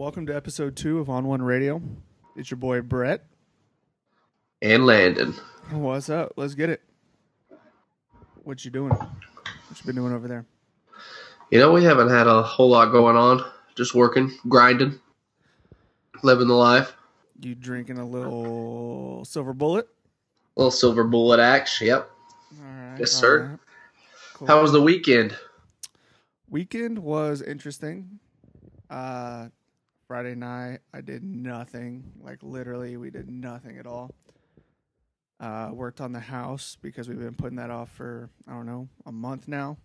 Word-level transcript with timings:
Welcome 0.00 0.24
to 0.28 0.34
episode 0.34 0.76
two 0.76 0.98
of 0.98 1.10
On 1.10 1.26
One 1.26 1.42
Radio. 1.42 1.82
It's 2.34 2.50
your 2.50 2.56
boy 2.56 2.80
Brett. 2.80 3.22
and 4.62 4.86
Landon. 4.86 5.34
What's 5.72 6.08
up? 6.08 6.32
Let's 6.36 6.54
get 6.54 6.70
it. 6.70 6.80
What 8.42 8.64
you 8.64 8.70
doing? 8.70 8.92
What 8.92 9.10
you 9.78 9.84
been 9.84 9.96
doing 9.96 10.14
over 10.14 10.26
there? 10.26 10.46
You 11.50 11.58
know, 11.58 11.70
we 11.70 11.84
haven't 11.84 12.08
had 12.08 12.26
a 12.26 12.42
whole 12.42 12.70
lot 12.70 12.92
going 12.92 13.14
on. 13.14 13.44
Just 13.74 13.94
working, 13.94 14.32
grinding, 14.48 14.98
living 16.22 16.48
the 16.48 16.54
life. 16.54 16.94
You 17.38 17.54
drinking 17.54 17.98
a 17.98 18.06
little 18.08 19.26
silver 19.26 19.52
bullet? 19.52 19.86
A 20.56 20.60
Little 20.60 20.70
silver 20.70 21.04
bullet 21.04 21.40
axe. 21.40 21.78
Yep. 21.78 22.08
Right. 22.58 22.96
Yes, 23.00 23.12
sir. 23.12 23.48
right. 23.50 23.58
Cool. 24.32 24.48
How 24.48 24.62
was 24.62 24.72
the 24.72 24.80
weekend? 24.80 25.36
Weekend 26.48 27.00
was 27.00 27.42
interesting. 27.42 28.18
Uh, 28.88 29.48
Friday 30.10 30.34
night, 30.34 30.80
I 30.92 31.02
did 31.02 31.22
nothing. 31.22 32.02
Like 32.20 32.38
literally, 32.42 32.96
we 32.96 33.10
did 33.10 33.30
nothing 33.30 33.78
at 33.78 33.86
all. 33.86 34.10
Uh, 35.38 35.70
worked 35.72 36.00
on 36.00 36.10
the 36.10 36.18
house 36.18 36.76
because 36.82 37.08
we've 37.08 37.20
been 37.20 37.36
putting 37.36 37.58
that 37.58 37.70
off 37.70 37.92
for 37.92 38.28
I 38.48 38.54
don't 38.54 38.66
know 38.66 38.88
a 39.06 39.12
month 39.12 39.46
now. 39.46 39.76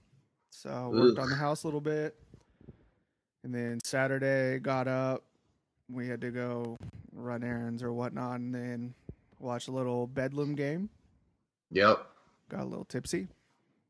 So 0.49 0.89
worked 0.91 1.19
on 1.19 1.29
the 1.29 1.35
house 1.35 1.61
a 1.61 1.67
little 1.67 1.79
bit, 1.79 2.15
and 3.43 3.53
then 3.53 3.79
Saturday 3.83 4.57
got 4.57 4.87
up. 4.87 5.23
We 5.91 6.07
had 6.07 6.21
to 6.21 6.31
go 6.31 6.75
run 7.13 7.43
errands 7.43 7.83
or 7.83 7.93
whatnot, 7.93 8.39
and 8.39 8.51
then 8.51 8.95
watch 9.37 9.67
a 9.67 9.71
little 9.71 10.07
Bedlam 10.07 10.55
game. 10.55 10.89
Yep. 11.69 12.03
Got 12.49 12.61
a 12.61 12.65
little 12.65 12.85
tipsy. 12.85 13.27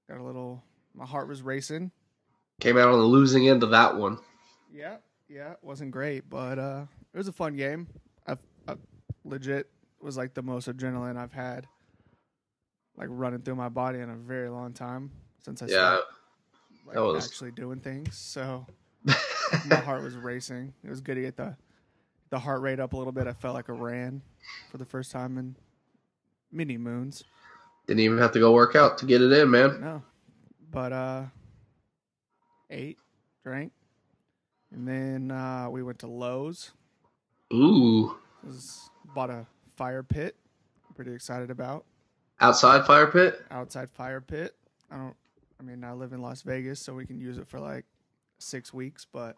Got 0.09 0.19
a 0.19 0.23
little. 0.23 0.61
My 0.93 1.05
heart 1.05 1.29
was 1.29 1.41
racing. 1.41 1.91
Came 2.59 2.77
out 2.77 2.89
on 2.89 2.99
the 2.99 3.05
losing 3.05 3.47
end 3.47 3.63
of 3.63 3.69
that 3.69 3.95
one. 3.95 4.17
Yeah, 4.69 4.97
yeah, 5.29 5.51
it 5.51 5.59
wasn't 5.61 5.91
great, 5.91 6.29
but 6.29 6.59
uh, 6.59 6.85
it 7.13 7.17
was 7.17 7.27
a 7.27 7.31
fun 7.33 7.55
game. 7.55 7.87
I, 8.27 8.37
I 8.67 8.75
legit 9.23 9.69
was 9.99 10.17
like 10.17 10.33
the 10.33 10.41
most 10.43 10.67
adrenaline 10.67 11.17
I've 11.17 11.33
had, 11.33 11.67
like 12.97 13.07
running 13.11 13.41
through 13.41 13.55
my 13.55 13.69
body 13.69 13.99
in 13.99 14.09
a 14.09 14.15
very 14.15 14.49
long 14.49 14.73
time 14.73 15.11
since 15.43 15.61
I 15.61 15.65
Yeah. 15.65 15.71
started 15.71 16.03
like, 16.85 16.95
was- 16.97 17.25
actually 17.25 17.51
doing 17.51 17.79
things. 17.79 18.15
So 18.15 18.65
my 19.65 19.79
heart 19.79 20.03
was 20.03 20.15
racing. 20.15 20.73
It 20.83 20.89
was 20.89 21.01
good 21.01 21.15
to 21.15 21.21
get 21.21 21.35
the 21.37 21.55
the 22.31 22.39
heart 22.39 22.61
rate 22.61 22.79
up 22.79 22.93
a 22.93 22.97
little 22.97 23.13
bit. 23.13 23.27
I 23.27 23.33
felt 23.33 23.53
like 23.53 23.69
I 23.69 23.73
ran 23.73 24.21
for 24.71 24.77
the 24.77 24.85
first 24.85 25.11
time 25.11 25.37
in 25.37 25.55
many 26.51 26.77
moons. 26.77 27.23
Didn't 27.87 27.99
even 28.01 28.17
have 28.17 28.31
to 28.31 28.39
go 28.39 28.51
work 28.51 28.75
out 28.75 28.97
to 28.99 29.05
get 29.05 29.21
it 29.21 29.31
in, 29.31 29.49
man. 29.51 29.79
No, 29.79 30.01
but 30.71 30.91
uh, 30.91 31.23
ate, 32.71 32.97
drank, 33.43 33.71
and 34.75 34.87
then 34.87 35.31
uh, 35.31 35.67
we 35.69 35.81
went 35.81 35.99
to 35.99 36.07
Lowe's. 36.07 36.71
Ooh. 37.53 38.15
was 38.45 38.89
bought 39.15 39.29
a 39.29 39.45
fire 39.77 40.03
pit. 40.03 40.35
Pretty 40.95 41.13
excited 41.13 41.49
about 41.51 41.85
Outside 42.41 42.85
fire 42.85 43.07
pit? 43.07 43.41
outside 43.51 43.89
fire 43.89 44.19
pit. 44.21 44.55
I 44.91 44.97
don't. 44.97 45.15
I 45.59 45.63
mean, 45.63 45.83
I 45.85 45.93
live 45.93 46.11
in 46.11 46.21
Las 46.21 46.41
Vegas, 46.41 46.79
so 46.81 46.93
we 46.93 47.05
can 47.05 47.17
use 47.19 47.37
it 47.37 47.47
for 47.47 47.59
like 47.59 47.85
six 48.39 48.73
weeks, 48.73 49.05
but 49.11 49.35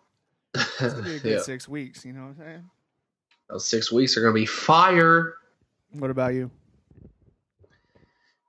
it's 0.56 0.78
gonna 0.80 1.04
be 1.04 1.16
a 1.16 1.20
good 1.20 1.32
yeah. 1.34 1.42
six 1.42 1.68
weeks. 1.68 2.04
You 2.04 2.14
know 2.14 2.22
what 2.22 2.28
I'm 2.30 2.38
saying? 2.38 2.70
Those 3.50 3.66
six 3.68 3.92
weeks 3.92 4.18
are 4.18 4.22
going 4.22 4.34
to 4.34 4.40
be 4.42 4.46
fire. 4.46 5.36
What 5.94 6.10
about 6.12 6.34
you? 6.34 6.52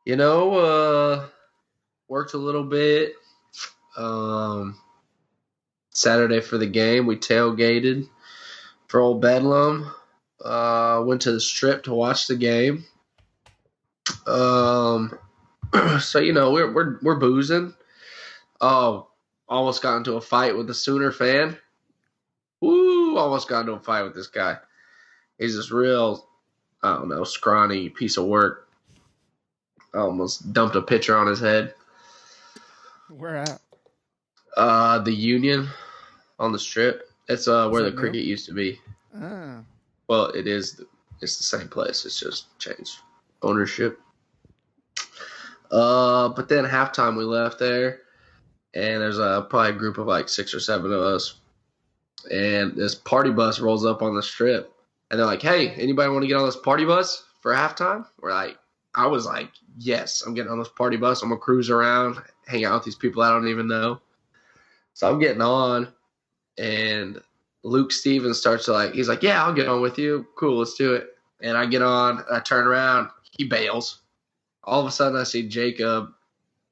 You 0.05 0.17
know, 0.17 0.55
uh, 0.57 1.27
worked 2.09 2.35
a 2.35 2.39
little 2.39 2.65
bit. 2.65 3.13
Um, 3.97 4.77
Saturday 6.01 6.41
for 6.41 6.59
the 6.59 6.67
game, 6.67 7.07
we 7.07 7.17
tailgated 7.17 8.09
for 8.87 9.01
old 9.01 9.21
Bedlam. 9.21 9.93
Uh, 10.45 11.03
went 11.05 11.23
to 11.23 11.33
the 11.33 11.41
strip 11.41 11.85
to 11.85 11.95
watch 11.95 12.27
the 12.27 12.37
game. 12.37 12.85
Um, 14.27 15.19
so 16.01 16.21
you 16.21 16.33
know 16.33 16.53
we're 16.53 16.73
we're 16.73 16.99
we're 17.03 17.17
boozing. 17.17 17.75
Oh, 18.61 19.09
almost 19.49 19.83
got 19.83 19.97
into 19.97 20.15
a 20.15 20.21
fight 20.21 20.57
with 20.57 20.71
a 20.71 20.75
Sooner 20.75 21.13
fan. 21.13 21.57
Woo! 22.61 23.17
Almost 23.17 23.49
got 23.49 23.61
into 23.61 23.73
a 23.73 23.81
fight 23.81 24.03
with 24.03 24.15
this 24.15 24.27
guy. 24.29 24.57
He's 25.39 25.57
this 25.57 25.71
real, 25.71 26.29
I 26.83 26.95
don't 26.95 27.09
know, 27.09 27.23
scrawny 27.25 27.89
piece 27.89 28.17
of 28.17 28.27
work 28.27 28.69
I 29.95 29.99
almost 29.99 30.53
dumped 30.53 30.77
a 30.77 30.83
pitcher 30.83 31.17
on 31.17 31.27
his 31.27 31.41
head. 31.41 31.75
Where 33.09 33.39
at? 33.39 33.61
Uh, 34.57 34.99
the 34.99 35.13
Union 35.13 35.69
on 36.39 36.53
the 36.53 36.59
strip. 36.59 37.11
It's 37.29 37.49
uh 37.49 37.69
where 37.69 37.83
the 37.83 37.91
new? 37.91 37.97
cricket 37.97 38.25
used 38.25 38.47
to 38.47 38.53
be. 38.55 38.81
Ah, 39.17 39.61
Well, 40.09 40.27
it 40.27 40.47
is. 40.47 40.81
It's 41.21 41.37
the 41.37 41.45
same 41.45 41.69
place. 41.69 42.05
It's 42.05 42.19
just 42.21 42.59
changed 42.59 42.99
ownership. 43.43 44.01
Uh, 45.71 46.29
but 46.31 46.49
then 46.49 46.65
halftime 46.65 47.17
we 47.17 47.25
left 47.25 47.59
there, 47.59 48.01
and 48.75 49.03
there's 49.03 49.19
a 49.19 49.47
probably 49.51 49.71
a 49.71 49.79
group 49.79 49.99
of 49.99 50.07
like 50.07 50.29
six 50.29 50.55
or 50.55 50.61
seven 50.61 50.93
of 50.93 51.01
us, 51.01 51.35
and 52.31 52.75
this 52.75 52.95
party 52.95 53.31
bus 53.31 53.61
rolls 53.61 53.85
up 53.85 54.01
on 54.01 54.15
the 54.15 54.23
strip, 54.23 54.73
and 55.11 55.19
they're 55.19 55.27
like, 55.27 55.43
"Hey, 55.43 55.71
anybody 55.71 56.11
want 56.11 56.23
to 56.23 56.29
get 56.29 56.37
on 56.39 56.47
this 56.47 56.57
party 56.57 56.85
bus 56.87 57.25
for 57.43 57.53
halftime?" 57.53 58.07
We're 58.21 58.33
like, 58.33 58.59
I 58.95 59.07
was 59.09 59.27
like, 59.27 59.51
"Yes, 59.77 60.23
I'm 60.23 60.33
getting 60.33 60.51
on 60.53 60.59
this 60.59 60.69
party 60.71 60.97
bus. 60.97 61.23
I'm 61.23 61.29
gonna 61.29 61.41
cruise 61.41 61.69
around, 61.69 62.17
hang 62.47 62.65
out 62.65 62.75
with 62.75 62.85
these 62.85 62.97
people 62.97 63.23
I 63.23 63.31
don't 63.31 63.49
even 63.49 63.69
know." 63.69 64.01
So 64.95 65.09
I'm 65.11 65.19
getting 65.19 65.43
on, 65.43 65.89
and 66.59 67.21
Luke 67.63 67.93
Stevens 67.93 68.39
starts 68.39 68.67
to 68.67 68.73
like, 68.73 68.95
he's 68.95 69.09
like, 69.09 69.23
yeah, 69.23 69.45
I'll 69.45 69.55
get 69.55 69.69
on 69.69 69.81
with 69.81 69.99
you. 69.99 70.27
Cool, 70.37 70.59
let's 70.59 70.75
do 70.75 70.95
it. 70.95 71.09
And 71.41 71.57
I 71.57 71.67
get 71.67 71.83
on, 71.83 72.25
I 72.31 72.41
turn 72.41 72.67
around, 72.67 73.11
he 73.37 73.45
bails. 73.45 74.03
All 74.65 74.81
of 74.81 74.87
a 74.87 74.91
sudden, 74.91 75.19
I 75.19 75.25
see 75.25 75.49
Jacob. 75.49 76.11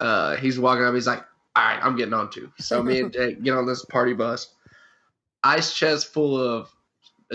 Uh, 0.01 0.37
he's 0.37 0.59
walking 0.59 0.85
up. 0.85 0.95
He's 0.95 1.07
like, 1.07 1.25
all 1.55 1.65
right, 1.65 1.81
I'm 1.83 1.97
getting 1.97 2.15
on 2.15 2.31
too. 2.31 2.51
So 2.59 2.83
me 2.83 3.01
and 3.01 3.13
Jake 3.13 3.43
get 3.43 3.55
on 3.55 3.67
this 3.67 3.85
party 3.85 4.13
bus. 4.13 4.53
Ice 5.45 5.75
chest 5.75 6.13
full 6.13 6.37
of 6.37 6.71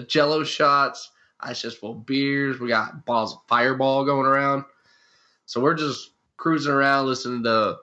Jello 0.08 0.44
shots. 0.44 1.10
Ice 1.40 1.62
chest 1.62 1.78
full 1.78 1.94
of 1.94 2.06
beers. 2.06 2.60
We 2.60 2.68
got 2.68 3.06
bottles 3.06 3.34
of 3.34 3.40
Fireball 3.48 4.06
going 4.06 4.28
around. 4.28 4.66
So 5.46 5.60
we're 5.60 5.74
just 5.74 6.12
cruising 6.38 6.74
around, 6.74 7.08
listening 7.08 7.44
to 7.44 7.78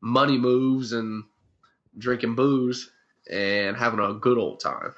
money 0.00 0.38
moves 0.38 0.92
and 0.92 1.22
drinking 1.98 2.34
booze 2.34 2.90
and 3.30 3.76
having 3.76 4.00
a 4.00 4.12
good 4.14 4.38
old 4.38 4.60
time. 4.60 4.92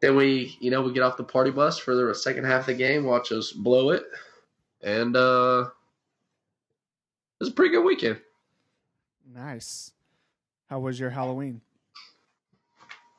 Then 0.00 0.16
we, 0.16 0.56
you 0.60 0.70
know, 0.70 0.82
we 0.82 0.92
get 0.92 1.02
off 1.02 1.16
the 1.16 1.24
party 1.24 1.50
bus 1.50 1.78
for 1.78 1.94
the 1.94 2.14
second 2.14 2.44
half 2.44 2.60
of 2.62 2.66
the 2.66 2.74
game, 2.74 3.04
watch 3.04 3.30
us 3.32 3.52
blow 3.52 3.90
it, 3.90 4.04
and 4.82 5.16
uh, 5.16 5.66
it 5.68 7.40
was 7.40 7.48
a 7.50 7.52
pretty 7.52 7.74
good 7.74 7.84
weekend. 7.84 8.20
nice. 9.32 9.92
How 10.68 10.80
was 10.80 10.98
your 10.98 11.10
Halloween? 11.10 11.60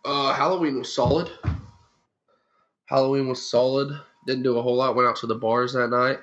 Uh, 0.04 0.34
Halloween 0.34 0.80
was 0.80 0.94
solid. 0.94 1.32
Halloween 2.88 3.28
was 3.28 3.50
solid. 3.50 3.98
Didn't 4.28 4.44
do 4.44 4.58
a 4.58 4.62
whole 4.62 4.76
lot. 4.76 4.96
Went 4.96 5.08
out 5.08 5.16
to 5.18 5.28
the 5.28 5.36
bars 5.36 5.74
that 5.74 5.90
night. 5.90 6.20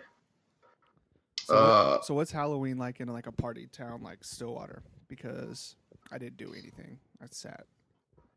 So, 1.44 1.56
Uh, 1.56 2.02
so 2.02 2.14
what's 2.14 2.30
Halloween 2.30 2.76
like 2.76 3.00
in 3.00 3.08
like 3.08 3.26
a 3.26 3.32
party 3.32 3.66
town 3.66 4.02
like 4.02 4.22
Stillwater? 4.22 4.82
Because 5.08 5.76
I 6.10 6.18
didn't 6.18 6.36
do 6.36 6.52
anything. 6.52 6.98
That's 7.22 7.38
sad. 7.38 7.62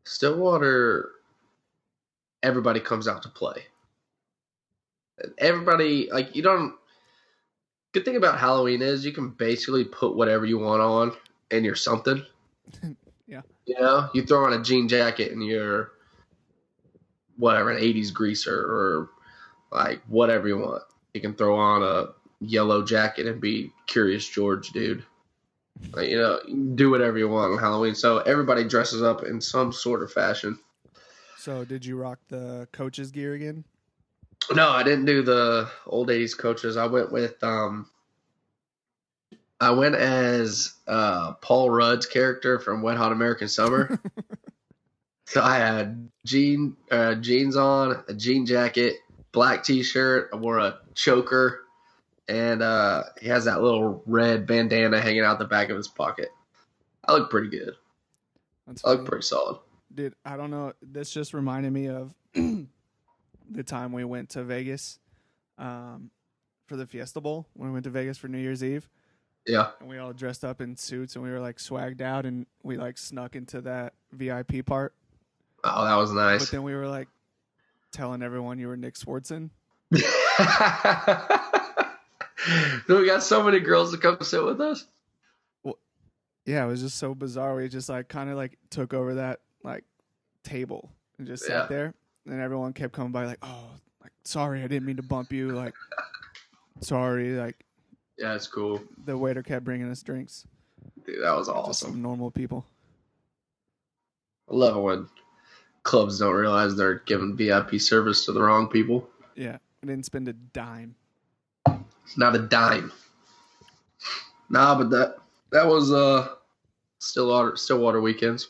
Stillwater, 0.04 1.10
everybody 2.42 2.78
comes 2.78 3.08
out 3.08 3.24
to 3.24 3.28
play. 3.28 3.64
Everybody, 5.38 6.08
like, 6.12 6.36
you 6.36 6.42
don't. 6.42 6.74
Good 7.92 8.04
thing 8.04 8.16
about 8.16 8.38
Halloween 8.38 8.82
is 8.82 9.04
you 9.04 9.12
can 9.12 9.30
basically 9.30 9.84
put 9.84 10.14
whatever 10.14 10.46
you 10.46 10.58
want 10.58 10.82
on 10.82 11.12
and 11.50 11.64
you're 11.64 11.74
something. 11.74 12.24
Yeah. 13.28 13.40
You 13.64 13.74
know, 13.80 14.08
you 14.14 14.22
throw 14.22 14.44
on 14.44 14.52
a 14.52 14.62
jean 14.62 14.86
jacket 14.86 15.32
and 15.32 15.44
you're 15.44 15.90
whatever, 17.36 17.70
an 17.72 17.82
80s 17.82 18.12
greaser 18.12 18.56
or 18.56 19.10
like 19.72 20.00
whatever 20.06 20.46
you 20.46 20.58
want. 20.58 20.84
You 21.12 21.20
can 21.20 21.34
throw 21.34 21.56
on 21.56 21.82
a 21.82 22.12
yellow 22.38 22.84
jacket 22.84 23.26
and 23.26 23.40
be 23.40 23.72
Curious 23.86 24.28
George, 24.28 24.70
dude. 24.70 25.04
Like, 25.92 26.08
you 26.08 26.18
know, 26.18 26.40
do 26.74 26.90
whatever 26.90 27.18
you 27.18 27.28
want 27.28 27.52
on 27.52 27.58
Halloween. 27.58 27.94
So 27.94 28.18
everybody 28.18 28.64
dresses 28.64 29.02
up 29.02 29.24
in 29.24 29.40
some 29.40 29.72
sort 29.72 30.02
of 30.02 30.12
fashion. 30.12 30.58
So 31.38 31.64
did 31.64 31.84
you 31.84 31.96
rock 31.96 32.18
the 32.28 32.68
coach's 32.72 33.10
gear 33.10 33.34
again? 33.34 33.64
No, 34.52 34.68
I 34.68 34.82
didn't 34.82 35.06
do 35.06 35.22
the 35.22 35.68
old 35.86 36.08
80s 36.08 36.36
coaches. 36.36 36.76
I 36.76 36.86
went 36.86 37.12
with 37.12 37.42
um 37.42 37.88
I 39.60 39.70
went 39.70 39.94
as 39.94 40.74
uh 40.86 41.34
Paul 41.34 41.70
Rudd's 41.70 42.06
character 42.06 42.58
from 42.58 42.82
Wet 42.82 42.96
Hot 42.96 43.12
American 43.12 43.48
Summer. 43.48 43.98
so 45.26 45.42
I 45.42 45.56
had 45.56 46.10
jean 46.24 46.76
uh 46.90 47.14
jeans 47.16 47.56
on, 47.56 48.04
a 48.08 48.14
jean 48.14 48.46
jacket, 48.46 48.96
black 49.32 49.64
t-shirt, 49.64 50.30
I 50.32 50.36
wore 50.36 50.58
a 50.58 50.78
choker 50.94 51.65
and 52.28 52.62
uh 52.62 53.04
he 53.20 53.28
has 53.28 53.44
that 53.44 53.62
little 53.62 54.02
red 54.06 54.46
bandana 54.46 55.00
hanging 55.00 55.22
out 55.22 55.38
the 55.38 55.44
back 55.44 55.70
of 55.70 55.76
his 55.76 55.88
pocket. 55.88 56.28
I 57.04 57.12
look 57.12 57.30
pretty 57.30 57.48
good. 57.48 57.74
That's 58.66 58.84
I 58.84 58.90
look 58.90 58.98
funny. 59.00 59.08
pretty 59.08 59.22
solid. 59.22 59.58
Dude, 59.94 60.14
I 60.24 60.36
don't 60.36 60.50
know. 60.50 60.72
This 60.82 61.10
just 61.10 61.32
reminded 61.32 61.72
me 61.72 61.88
of 61.88 62.12
the 62.34 63.62
time 63.64 63.92
we 63.92 64.04
went 64.04 64.30
to 64.30 64.42
Vegas 64.42 64.98
um, 65.58 66.10
for 66.66 66.76
the 66.76 66.86
Fiesta 66.86 67.20
Bowl 67.20 67.46
when 67.54 67.70
we 67.70 67.72
went 67.74 67.84
to 67.84 67.90
Vegas 67.90 68.18
for 68.18 68.28
New 68.28 68.38
Year's 68.38 68.62
Eve. 68.64 68.88
Yeah. 69.46 69.70
And 69.80 69.88
we 69.88 69.98
all 69.98 70.12
dressed 70.12 70.44
up 70.44 70.60
in 70.60 70.76
suits 70.76 71.14
and 71.14 71.24
we 71.24 71.30
were 71.30 71.38
like 71.38 71.58
swagged 71.58 72.00
out 72.00 72.26
and 72.26 72.46
we 72.64 72.76
like 72.76 72.98
snuck 72.98 73.36
into 73.36 73.60
that 73.62 73.94
VIP 74.12 74.66
part. 74.66 74.92
Oh, 75.62 75.84
that 75.84 75.94
was 75.94 76.12
nice. 76.12 76.40
But 76.40 76.50
then 76.50 76.64
we 76.64 76.74
were 76.74 76.88
like 76.88 77.08
telling 77.92 78.22
everyone 78.22 78.58
you 78.58 78.66
were 78.68 78.76
Nick 78.76 78.94
Swartzen. 78.94 79.50
so 82.86 83.00
we 83.00 83.06
got 83.06 83.22
so 83.22 83.42
many 83.42 83.60
girls 83.60 83.92
to 83.92 83.98
come 83.98 84.18
sit 84.22 84.44
with 84.44 84.60
us. 84.60 84.86
Well, 85.62 85.78
Yeah, 86.44 86.64
it 86.64 86.68
was 86.68 86.80
just 86.82 86.98
so 86.98 87.14
bizarre. 87.14 87.54
We 87.56 87.68
just 87.68 87.88
like 87.88 88.08
kind 88.08 88.30
of 88.30 88.36
like 88.36 88.58
took 88.70 88.94
over 88.94 89.14
that 89.14 89.40
like 89.62 89.84
table 90.44 90.90
and 91.18 91.26
just 91.26 91.44
Yeah. 91.48 91.60
sat 91.62 91.68
there. 91.68 91.94
And 92.26 92.40
everyone 92.40 92.72
kept 92.72 92.92
coming 92.92 93.12
by 93.12 93.24
like, 93.26 93.38
oh, 93.42 93.70
like 94.02 94.12
sorry, 94.24 94.62
I 94.62 94.66
didn't 94.66 94.86
mean 94.86 94.96
to 94.96 95.02
bump 95.02 95.32
you. 95.32 95.50
Like, 95.50 95.74
sorry. 96.80 97.30
Like 97.36 97.64
Yeah, 98.18 98.34
it's 98.34 98.46
cool. 98.48 98.82
the 99.04 99.16
waiter 99.16 99.42
kept 99.42 99.64
bringing 99.64 99.90
us 99.90 100.02
drinks. 100.02 100.46
Dude, 101.04 101.22
that 101.22 101.36
was 101.36 101.48
awesome. 101.48 101.92
some 101.92 102.02
normal 102.02 102.30
people. 102.30 102.64
I 104.50 104.54
love 104.54 104.76
it 104.76 104.80
when 104.80 105.08
clubs 105.82 106.18
don't 106.20 106.34
realize 106.34 106.76
they're 106.76 107.00
giving 107.06 107.36
VIP 107.36 107.80
service 107.80 108.24
to 108.26 108.32
the 108.32 108.40
wrong 108.42 108.68
people. 108.68 109.08
Yeah, 109.34 109.58
I 109.82 109.86
didn't 109.86 110.04
spend 110.06 110.28
a 110.28 110.32
dime. 110.32 110.94
Not 112.16 112.34
a 112.34 112.38
dime. 112.40 112.92
Nah, 114.50 114.76
but 114.78 114.90
that 114.90 115.16
that 115.50 115.66
was 115.66 115.92
uh 115.92 116.34
Stillwater 116.98 117.56
Stillwater 117.56 118.00
weekends. 118.00 118.48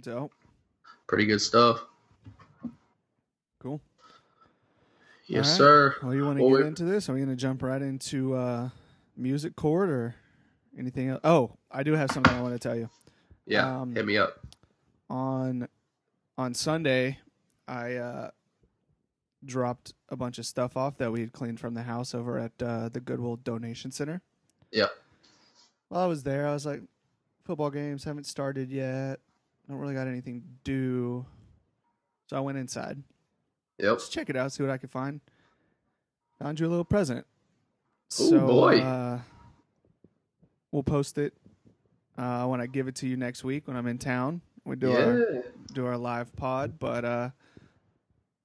Dope. 0.00 0.32
Pretty 1.06 1.26
good 1.26 1.40
stuff. 1.40 1.84
Cool. 3.62 3.80
Yes, 5.26 5.48
right. 5.50 5.56
sir. 5.56 5.96
Well, 6.02 6.14
you 6.14 6.24
want 6.24 6.38
to 6.38 6.44
Well, 6.44 6.56
get 6.58 6.66
into 6.66 6.84
this? 6.84 7.08
Are 7.08 7.12
we 7.14 7.20
going 7.20 7.30
to 7.30 7.36
jump 7.36 7.62
right 7.62 7.80
into 7.80 8.34
uh, 8.34 8.68
music 9.16 9.56
court 9.56 9.88
or 9.88 10.14
anything 10.78 11.08
else? 11.10 11.20
Oh, 11.24 11.56
I 11.70 11.82
do 11.82 11.92
have 11.92 12.10
something 12.10 12.32
I 12.32 12.42
want 12.42 12.54
to 12.54 12.58
tell 12.58 12.76
you. 12.76 12.90
Yeah, 13.46 13.80
Um, 13.80 13.94
hit 13.94 14.04
me 14.06 14.16
up. 14.18 14.40
on 15.08 15.68
on 16.36 16.52
Sunday, 16.54 17.18
I 17.68 17.94
uh, 17.94 18.30
dropped 19.46 19.94
a 20.08 20.16
bunch 20.16 20.38
of 20.38 20.46
stuff 20.46 20.76
off 20.76 20.98
that 20.98 21.12
we 21.12 21.20
had 21.20 21.32
cleaned 21.32 21.60
from 21.60 21.74
the 21.74 21.82
house 21.82 22.14
over 22.14 22.38
at 22.38 22.52
uh, 22.62 22.88
the 22.88 23.00
Goodwill 23.00 23.36
Donation 23.36 23.90
Center. 23.90 24.22
Yeah. 24.70 24.86
While 25.88 26.02
I 26.02 26.06
was 26.06 26.22
there, 26.22 26.46
I 26.46 26.52
was 26.52 26.66
like, 26.66 26.82
football 27.44 27.70
games 27.70 28.04
haven't 28.04 28.24
started 28.24 28.70
yet. 28.70 29.20
Don't 29.68 29.78
really 29.78 29.94
got 29.94 30.06
anything 30.06 30.40
to 30.40 30.46
do. 30.64 31.26
So 32.28 32.36
I 32.36 32.40
went 32.40 32.58
inside. 32.58 33.02
Yep. 33.78 33.90
Let's 33.90 34.08
check 34.08 34.30
it 34.30 34.36
out, 34.36 34.52
see 34.52 34.62
what 34.62 34.70
I 34.70 34.78
could 34.78 34.90
find. 34.90 35.20
Found 36.40 36.60
you 36.60 36.66
a 36.66 36.68
little 36.68 36.84
present. 36.84 37.26
Ooh, 38.20 38.28
so, 38.28 38.46
boy. 38.46 38.80
Uh, 38.80 39.20
we'll 40.70 40.82
post 40.82 41.18
it 41.18 41.34
uh, 42.18 42.46
when 42.46 42.60
I 42.60 42.66
give 42.66 42.88
it 42.88 42.96
to 42.96 43.06
you 43.06 43.16
next 43.16 43.44
week 43.44 43.66
when 43.66 43.76
I'm 43.76 43.86
in 43.86 43.98
town. 43.98 44.40
We 44.64 44.76
do 44.76 44.92
our 44.92 45.44
do 45.74 45.84
our 45.86 45.98
live 45.98 46.34
pod, 46.36 46.78
but 46.78 47.04
uh, 47.04 47.30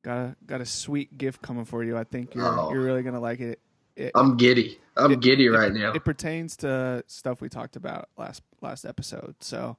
got 0.04 0.18
a 0.18 0.36
got 0.46 0.62
a 0.62 0.66
sweet 0.66 1.18
gift 1.18 1.42
coming 1.42 1.66
for 1.66 1.84
you. 1.84 1.98
I 1.98 2.04
think 2.04 2.36
you're 2.36 2.46
Oh. 2.48 2.72
you're 2.72 2.82
really 2.84 3.04
gonna 3.04 3.20
like 3.20 3.40
it. 3.40 3.60
It, 3.96 4.12
I'm 4.16 4.38
giddy. 4.38 4.80
I'm 4.96 5.12
It- 5.12 5.20
giddy 5.20 5.48
it- 5.48 5.52
right 5.52 5.74
now. 5.74 5.92
it 5.94 6.06
pertains 6.06 6.56
to 6.58 7.04
stuff 7.08 7.42
we 7.42 7.50
talked 7.50 7.76
about 7.76 8.10
last 8.18 8.42
last 8.62 8.86
episode. 8.86 9.36
So 9.42 9.78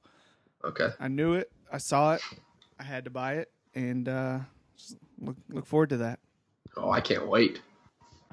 okay. 0.63 0.89
I 0.99 1.07
knew 1.07 1.33
it. 1.33 1.51
I 1.71 1.77
saw 1.79 2.13
it. 2.13 2.21
I 2.79 2.83
had 2.83 3.05
to 3.05 3.09
buy 3.11 3.35
it, 3.35 3.51
and 3.75 4.07
uh, 4.09 4.39
look 5.19 5.37
look 5.49 5.65
forward 5.65 5.89
to 5.89 5.97
that. 5.97 6.19
Oh, 6.77 6.91
I 6.91 7.01
can't 7.01 7.27
wait. 7.27 7.61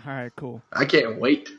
All 0.06 0.12
right, 0.12 0.32
cool. 0.36 0.62
I 0.72 0.84
can't 0.84 1.18
wait. 1.20 1.50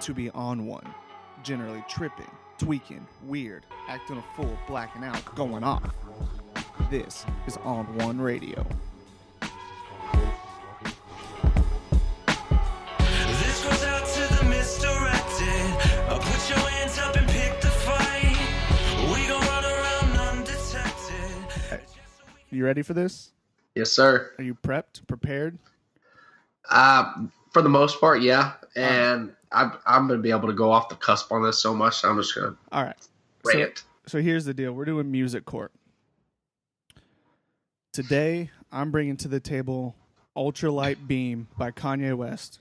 To 0.00 0.14
be 0.14 0.30
on 0.30 0.66
one. 0.66 0.86
Generally 1.42 1.84
tripping, 1.88 2.30
tweaking, 2.58 3.06
weird, 3.24 3.64
acting 3.88 4.18
a 4.18 4.24
fool, 4.34 4.56
blacking 4.66 5.04
out, 5.04 5.22
going 5.34 5.62
off. 5.64 5.82
This 6.90 7.24
is 7.46 7.56
On 7.58 7.84
One 7.98 8.20
Radio. 8.20 8.66
This 13.00 13.64
goes 13.64 13.82
out 13.84 14.06
to 14.06 14.34
the 14.34 14.44
misdirected. 14.48 16.08
Uh, 16.08 16.18
put 16.18 16.48
your 16.48 16.58
hands 16.70 16.98
up 16.98 17.16
and 17.16 17.28
pick 17.28 17.60
the 17.60 17.68
fight. 17.68 18.36
We 19.12 19.26
gon' 19.28 19.40
run 19.40 19.64
around 19.64 20.38
undetected. 20.38 21.80
You 22.50 22.64
ready 22.64 22.82
for 22.82 22.94
this? 22.94 23.32
Yes, 23.74 23.90
sir. 23.92 24.32
Are 24.38 24.44
you 24.44 24.54
prepped, 24.54 25.06
prepared? 25.06 25.58
Uh, 26.70 27.26
for 27.56 27.62
the 27.62 27.70
most 27.70 27.98
part, 28.02 28.20
yeah. 28.20 28.52
And 28.76 29.32
I'm 29.50 29.72
I'm 29.86 30.06
gonna 30.06 30.20
be 30.20 30.30
able 30.30 30.48
to 30.48 30.52
go 30.52 30.70
off 30.70 30.90
the 30.90 30.94
cusp 30.94 31.32
on 31.32 31.42
this 31.42 31.58
so 31.58 31.74
much. 31.74 32.04
I'm 32.04 32.18
just 32.18 32.34
gonna 32.34 32.54
All 32.70 32.84
right. 32.84 32.96
So, 33.46 33.58
rant. 33.58 33.84
so 34.04 34.20
here's 34.20 34.44
the 34.44 34.52
deal. 34.52 34.72
We're 34.72 34.84
doing 34.84 35.10
music 35.10 35.46
court. 35.46 35.72
Today, 37.94 38.50
I'm 38.70 38.90
bringing 38.90 39.16
to 39.16 39.28
the 39.28 39.40
table 39.40 39.96
Ultralight 40.36 41.06
Beam 41.06 41.48
by 41.56 41.70
Kanye 41.70 42.14
West. 42.14 42.58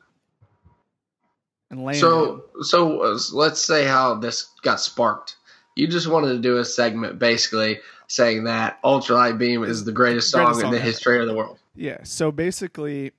And. 1.69 1.94
So 1.98 2.45
so 2.62 3.01
uh, 3.01 3.19
let's 3.33 3.62
say 3.62 3.83
how 3.83 4.15
this 4.15 4.50
got 4.62 4.80
sparked. 4.80 5.36
You 5.75 5.88
just 5.88 6.07
wanted 6.07 6.30
to 6.30 6.39
do 6.39 6.59
a 6.59 6.63
segment 6.63 7.19
basically 7.19 7.80
saying 8.07 8.45
that 8.45 8.81
Ultralight 8.81 9.38
Beam 9.38 9.65
is 9.65 9.83
the 9.83 9.91
greatest 9.91 10.31
song 10.31 10.53
Greatest 10.53 10.63
in 10.63 10.71
the 10.71 10.80
history 10.80 11.19
of 11.19 11.27
the 11.27 11.36
world. 11.36 11.59
Yeah. 11.75 11.98
So 12.03 12.31
basically, 12.31 13.12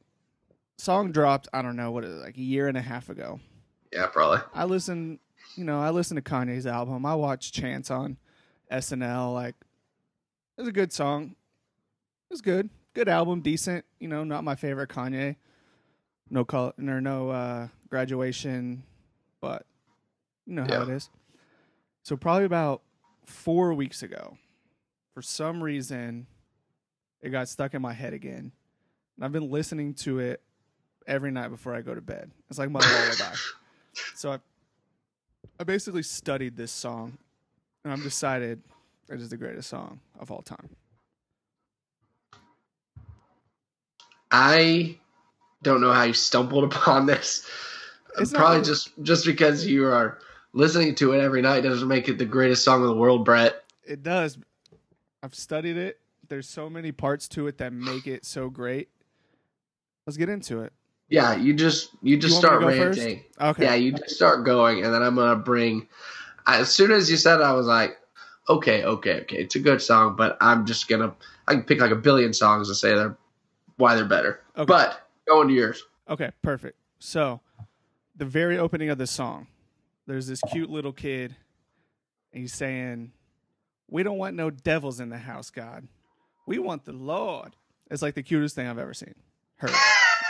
song 0.79 1.13
dropped. 1.13 1.49
I 1.53 1.63
don't 1.63 1.77
know 1.77 1.91
what 1.91 2.05
is 2.05 2.11
it, 2.11 2.15
was, 2.15 2.23
like 2.25 2.37
a 2.37 2.43
year 2.43 2.69
and 2.69 2.77
a 2.77 2.83
half 2.83 3.09
ago. 3.09 3.41
Yeah, 3.93 4.07
probably. 4.07 4.41
I 4.55 4.65
listen, 4.65 5.19
you 5.57 5.65
know, 5.65 5.81
I 5.81 5.91
listen 5.91 6.17
to 6.17 6.23
Kanye's 6.23 6.67
album. 6.67 7.07
I 7.07 7.15
watch 7.15 7.53
Chance 7.53 7.91
on 7.91 8.17
SNL. 8.71 9.33
Like, 9.33 9.55
it 10.57 10.61
was 10.63 10.69
a 10.69 10.73
good 10.73 10.93
song. 10.93 11.35
It 12.31 12.33
was 12.35 12.41
good. 12.41 12.69
Good 12.95 13.09
album, 13.09 13.41
decent. 13.41 13.85
You 14.01 14.09
know, 14.09 14.25
not 14.25 14.45
my 14.45 14.55
favorite 14.55 14.89
Kanye. 14.91 15.37
No 16.29 16.45
call 16.45 16.73
or 16.79 17.01
no 17.01 17.31
uh, 17.31 17.69
graduation, 17.89 18.83
but 19.41 19.65
you 20.45 20.55
know 20.55 20.65
how 20.65 20.73
Yeah. 20.75 20.83
it 20.83 20.89
is. 20.89 21.09
So 22.03 22.17
probably 22.17 22.45
about 22.45 22.83
four 23.25 23.75
weeks 23.75 24.03
ago, 24.03 24.37
for 25.15 25.23
some 25.23 25.63
reason, 25.63 26.27
it 27.23 27.31
got 27.31 27.49
stuck 27.49 27.75
in 27.75 27.83
my 27.83 27.93
head 27.93 28.13
again, 28.13 28.51
and 29.17 29.25
I've 29.25 29.33
been 29.33 29.51
listening 29.51 29.95
to 29.95 30.19
it 30.19 30.43
every 31.07 31.31
night 31.31 31.49
before 31.49 31.75
I 31.75 31.81
go 31.83 31.95
to 31.95 32.01
bed. 32.01 32.31
It's 32.51 32.59
like 32.59 32.71
my 32.71 32.81
lullaby. 32.81 33.35
So 34.15 34.33
I, 34.33 34.39
I 35.59 35.65
basically 35.65 36.03
studied 36.03 36.55
this 36.55 36.71
song, 36.71 37.17
and 37.83 37.91
I'm 37.91 38.03
decided 38.03 38.61
it 39.09 39.21
is 39.21 39.31
the 39.31 39.39
greatest 39.39 39.71
song 39.71 40.01
of 40.21 40.31
all 40.31 40.43
time. 40.43 40.69
I 44.31 44.99
don't 45.63 45.81
know 45.81 45.93
how 45.93 46.03
you 46.05 46.13
stumbled 46.13 46.65
upon 46.65 47.07
this. 47.07 47.49
It's 48.19 48.33
probably 48.33 48.57
really- 48.59 48.67
just 48.67 48.91
just 49.03 49.25
because 49.25 49.67
you 49.67 49.87
are 49.87 50.19
listening 50.53 50.95
to 50.97 51.13
it 51.13 51.21
every 51.21 51.41
night 51.43 51.63
doesn't 51.63 51.89
make 51.89 52.09
it 52.09 52.19
the 52.19 52.25
greatest 52.27 52.65
song 52.65 52.83
in 52.83 52.89
the 52.89 52.95
world, 52.95 53.25
Brett. 53.25 53.65
It 53.85 54.03
does. 54.03 54.39
I've 55.23 55.35
studied 55.35 55.77
it. 55.77 56.01
There's 56.29 56.49
so 56.49 56.69
many 56.69 56.93
parts 56.93 57.29
to 57.29 57.47
it 57.47 57.59
that 57.59 57.73
make 57.73 58.07
it 58.07 58.25
so 58.25 58.51
great. 58.51 58.89
Let's 60.07 60.17
get 60.17 60.29
into 60.29 60.61
it. 60.61 60.73
Yeah, 61.09 61.37
you 61.37 61.55
just 61.55 61.91
you 62.03 62.17
just 62.17 62.35
to 62.35 62.41
start 62.41 62.61
go 62.61 62.71
first? 62.71 62.99
ranting. 62.99 63.25
Okay. 63.41 63.63
Yeah, 63.65 63.75
you 63.75 63.93
just 63.93 64.17
start 64.17 64.45
going, 64.45 64.85
and 64.85 64.93
then 64.93 65.03
I'm 65.03 65.15
gonna 65.15 65.37
bring. 65.37 65.89
As 66.47 66.69
soon 66.73 66.91
as 66.91 67.11
you 67.11 67.17
said 67.17 67.41
it, 67.41 67.45
I 67.45 67.53
was 67.53 67.67
like, 67.67 67.97
okay, 68.49 68.85
okay, 68.85 69.21
okay, 69.23 69.37
it's 69.37 69.55
a 69.57 69.61
good 69.61 69.83
song, 69.83 70.17
but 70.17 70.37
I'm 70.41 70.67
just 70.67 70.89
gonna 70.89 71.15
I 71.47 71.55
can 71.55 71.63
pick 71.63 71.81
like 71.81 71.93
a 71.93 71.97
billion 71.97 72.33
songs 72.33 72.69
to 72.69 72.75
say 72.75 72.95
they're 72.95 73.17
why 73.77 73.95
they're 73.95 74.05
better. 74.05 74.41
Okay. 74.57 74.67
But 74.67 75.09
going 75.27 75.49
to 75.49 75.55
yours. 75.55 75.83
Okay, 76.09 76.31
perfect. 76.43 76.79
So, 76.99 77.41
the 78.17 78.25
very 78.25 78.59
opening 78.59 78.89
of 78.91 78.99
the 78.99 79.07
song, 79.07 79.49
there's 80.07 80.27
this 80.27 80.41
cute 80.51 80.71
little 80.71 80.93
kid, 80.93 81.37
and 82.33 82.41
he's 82.43 82.55
saying, 82.55 83.13
We 83.89 84.03
don't 84.03 84.19
want 84.19 84.35
no 84.35 84.51
devils 84.51 85.01
in 85.01 85.11
the 85.11 85.19
house, 85.19 85.51
God. 85.51 85.89
We 86.47 86.59
want 86.59 86.85
the 86.85 86.93
Lord. 86.93 87.57
It's 87.91 88.03
like 88.03 88.15
the 88.15 88.23
cutest 88.23 88.55
thing 88.55 88.67
I've 88.67 88.79
ever 88.79 88.95
seen. 88.95 89.15
Heard. 89.57 89.73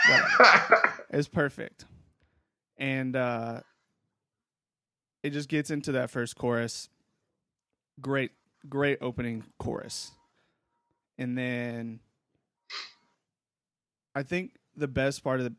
It's 1.09 1.27
perfect. 1.27 1.85
And 2.77 3.15
uh, 3.15 3.61
it 5.23 5.31
just 5.31 5.49
gets 5.49 5.71
into 5.71 5.93
that 5.93 6.09
first 6.09 6.35
chorus. 6.35 6.89
Great, 8.01 8.31
great 8.67 8.99
opening 9.01 9.43
chorus. 9.57 10.11
And 11.17 11.37
then 11.37 12.01
I 14.13 14.23
think 14.23 14.57
the 14.75 14.87
best 14.87 15.23
part 15.23 15.39
of 15.39 15.45
the 15.45 15.55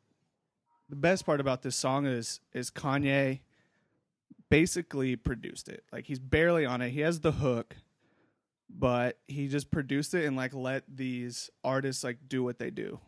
the 0.91 0.97
best 0.97 1.27
part 1.27 1.41
about 1.41 1.63
this 1.63 1.77
song 1.77 2.07
is 2.07 2.41
is 2.53 2.71
Kanye 2.71 3.41
basically 4.51 5.17
produced 5.17 5.69
it. 5.69 5.85
Like 5.93 6.07
he's 6.07 6.19
barely 6.19 6.65
on 6.65 6.81
it. 6.81 6.91
He 6.91 7.01
has 7.01 7.21
the 7.21 7.33
hook, 7.33 7.77
but 8.71 9.19
he 9.27 9.49
just 9.49 9.71
produced 9.71 10.15
it 10.15 10.25
and 10.25 10.37
like 10.37 10.55
let 10.55 10.85
these 10.89 11.51
artists 11.65 12.05
like 12.05 12.19
do 12.29 12.43
what 12.43 12.59
they 12.59 12.71
do. 12.71 13.01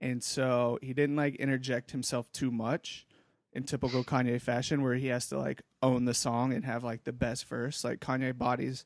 And 0.00 0.22
so 0.22 0.78
he 0.82 0.92
didn't 0.92 1.16
like 1.16 1.36
interject 1.36 1.90
himself 1.90 2.30
too 2.32 2.50
much 2.50 3.06
in 3.52 3.62
typical 3.64 4.04
Kanye 4.04 4.40
fashion 4.40 4.82
where 4.82 4.94
he 4.94 5.06
has 5.08 5.28
to 5.28 5.38
like 5.38 5.62
own 5.82 6.04
the 6.04 6.14
song 6.14 6.52
and 6.52 6.64
have 6.64 6.84
like 6.84 7.04
the 7.04 7.12
best 7.12 7.46
verse. 7.46 7.84
Like 7.84 8.00
Kanye 8.00 8.36
bodies 8.36 8.84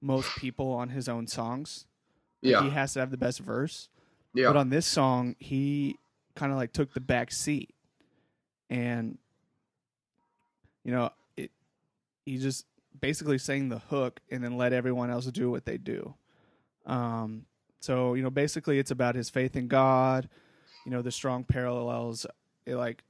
most 0.00 0.36
people 0.36 0.72
on 0.72 0.90
his 0.90 1.08
own 1.08 1.26
songs. 1.26 1.86
Yeah. 2.42 2.62
He 2.62 2.70
has 2.70 2.94
to 2.94 3.00
have 3.00 3.10
the 3.10 3.16
best 3.16 3.40
verse. 3.40 3.88
Yeah. 4.34 4.48
But 4.48 4.56
on 4.56 4.70
this 4.70 4.86
song, 4.86 5.36
he 5.38 5.96
kind 6.34 6.52
of 6.52 6.58
like 6.58 6.72
took 6.72 6.94
the 6.94 7.00
back 7.00 7.32
seat, 7.32 7.74
and 8.68 9.18
you 10.84 10.92
know, 10.92 11.10
it. 11.36 11.50
He 12.24 12.38
just 12.38 12.64
basically 12.98 13.38
sang 13.38 13.68
the 13.68 13.78
hook 13.78 14.20
and 14.30 14.42
then 14.42 14.56
let 14.56 14.72
everyone 14.72 15.10
else 15.10 15.26
do 15.26 15.50
what 15.50 15.64
they 15.64 15.78
do. 15.78 16.14
Um. 16.86 17.46
So 17.80 18.14
you 18.14 18.22
know, 18.22 18.30
basically, 18.30 18.78
it's 18.78 18.90
about 18.90 19.16
his 19.16 19.28
faith 19.28 19.56
in 19.56 19.68
God. 19.68 20.28
You 20.84 20.90
know, 20.90 21.02
the 21.02 21.12
strong 21.12 21.44
parallels. 21.44 22.26
It 22.66 22.76
like 22.76 23.02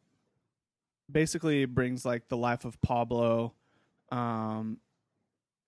basically 1.10 1.64
brings 1.64 2.04
like 2.04 2.28
the 2.28 2.36
life 2.36 2.64
of 2.64 2.80
Pablo, 2.80 3.52
um, 4.10 4.78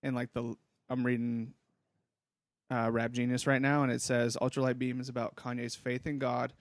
and 0.01 0.15
like 0.15 0.33
the 0.33 0.55
I'm 0.89 1.05
reading 1.05 1.53
uh, 2.71 2.89
Rap 2.91 3.11
Genius 3.11 3.47
right 3.47 3.61
now, 3.61 3.83
and 3.83 3.91
it 3.91 4.01
says 4.01 4.37
Ultralight 4.41 4.77
Beam 4.77 4.99
is 4.99 5.09
about 5.09 5.35
Kanye's 5.35 5.75
faith 5.75 6.07
in 6.07 6.19
God. 6.19 6.53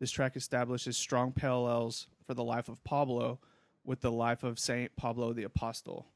This 0.00 0.10
track 0.10 0.36
establishes 0.36 0.96
strong 0.96 1.32
parallels 1.32 2.06
for 2.26 2.34
the 2.34 2.44
life 2.44 2.68
of 2.68 2.82
Pablo 2.84 3.40
with 3.84 4.00
the 4.00 4.12
life 4.12 4.44
of 4.44 4.58
Saint 4.58 4.94
Pablo 4.96 5.32
the 5.32 5.44
Apostle. 5.44 6.06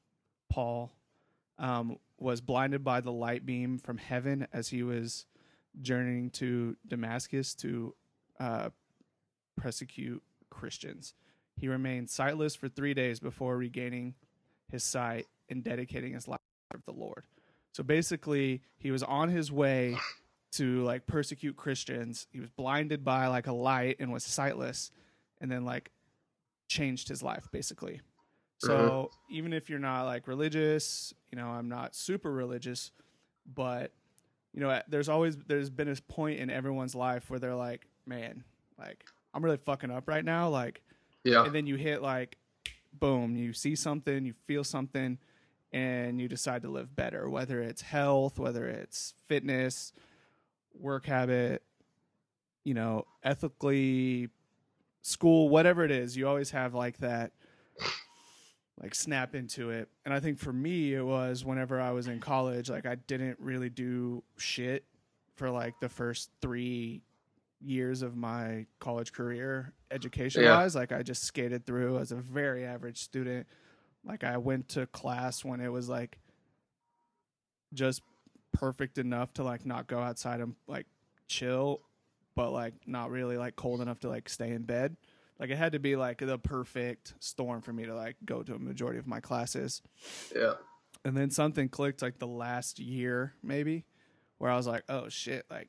Paul 0.51 0.93
um, 1.59 1.97
was 2.19 2.41
blinded 2.41 2.85
by 2.85 3.01
the 3.01 3.11
light 3.11 3.45
beam 3.45 3.79
from 3.79 3.99
heaven 3.99 4.47
as 4.53 4.69
he 4.69 4.83
was 4.83 5.27
journeying 5.81 6.31
to 6.31 6.77
Damascus 6.87 7.55
to 7.57 7.95
uh, 8.43 8.71
persecute 9.57 10.23
Christians. 10.51 11.15
He 11.57 11.69
remained 11.69 12.11
sightless 12.11 12.57
for 12.57 12.69
three 12.69 12.93
days 12.93 13.21
before 13.21 13.57
regaining 13.57 14.15
his 14.69 14.83
sight 14.83 15.27
and 15.49 15.63
dedicating 15.63 16.15
his 16.15 16.27
life 16.27 16.41
to 16.73 16.81
the 16.85 16.93
Lord. 16.93 17.25
So 17.73 17.85
basically, 17.85 18.63
he 18.79 18.91
was 18.91 19.03
on 19.03 19.29
his 19.29 19.53
way 19.53 19.97
to 20.53 20.83
like 20.83 21.07
persecute 21.07 21.57
Christians. 21.57 22.27
He 22.33 22.41
was 22.41 22.51
blinded 22.51 23.05
by 23.05 23.29
like 23.29 23.47
a 23.47 23.53
light 23.53 23.97
and 24.01 24.13
was 24.13 24.25
sightless, 24.25 24.91
and 25.41 25.51
then 25.51 25.65
like 25.65 25.91
changed 26.69 27.09
his 27.09 27.23
life 27.23 27.49
basically. 27.53 28.01
So 28.59 29.11
even 29.29 29.53
if 29.53 29.69
you're 29.69 29.81
not 29.81 30.05
like 30.05 30.29
religious, 30.29 31.13
you 31.31 31.39
know, 31.39 31.49
I'm 31.49 31.69
not 31.69 31.97
super 31.97 32.31
religious, 32.31 32.93
but 33.53 33.93
you 34.53 34.61
know, 34.61 34.81
there's 34.89 35.09
always 35.09 35.37
there's 35.37 35.71
been 35.71 35.89
a 35.89 35.97
point 36.09 36.39
in 36.39 36.51
everyone's 36.51 36.95
life 36.95 37.29
where 37.29 37.41
they're 37.41 37.55
like, 37.55 37.87
man, 38.07 38.45
like 38.79 39.05
I'm 39.35 39.45
really 39.45 39.57
fucking 39.59 39.91
up 39.91 40.09
right 40.09 40.25
now, 40.25 40.49
like 40.49 40.83
Yeah. 41.25 41.45
and 41.45 41.55
then 41.55 41.67
you 41.67 41.77
hit 41.77 42.03
like 42.03 42.37
boom 42.93 43.37
you 43.37 43.55
see 43.55 43.75
something 43.75 44.27
you 44.27 44.35
feel 44.47 44.63
something 44.63 45.17
and 45.73 46.21
you 46.21 46.29
decide 46.29 46.61
to 46.61 46.69
live 46.69 46.95
better 46.95 47.27
whether 47.31 47.63
it's 47.63 47.81
health 47.81 48.39
whether 48.39 48.69
it's 48.69 49.15
fitness 49.29 49.95
work 50.79 51.07
habit 51.07 51.63
you 52.65 52.75
know 52.75 53.07
ethically 53.23 54.29
school 55.01 55.49
whatever 55.49 55.85
it 55.87 55.91
is 55.91 56.19
you 56.19 56.29
always 56.29 56.51
have 56.51 56.75
like 56.75 56.99
that 56.99 57.33
like 58.83 58.95
snap 58.95 59.35
into 59.35 59.71
it 59.71 59.89
and 60.05 60.13
i 60.13 60.21
think 60.21 60.39
for 60.39 60.53
me 60.53 60.93
it 60.93 61.05
was 61.05 61.47
whenever 61.47 61.81
i 61.81 61.91
was 61.93 62.09
in 62.09 62.21
college 62.21 62.69
like 62.69 62.85
i 62.85 62.95
didn't 62.95 63.39
really 63.41 63.71
do 63.71 64.23
shit 64.37 64.85
for 65.37 65.49
like 65.51 65.75
the 65.81 65.89
first 65.89 66.31
3 66.43 67.01
years 67.65 68.03
of 68.03 68.17
my 68.17 68.67
college 68.81 69.13
career 69.13 69.73
education 69.91 70.43
wise 70.57 70.75
like 70.75 70.91
i 70.93 71.03
just 71.03 71.23
skated 71.25 71.65
through 71.65 71.99
as 71.99 72.13
a 72.13 72.17
very 72.17 72.65
average 72.65 72.99
student. 72.99 73.47
Like 74.05 74.25
i 74.25 74.37
went 74.37 74.69
to 74.71 74.87
class 74.87 75.45
when 75.45 75.61
it 75.61 75.69
was 75.69 75.89
like 75.89 76.19
just 77.73 78.03
perfect 78.53 78.99
enough 78.99 79.33
to 79.35 79.45
like 79.45 79.65
not 79.65 79.87
go 79.87 79.99
outside 80.01 80.41
and 80.41 80.55
like 80.67 80.87
chill 81.29 81.81
but 82.35 82.51
like 82.51 82.75
not 82.87 83.11
really 83.11 83.37
like 83.37 83.57
cold 83.57 83.81
enough 83.81 84.01
to 84.01 84.09
like 84.09 84.29
stay 84.29 84.51
in 84.51 84.63
bed. 84.63 84.97
Like 85.39 85.51
it 85.51 85.57
had 85.59 85.73
to 85.73 85.79
be 85.79 85.97
like 85.97 86.19
the 86.19 86.39
perfect 86.39 87.15
storm 87.21 87.61
for 87.63 87.73
me 87.73 87.85
to 87.87 87.95
like 87.95 88.17
go 88.25 88.43
to 88.43 88.55
a 88.55 88.59
majority 88.59 88.99
of 88.99 89.07
my 89.07 89.21
classes. 89.21 89.83
Yeah. 90.35 90.55
and 91.05 91.17
then 91.17 91.31
something 91.31 91.69
clicked 91.69 92.01
like 92.03 92.19
the 92.19 92.27
last 92.27 92.79
year 92.79 93.35
maybe 93.43 93.85
where 94.39 94.51
i 94.51 94.57
was 94.57 94.67
like 94.67 94.85
oh 94.89 95.09
shit 95.09 95.45
like 95.51 95.69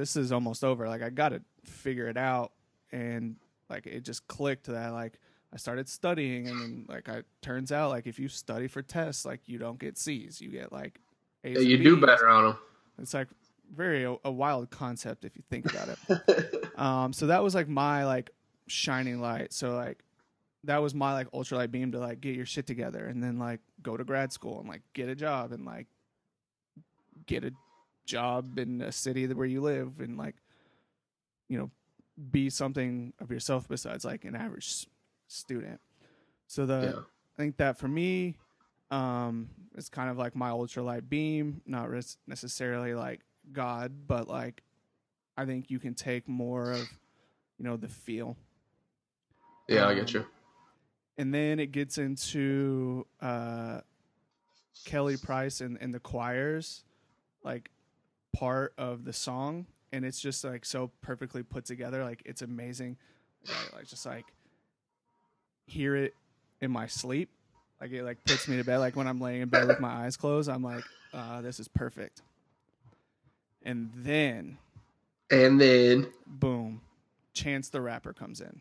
this 0.00 0.16
is 0.16 0.32
almost 0.32 0.64
over. 0.64 0.88
Like 0.88 1.02
i 1.02 1.10
gotta 1.10 1.42
figure 1.64 2.08
it 2.08 2.16
out. 2.16 2.52
And 2.90 3.36
like 3.68 3.86
it 3.86 4.00
just 4.00 4.26
clicked 4.26 4.66
that 4.66 4.88
like 4.92 5.20
i 5.52 5.56
started 5.56 5.88
studying. 5.88 6.48
And 6.48 6.60
then 6.60 6.86
like 6.88 7.08
i 7.08 7.22
turns 7.42 7.70
out 7.70 7.90
like 7.90 8.06
if 8.06 8.18
you 8.18 8.28
study 8.28 8.66
for 8.66 8.82
tests 8.82 9.24
like 9.24 9.40
you 9.46 9.58
don't 9.58 9.78
get 9.78 9.98
c's. 9.98 10.40
You 10.40 10.50
get 10.50 10.72
like 10.72 11.00
A's 11.44 11.56
Yeah, 11.56 11.62
you 11.62 11.78
do 11.78 11.96
better 11.98 12.28
on 12.28 12.44
them. 12.44 12.58
it's 13.00 13.14
like 13.14 13.28
very 13.74 14.04
a, 14.04 14.16
a 14.24 14.30
wild 14.30 14.70
concept 14.70 15.24
if 15.24 15.36
you 15.36 15.42
think 15.50 15.70
about 15.72 15.88
it. 15.88 16.56
Um, 16.80 17.12
so 17.12 17.26
that 17.26 17.42
was 17.42 17.54
like 17.54 17.68
my 17.68 18.06
like 18.06 18.30
shining 18.66 19.20
light. 19.20 19.52
So 19.52 19.74
like 19.76 20.02
that 20.64 20.78
was 20.78 20.94
my 20.94 21.12
like 21.12 21.30
ultralight 21.32 21.70
beam 21.70 21.92
to 21.92 21.98
like 21.98 22.22
get 22.22 22.34
your 22.34 22.46
shit 22.46 22.66
together 22.66 23.04
and 23.04 23.22
then 23.22 23.38
like 23.38 23.60
go 23.82 23.98
to 23.98 24.04
grad 24.04 24.32
school 24.32 24.60
and 24.60 24.68
like 24.68 24.80
get 24.94 25.10
a 25.10 25.14
job 25.14 25.52
and 25.52 25.66
like 25.66 25.88
get 27.26 27.44
a 27.44 27.52
job 28.10 28.58
in 28.58 28.82
a 28.82 28.92
city 28.92 29.26
where 29.26 29.46
you 29.46 29.60
live 29.60 30.00
and 30.00 30.18
like 30.18 30.34
you 31.48 31.58
know 31.58 31.70
be 32.30 32.50
something 32.50 33.12
of 33.20 33.30
yourself 33.30 33.68
besides 33.68 34.04
like 34.04 34.24
an 34.24 34.34
average 34.34 34.86
student. 35.28 35.80
So 36.46 36.66
the 36.66 36.92
yeah. 36.94 37.00
I 37.00 37.36
think 37.42 37.56
that 37.56 37.78
for 37.78 37.88
me, 37.88 38.36
um, 38.90 39.48
it's 39.76 39.88
kind 39.88 40.10
of 40.10 40.18
like 40.18 40.34
my 40.34 40.50
ultralight 40.50 41.08
beam, 41.08 41.62
not 41.64 41.88
necessarily 42.26 42.94
like 42.94 43.20
God, 43.52 43.92
but 44.06 44.28
like 44.28 44.62
I 45.36 45.46
think 45.46 45.70
you 45.70 45.78
can 45.78 45.94
take 45.94 46.28
more 46.28 46.72
of, 46.72 46.80
you 47.58 47.64
know, 47.64 47.76
the 47.76 47.88
feel. 47.88 48.36
Yeah, 49.68 49.86
I 49.86 49.94
get 49.94 50.14
Um, 50.14 50.22
you. 50.22 50.26
And 51.16 51.34
then 51.34 51.60
it 51.60 51.72
gets 51.72 51.98
into 51.98 53.06
uh, 53.20 53.80
Kelly 54.84 55.16
Price 55.16 55.60
and, 55.60 55.78
and 55.80 55.94
the 55.94 56.00
choirs, 56.00 56.84
like 57.44 57.70
part 58.32 58.74
of 58.78 59.04
the 59.04 59.12
song. 59.12 59.66
And 59.92 60.04
it's 60.04 60.20
just 60.20 60.44
like 60.44 60.64
so 60.64 60.90
perfectly 61.02 61.42
put 61.42 61.64
together. 61.64 62.04
Like 62.04 62.22
it's 62.24 62.42
amazing. 62.42 62.96
I 63.48 63.76
like 63.76 63.88
just 63.88 64.06
like 64.06 64.26
hear 65.66 65.96
it 65.96 66.14
in 66.60 66.70
my 66.70 66.86
sleep. 66.86 67.28
Like 67.80 67.92
it 67.92 68.04
like 68.04 68.24
puts 68.24 68.46
me 68.46 68.56
to 68.58 68.64
bed. 68.64 68.78
Like 68.78 68.94
when 68.96 69.06
I'm 69.08 69.20
laying 69.20 69.40
in 69.42 69.48
bed 69.48 69.66
with 69.66 69.80
my 69.80 70.04
eyes 70.04 70.16
closed, 70.16 70.48
I'm 70.48 70.62
like, 70.62 70.84
uh, 71.12 71.40
this 71.40 71.58
is 71.58 71.68
perfect. 71.68 72.22
And 73.62 73.90
then 73.94 74.58
And 75.30 75.60
then 75.60 76.08
boom, 76.26 76.82
Chance 77.32 77.70
the 77.70 77.80
Rapper 77.80 78.12
comes 78.12 78.40
in. 78.40 78.60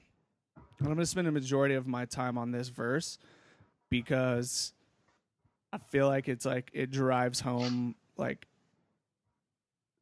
And 0.56 0.88
I'm 0.88 0.94
going 0.94 0.98
to 1.00 1.06
spend 1.06 1.28
a 1.28 1.32
majority 1.32 1.76
of 1.76 1.88
my 1.88 2.06
time 2.06 2.38
on 2.38 2.52
this 2.52 2.70
verse 2.70 3.18
because 3.90 4.74
I 5.74 5.78
feel 5.78 6.08
like 6.08 6.28
it's 6.28 6.46
like 6.46 6.70
it 6.74 6.90
drives 6.90 7.42
home 7.42 7.96
like 8.18 8.48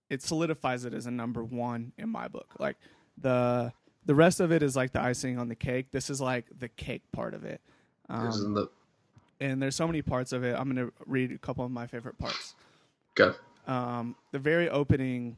it 0.09 0.21
solidifies 0.21 0.85
it 0.85 0.93
as 0.93 1.05
a 1.05 1.11
number 1.11 1.43
1 1.43 1.93
in 1.97 2.09
my 2.09 2.27
book. 2.27 2.55
Like 2.59 2.77
the 3.17 3.73
the 4.05 4.15
rest 4.15 4.39
of 4.39 4.51
it 4.51 4.63
is 4.63 4.75
like 4.75 4.93
the 4.93 5.01
icing 5.01 5.37
on 5.37 5.49
the 5.49 5.55
cake. 5.55 5.87
This 5.91 6.09
is 6.09 6.21
like 6.21 6.45
the 6.57 6.69
cake 6.69 7.03
part 7.11 7.33
of 7.33 7.43
it. 7.43 7.61
Um, 8.09 8.53
the 8.53 8.69
and 9.39 9.61
there's 9.61 9.75
so 9.75 9.85
many 9.85 10.01
parts 10.01 10.31
of 10.31 10.43
it. 10.43 10.55
I'm 10.57 10.71
going 10.73 10.87
to 10.87 10.93
read 11.05 11.31
a 11.31 11.37
couple 11.37 11.65
of 11.65 11.71
my 11.71 11.87
favorite 11.87 12.17
parts. 12.17 12.55
okay. 13.19 13.37
Um, 13.67 14.15
the 14.31 14.39
very 14.39 14.69
opening 14.69 15.35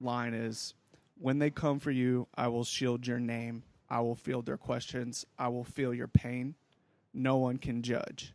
line 0.00 0.34
is 0.34 0.74
When 1.18 1.38
they 1.38 1.50
come 1.50 1.78
for 1.78 1.90
you, 1.90 2.26
I 2.34 2.48
will 2.48 2.64
shield 2.64 3.06
your 3.06 3.20
name. 3.20 3.62
I 3.88 4.00
will 4.00 4.14
field 4.16 4.46
their 4.46 4.56
questions. 4.56 5.24
I 5.38 5.48
will 5.48 5.64
feel 5.64 5.94
your 5.94 6.08
pain. 6.08 6.54
No 7.14 7.36
one 7.36 7.58
can 7.58 7.82
judge. 7.82 8.34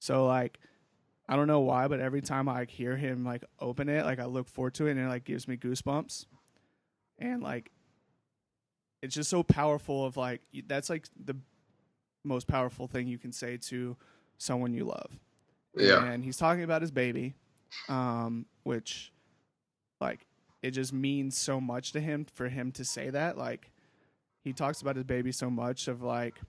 So, 0.00 0.26
like, 0.26 0.58
I 1.28 1.34
don't 1.36 1.48
know 1.48 1.60
why, 1.60 1.88
but 1.88 2.00
every 2.00 2.22
time 2.22 2.48
I 2.48 2.54
like, 2.60 2.70
hear 2.70 2.96
him 2.96 3.24
like 3.24 3.44
open 3.58 3.88
it, 3.88 4.04
like 4.04 4.20
I 4.20 4.26
look 4.26 4.48
forward 4.48 4.74
to 4.74 4.86
it 4.86 4.92
and 4.92 5.00
it 5.00 5.08
like 5.08 5.24
gives 5.24 5.48
me 5.48 5.56
goosebumps. 5.56 6.26
And 7.18 7.42
like, 7.42 7.70
it's 9.02 9.14
just 9.14 9.30
so 9.30 9.42
powerful. 9.42 10.04
Of 10.04 10.16
like, 10.16 10.40
that's 10.66 10.88
like 10.88 11.06
the 11.22 11.36
most 12.24 12.46
powerful 12.46 12.86
thing 12.86 13.08
you 13.08 13.18
can 13.18 13.32
say 13.32 13.56
to 13.56 13.96
someone 14.38 14.72
you 14.74 14.84
love 14.84 15.18
Yeah. 15.76 16.04
and 16.04 16.22
he's 16.24 16.36
talking 16.36 16.62
about 16.62 16.82
his 16.82 16.90
baby, 16.90 17.34
um, 17.88 18.46
which, 18.64 19.12
like, 20.00 20.26
it 20.62 20.72
just 20.72 20.92
means 20.92 21.36
so 21.36 21.60
much 21.60 21.92
to 21.92 22.00
him 22.00 22.26
for 22.34 22.48
him 22.48 22.72
to 22.72 22.84
say 22.84 23.10
that. 23.10 23.38
Like 23.38 23.70
he 24.44 24.52
talks 24.52 24.80
about 24.80 24.96
his 24.96 25.04
baby 25.04 25.32
so 25.32 25.50
much 25.50 25.88
of 25.88 26.02
like 26.02 26.40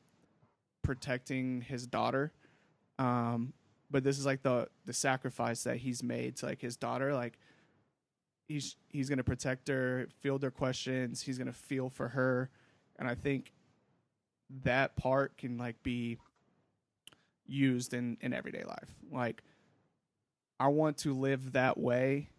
protecting 0.84 1.62
his 1.62 1.86
daughter. 1.88 2.31
Um, 3.00 3.53
but 3.89 4.03
this 4.03 4.17
is 4.20 4.25
like 4.25 4.44
the 4.44 4.67
the 4.86 4.94
sacrifice 4.94 5.63
that 5.63 5.77
he's 5.77 6.03
made 6.03 6.38
to 6.38 6.46
like 6.46 6.62
his 6.62 6.77
daughter. 6.77 7.13
Like 7.13 7.38
he's 8.48 8.75
he's 8.89 9.10
gonna 9.10 9.24
protect 9.24 9.67
her, 9.67 10.08
field 10.20 10.44
her 10.44 10.51
questions. 10.51 11.22
He's 11.22 11.38
gonna 11.38 11.53
feel 11.53 11.89
for 11.89 12.10
her, 12.10 12.50
and 12.98 13.08
I 13.08 13.15
think 13.15 13.53
that 14.63 14.96
part 14.96 15.38
can 15.38 15.58
like 15.58 15.82
be 15.84 16.17
used 17.46 17.94
in 17.94 18.17
in 18.22 18.34
everyday 18.34 18.63
life. 18.63 18.96
Like 19.12 19.44
I 20.60 20.67
want 20.67 20.98
to 21.00 21.13
live 21.13 21.53
that 21.53 21.77
way 21.77 22.29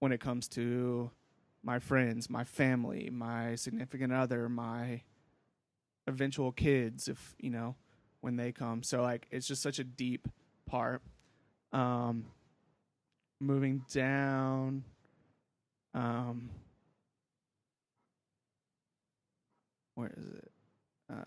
when 0.00 0.12
it 0.12 0.20
comes 0.20 0.48
to 0.48 1.10
my 1.62 1.78
friends, 1.78 2.30
my 2.30 2.44
family, 2.44 3.10
my 3.12 3.54
significant 3.56 4.12
other, 4.12 4.48
my 4.48 5.02
eventual 6.06 6.52
kids 6.52 7.08
if, 7.08 7.34
you 7.38 7.50
know, 7.50 7.74
when 8.20 8.36
they 8.36 8.52
come. 8.52 8.82
So 8.82 9.02
like 9.02 9.26
it's 9.30 9.46
just 9.46 9.62
such 9.62 9.78
a 9.78 9.84
deep 9.84 10.28
part. 10.68 11.02
Um 11.72 12.24
moving 13.40 13.82
down 13.92 14.82
um 15.94 16.50
where 19.98 20.12
is 20.16 20.28
it? 20.28 20.50
Uh, 21.10 21.22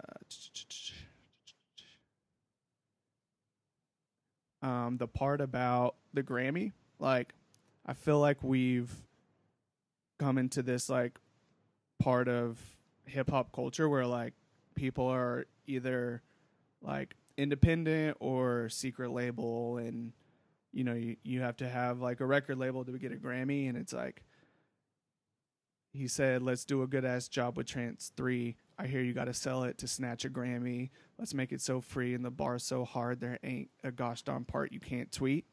um, 4.65 4.97
the 4.97 5.07
part 5.07 5.41
about 5.41 5.95
the 6.13 6.23
Grammy, 6.23 6.71
like, 6.99 7.33
I 7.85 7.93
feel 7.93 8.19
like 8.19 8.41
we've 8.41 8.93
come 10.19 10.37
into 10.37 10.61
this 10.61 10.87
like 10.87 11.19
part 11.99 12.27
of 12.29 12.59
hip 13.05 13.29
hop 13.29 13.51
culture 13.51 13.89
where 13.89 14.05
like 14.05 14.33
people 14.75 15.07
are 15.07 15.47
either 15.65 16.21
like 16.81 17.15
independent 17.37 18.17
or 18.19 18.69
secret 18.69 19.11
label 19.11 19.77
and 19.77 20.13
you 20.71 20.83
know 20.83 20.93
you, 20.93 21.15
you 21.23 21.41
have 21.41 21.57
to 21.57 21.67
have 21.67 21.99
like 21.99 22.19
a 22.19 22.25
record 22.25 22.57
label 22.57 22.83
to 22.85 22.91
get 22.97 23.11
a 23.11 23.15
Grammy 23.15 23.67
and 23.67 23.77
it's 23.77 23.93
like 23.93 24.23
he 25.93 26.07
said 26.07 26.41
let's 26.41 26.65
do 26.65 26.83
a 26.83 26.87
good 26.87 27.05
ass 27.05 27.27
job 27.27 27.57
with 27.57 27.67
Chance 27.67 28.11
3 28.15 28.55
I 28.81 28.87
hear 28.87 29.01
you 29.01 29.13
got 29.13 29.25
to 29.25 29.33
sell 29.33 29.63
it 29.65 29.77
to 29.79 29.87
snatch 29.87 30.25
a 30.25 30.29
Grammy. 30.29 30.89
Let's 31.19 31.35
make 31.35 31.51
it 31.51 31.61
so 31.61 31.81
free 31.81 32.15
and 32.15 32.25
the 32.25 32.31
bar 32.31 32.57
so 32.57 32.83
hard 32.83 33.19
there 33.19 33.37
ain't 33.43 33.69
a 33.83 33.91
gosh 33.91 34.23
darn 34.23 34.43
part 34.43 34.71
you 34.71 34.79
can't 34.79 35.11
tweet. 35.11 35.45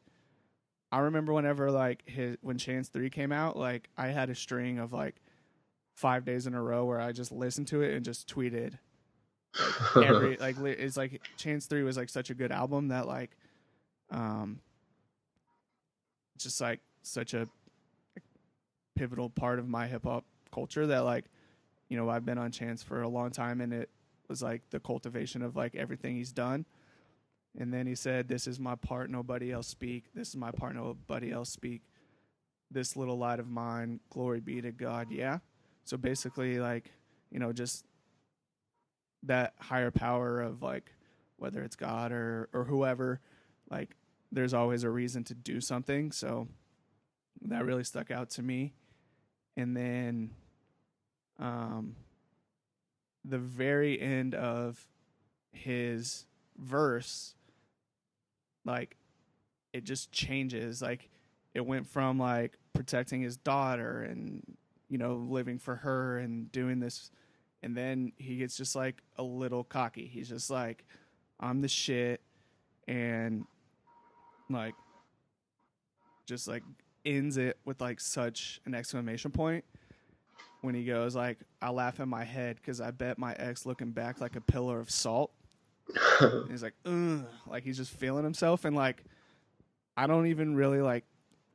I 0.91 0.99
remember 0.99 1.33
whenever 1.33 1.69
like 1.69 2.01
his 2.09 2.37
when 2.41 2.57
Chance 2.57 2.89
Three 2.89 3.11
came 3.11 3.31
out, 3.31 3.55
like 3.55 3.89
I 3.95 4.07
had 4.07 4.31
a 4.31 4.35
string 4.35 4.79
of 4.79 4.91
like 4.91 5.17
five 5.93 6.25
days 6.25 6.47
in 6.47 6.55
a 6.55 6.63
row 6.63 6.85
where 6.85 6.99
I 6.99 7.11
just 7.11 7.31
listened 7.31 7.67
to 7.67 7.83
it 7.83 7.93
and 7.93 8.03
just 8.03 8.27
tweeted 8.27 8.79
every 9.95 10.37
like 10.39 10.57
it's 10.59 10.97
like 10.97 11.21
Chance 11.37 11.65
Three 11.65 11.83
was 11.83 11.97
like 11.97 12.09
such 12.09 12.29
a 12.29 12.33
good 12.33 12.51
album 12.51 12.89
that 12.89 13.07
like 13.07 13.31
um 14.11 14.59
just 16.37 16.61
like 16.61 16.79
such 17.03 17.33
a 17.33 17.47
pivotal 18.95 19.29
part 19.29 19.59
of 19.59 19.67
my 19.67 19.87
hip 19.87 20.03
hop 20.03 20.25
culture 20.53 20.87
that 20.87 20.99
like 20.99 21.25
you 21.89 21.97
know 21.97 22.09
I've 22.09 22.25
been 22.25 22.37
on 22.37 22.51
Chance 22.51 22.83
for 22.83 23.01
a 23.01 23.09
long 23.09 23.31
time 23.31 23.61
and 23.61 23.73
it 23.73 23.89
was 24.29 24.41
like 24.43 24.61
the 24.69 24.79
cultivation 24.79 25.41
of 25.41 25.55
like 25.55 25.75
everything 25.75 26.15
he's 26.15 26.31
done. 26.31 26.65
And 27.57 27.73
then 27.73 27.87
he 27.87 27.95
said, 27.95 28.27
"This 28.27 28.45
is 28.47 28.59
my 28.59 28.75
part. 28.75 29.09
Nobody 29.09 29.51
else 29.51 29.67
speak. 29.67 30.05
This 30.13 30.29
is 30.29 30.35
my 30.37 30.51
part. 30.51 30.75
Nobody 30.75 31.31
else 31.31 31.49
speak. 31.49 31.81
This 32.69 32.95
little 32.95 33.17
light 33.17 33.39
of 33.39 33.47
mine. 33.49 33.99
Glory 34.11 34.39
be 34.39 34.61
to 34.61 34.71
God." 34.71 35.07
Yeah. 35.09 35.39
So 35.83 35.97
basically, 35.97 36.59
like 36.59 36.91
you 37.31 37.39
know, 37.39 37.51
just 37.51 37.85
that 39.23 39.53
higher 39.59 39.91
power 39.91 40.41
of 40.41 40.61
like 40.61 40.91
whether 41.37 41.63
it's 41.63 41.75
God 41.75 42.11
or 42.11 42.49
or 42.53 42.65
whoever, 42.65 43.19
like 43.69 43.95
there's 44.31 44.53
always 44.53 44.83
a 44.83 44.89
reason 44.89 45.23
to 45.25 45.33
do 45.33 45.61
something. 45.61 46.11
So 46.11 46.47
that 47.41 47.65
really 47.65 47.83
stuck 47.83 48.11
out 48.11 48.29
to 48.31 48.43
me. 48.43 48.73
And 49.57 49.75
then 49.75 50.31
um 51.39 51.95
the 53.25 53.37
very 53.37 53.99
end 53.99 54.33
of 54.35 54.87
his 55.51 56.25
verse 56.57 57.35
like 58.65 58.95
it 59.73 59.83
just 59.83 60.11
changes 60.11 60.81
like 60.81 61.09
it 61.53 61.65
went 61.65 61.87
from 61.87 62.19
like 62.19 62.57
protecting 62.73 63.21
his 63.21 63.37
daughter 63.37 64.01
and 64.01 64.41
you 64.89 64.97
know 64.97 65.15
living 65.15 65.57
for 65.57 65.75
her 65.77 66.17
and 66.17 66.51
doing 66.51 66.79
this 66.79 67.11
and 67.63 67.75
then 67.75 68.11
he 68.17 68.37
gets 68.37 68.55
just 68.55 68.75
like 68.75 69.01
a 69.17 69.23
little 69.23 69.63
cocky 69.63 70.05
he's 70.05 70.29
just 70.29 70.49
like 70.49 70.85
i'm 71.39 71.61
the 71.61 71.67
shit 71.67 72.21
and 72.87 73.45
like 74.49 74.75
just 76.25 76.47
like 76.47 76.63
ends 77.05 77.37
it 77.37 77.57
with 77.65 77.79
like 77.81 77.99
such 77.99 78.61
an 78.65 78.73
exclamation 78.73 79.31
point 79.31 79.63
when 80.61 80.75
he 80.75 80.83
goes 80.83 81.15
like 81.15 81.39
i 81.61 81.69
laugh 81.69 81.99
in 81.99 82.09
my 82.09 82.23
head 82.23 82.57
because 82.57 82.81
i 82.81 82.91
bet 82.91 83.17
my 83.17 83.33
ex 83.33 83.65
looking 83.65 83.91
back 83.91 84.19
like 84.19 84.35
a 84.35 84.41
pillar 84.41 84.79
of 84.79 84.89
salt 84.89 85.31
and 86.21 86.51
he's 86.51 86.63
like, 86.63 86.75
Ugh, 86.85 87.25
like 87.47 87.63
he's 87.63 87.77
just 87.77 87.91
feeling 87.91 88.23
himself, 88.23 88.65
and 88.65 88.75
like, 88.75 89.03
I 89.97 90.07
don't 90.07 90.27
even 90.27 90.55
really 90.55 90.81
like 90.81 91.05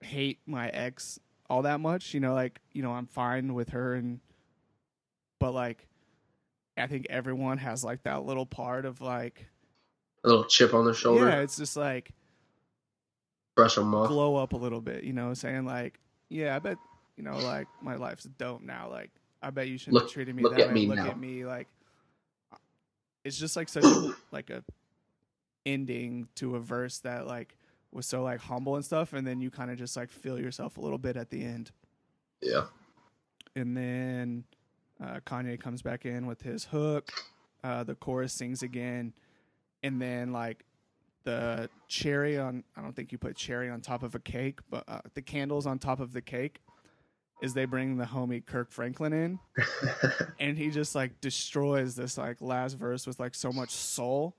hate 0.00 0.38
my 0.46 0.68
ex 0.68 1.18
all 1.48 1.62
that 1.62 1.80
much, 1.80 2.14
you 2.14 2.20
know. 2.20 2.34
Like, 2.34 2.60
you 2.72 2.82
know, 2.82 2.92
I'm 2.92 3.06
fine 3.06 3.54
with 3.54 3.70
her, 3.70 3.94
and 3.94 4.20
but 5.38 5.52
like, 5.52 5.86
I 6.76 6.86
think 6.86 7.06
everyone 7.10 7.58
has 7.58 7.84
like 7.84 8.02
that 8.04 8.24
little 8.24 8.46
part 8.46 8.84
of 8.84 9.00
like, 9.00 9.46
a 10.24 10.28
little 10.28 10.44
chip 10.44 10.74
on 10.74 10.84
their 10.84 10.94
shoulder. 10.94 11.28
yeah, 11.28 11.40
it's 11.40 11.56
just 11.56 11.76
like 11.76 12.10
Brush 13.56 13.74
them 13.76 13.94
off. 13.94 14.08
glow 14.08 14.36
up 14.36 14.52
a 14.52 14.56
little 14.56 14.80
bit, 14.80 15.04
you 15.04 15.12
know, 15.12 15.32
saying 15.34 15.64
like, 15.64 16.00
yeah, 16.28 16.56
I 16.56 16.58
bet, 16.58 16.76
you 17.16 17.22
know, 17.22 17.38
like 17.38 17.68
my 17.80 17.94
life's 17.96 18.24
dope 18.24 18.62
now. 18.62 18.88
Like, 18.90 19.10
I 19.42 19.50
bet 19.50 19.68
you 19.68 19.78
shouldn't 19.78 19.94
Look- 19.94 20.02
have 20.04 20.10
treated 20.12 20.34
me 20.34 20.42
look 20.42 20.54
that 20.56 20.62
at 20.62 20.68
way. 20.68 20.74
me 20.74 20.86
look 20.86 20.96
now. 20.96 21.06
at 21.08 21.18
me, 21.18 21.44
like, 21.44 21.68
it's 23.24 23.38
just 23.38 23.54
like 23.56 23.68
such 23.68 23.84
a, 23.84 24.12
like 24.32 24.50
a 24.50 24.64
ending 25.66 26.28
to 26.34 26.56
a 26.56 26.60
verse 26.60 26.98
that 27.00 27.26
like 27.26 27.56
was 27.92 28.06
so 28.06 28.22
like 28.22 28.40
humble 28.40 28.74
and 28.76 28.84
stuff, 28.84 29.12
and 29.12 29.26
then 29.26 29.40
you 29.40 29.50
kind 29.50 29.70
of 29.70 29.78
just 29.78 29.96
like 29.96 30.10
feel 30.10 30.38
yourself 30.40 30.76
a 30.76 30.80
little 30.80 30.98
bit 30.98 31.16
at 31.16 31.30
the 31.30 31.44
end, 31.44 31.70
Yeah. 32.42 32.64
and 33.54 33.76
then 33.76 34.44
uh, 35.02 35.20
Kanye 35.26 35.58
comes 35.58 35.82
back 35.82 36.04
in 36.06 36.26
with 36.26 36.42
his 36.42 36.64
hook, 36.64 37.10
uh, 37.62 37.84
the 37.84 37.94
chorus 37.94 38.32
sings 38.32 38.62
again, 38.62 39.12
and 39.82 40.00
then 40.00 40.32
like 40.32 40.64
the 41.24 41.68
cherry 41.88 42.38
on 42.38 42.62
I 42.76 42.82
don't 42.82 42.94
think 42.94 43.10
you 43.10 43.18
put 43.18 43.36
cherry 43.36 43.70
on 43.70 43.80
top 43.80 44.02
of 44.02 44.14
a 44.14 44.18
cake, 44.18 44.60
but 44.70 44.84
uh, 44.88 45.00
the 45.14 45.22
candles 45.22 45.66
on 45.66 45.78
top 45.78 46.00
of 46.00 46.12
the 46.12 46.20
cake 46.20 46.60
is 47.42 47.52
they 47.54 47.64
bring 47.64 47.96
the 47.96 48.04
homie 48.04 48.44
Kirk 48.44 48.70
Franklin 48.70 49.12
in. 49.12 49.38
And 50.40 50.58
he 50.58 50.70
just 50.70 50.94
like 50.94 51.20
destroys 51.20 51.94
this 51.94 52.18
like 52.18 52.40
last 52.40 52.74
verse 52.74 53.06
with 53.06 53.18
like 53.18 53.34
so 53.34 53.52
much 53.52 53.70
soul. 53.70 54.36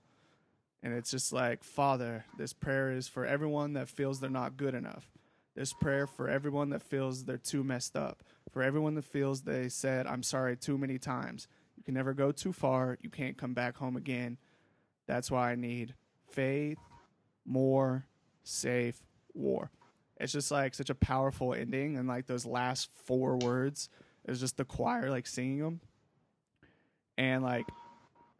And 0.84 0.94
it's 0.94 1.10
just 1.10 1.34
like 1.34 1.64
father 1.64 2.26
this 2.38 2.54
prayer 2.54 2.92
is 2.92 3.08
for 3.08 3.26
everyone 3.26 3.74
that 3.74 3.90
feels 3.90 4.20
they're 4.20 4.30
not 4.30 4.56
good 4.58 4.76
enough. 4.76 5.10
This 5.56 5.74
prayer 5.74 6.06
for 6.06 6.30
everyone 6.30 6.70
that 6.70 6.84
feels 6.84 7.26
they're 7.26 7.38
too 7.38 7.64
messed 7.64 7.96
up 7.96 8.24
for 8.56 8.64
everyone 8.64 8.96
that 8.96 9.04
feels 9.04 9.42
they 9.42 9.68
said 9.68 10.08
i'm 10.08 10.24
sorry 10.24 10.56
too 10.56 10.78
many 10.78 10.98
times. 10.98 11.50
You 11.76 11.84
can 11.84 11.94
never 11.94 12.14
go 12.14 12.32
too 12.32 12.54
far. 12.54 12.98
You 13.02 13.10
can't 13.10 13.38
come 13.38 13.54
back 13.54 13.76
home 13.76 13.98
again. 13.98 14.38
That's 15.08 15.30
why 15.30 15.52
i 15.52 15.56
need 15.56 15.94
faith 16.32 16.78
more 17.46 18.06
safe 18.44 19.04
war. 19.34 19.72
It's 20.22 20.32
just 20.32 20.52
like 20.52 20.74
such 20.74 20.90
a 20.90 20.96
powerful 20.96 21.54
ending 21.54 21.98
and 21.98 22.08
like 22.08 22.28
those 22.28 22.46
last 22.46 22.90
four 23.04 23.36
words 23.36 23.90
is 24.26 24.40
just 24.40 24.56
the 24.56 24.64
choir 24.64 25.10
like 25.10 25.28
singing 25.28 25.60
them 25.60 25.82
and 27.18 27.44
like 27.44 27.66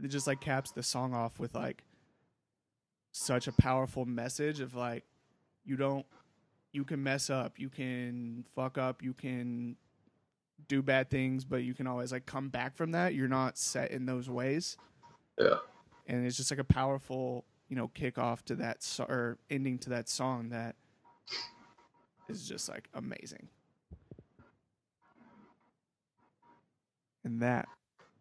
it 0.02 0.08
just 0.08 0.28
like 0.28 0.40
caps 0.40 0.72
the 0.72 0.82
song 0.82 1.14
off 1.14 1.42
with 1.42 1.54
like 1.54 1.84
such 3.12 3.50
a 3.50 3.52
powerful 3.52 4.06
message 4.06 4.62
of 4.62 4.76
like 4.76 5.04
you 5.66 5.76
don't 5.76 6.06
you 6.72 6.84
can 6.84 7.02
mess 7.02 7.30
up. 7.30 7.54
You 7.58 7.70
can 7.70 8.44
fuck 8.54 8.78
up. 8.78 9.02
You 9.02 9.14
can 9.14 9.78
do 10.68 10.82
bad 10.82 11.10
things 11.10 11.46
but 11.46 11.58
you 11.64 11.74
can 11.74 11.86
always 11.88 12.12
like 12.12 12.26
come 12.26 12.50
back 12.50 12.76
from 12.76 12.92
that. 12.92 13.14
You're 13.14 13.28
not 13.28 13.58
set 13.58 13.92
in 13.92 14.06
those 14.06 14.30
ways. 14.30 14.78
Yeah. 15.40 15.56
and 16.08 16.26
it's 16.26 16.38
just 16.38 16.50
like 16.52 16.60
a 16.60 16.64
powerful 16.64 17.44
you 17.68 17.76
know 17.76 17.90
kickoff 17.90 18.42
to 18.44 18.56
that 18.56 18.82
so- 18.84 19.04
or 19.06 19.38
ending 19.50 19.78
to 19.80 19.90
that 19.90 20.08
song 20.08 20.50
that 20.50 20.76
is 22.30 22.48
just 22.48 22.70
like 22.70 22.88
amazing. 22.94 23.48
And 27.24 27.42
that 27.42 27.68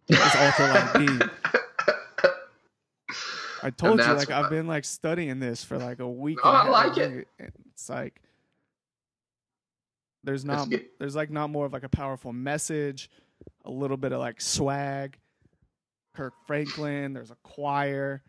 is 0.09 0.19
ultra 0.37 0.67
light 0.69 0.93
beam 0.99 1.31
i 3.63 3.71
told 3.71 3.99
you 3.99 4.05
like 4.13 4.31
i've 4.31 4.51
been 4.51 4.67
like 4.67 4.85
studying 4.85 5.41
this 5.41 5.65
for 5.65 5.79
like 5.79 5.99
a 6.01 6.09
week 6.09 6.39
No, 6.45 6.51
and 6.51 6.69
a 6.69 6.71
I 6.73 6.85
like 6.89 6.97
it. 6.99 7.29
it's 7.39 7.89
like 7.89 8.21
There's 10.25 10.45
not 10.45 10.73
there's 10.99 11.15
like 11.15 11.31
not 11.31 11.51
more 11.51 11.67
of 11.67 11.73
like 11.73 11.85
a 11.85 11.89
powerful 11.89 12.33
message, 12.33 13.11
a 13.65 13.71
little 13.71 13.99
bit 13.99 14.13
of 14.13 14.19
like 14.21 14.41
swag. 14.41 15.19
Kirk 16.15 16.33
Franklin, 16.47 17.13
there's 17.13 17.33
a 17.33 17.37
choir, 17.43 18.23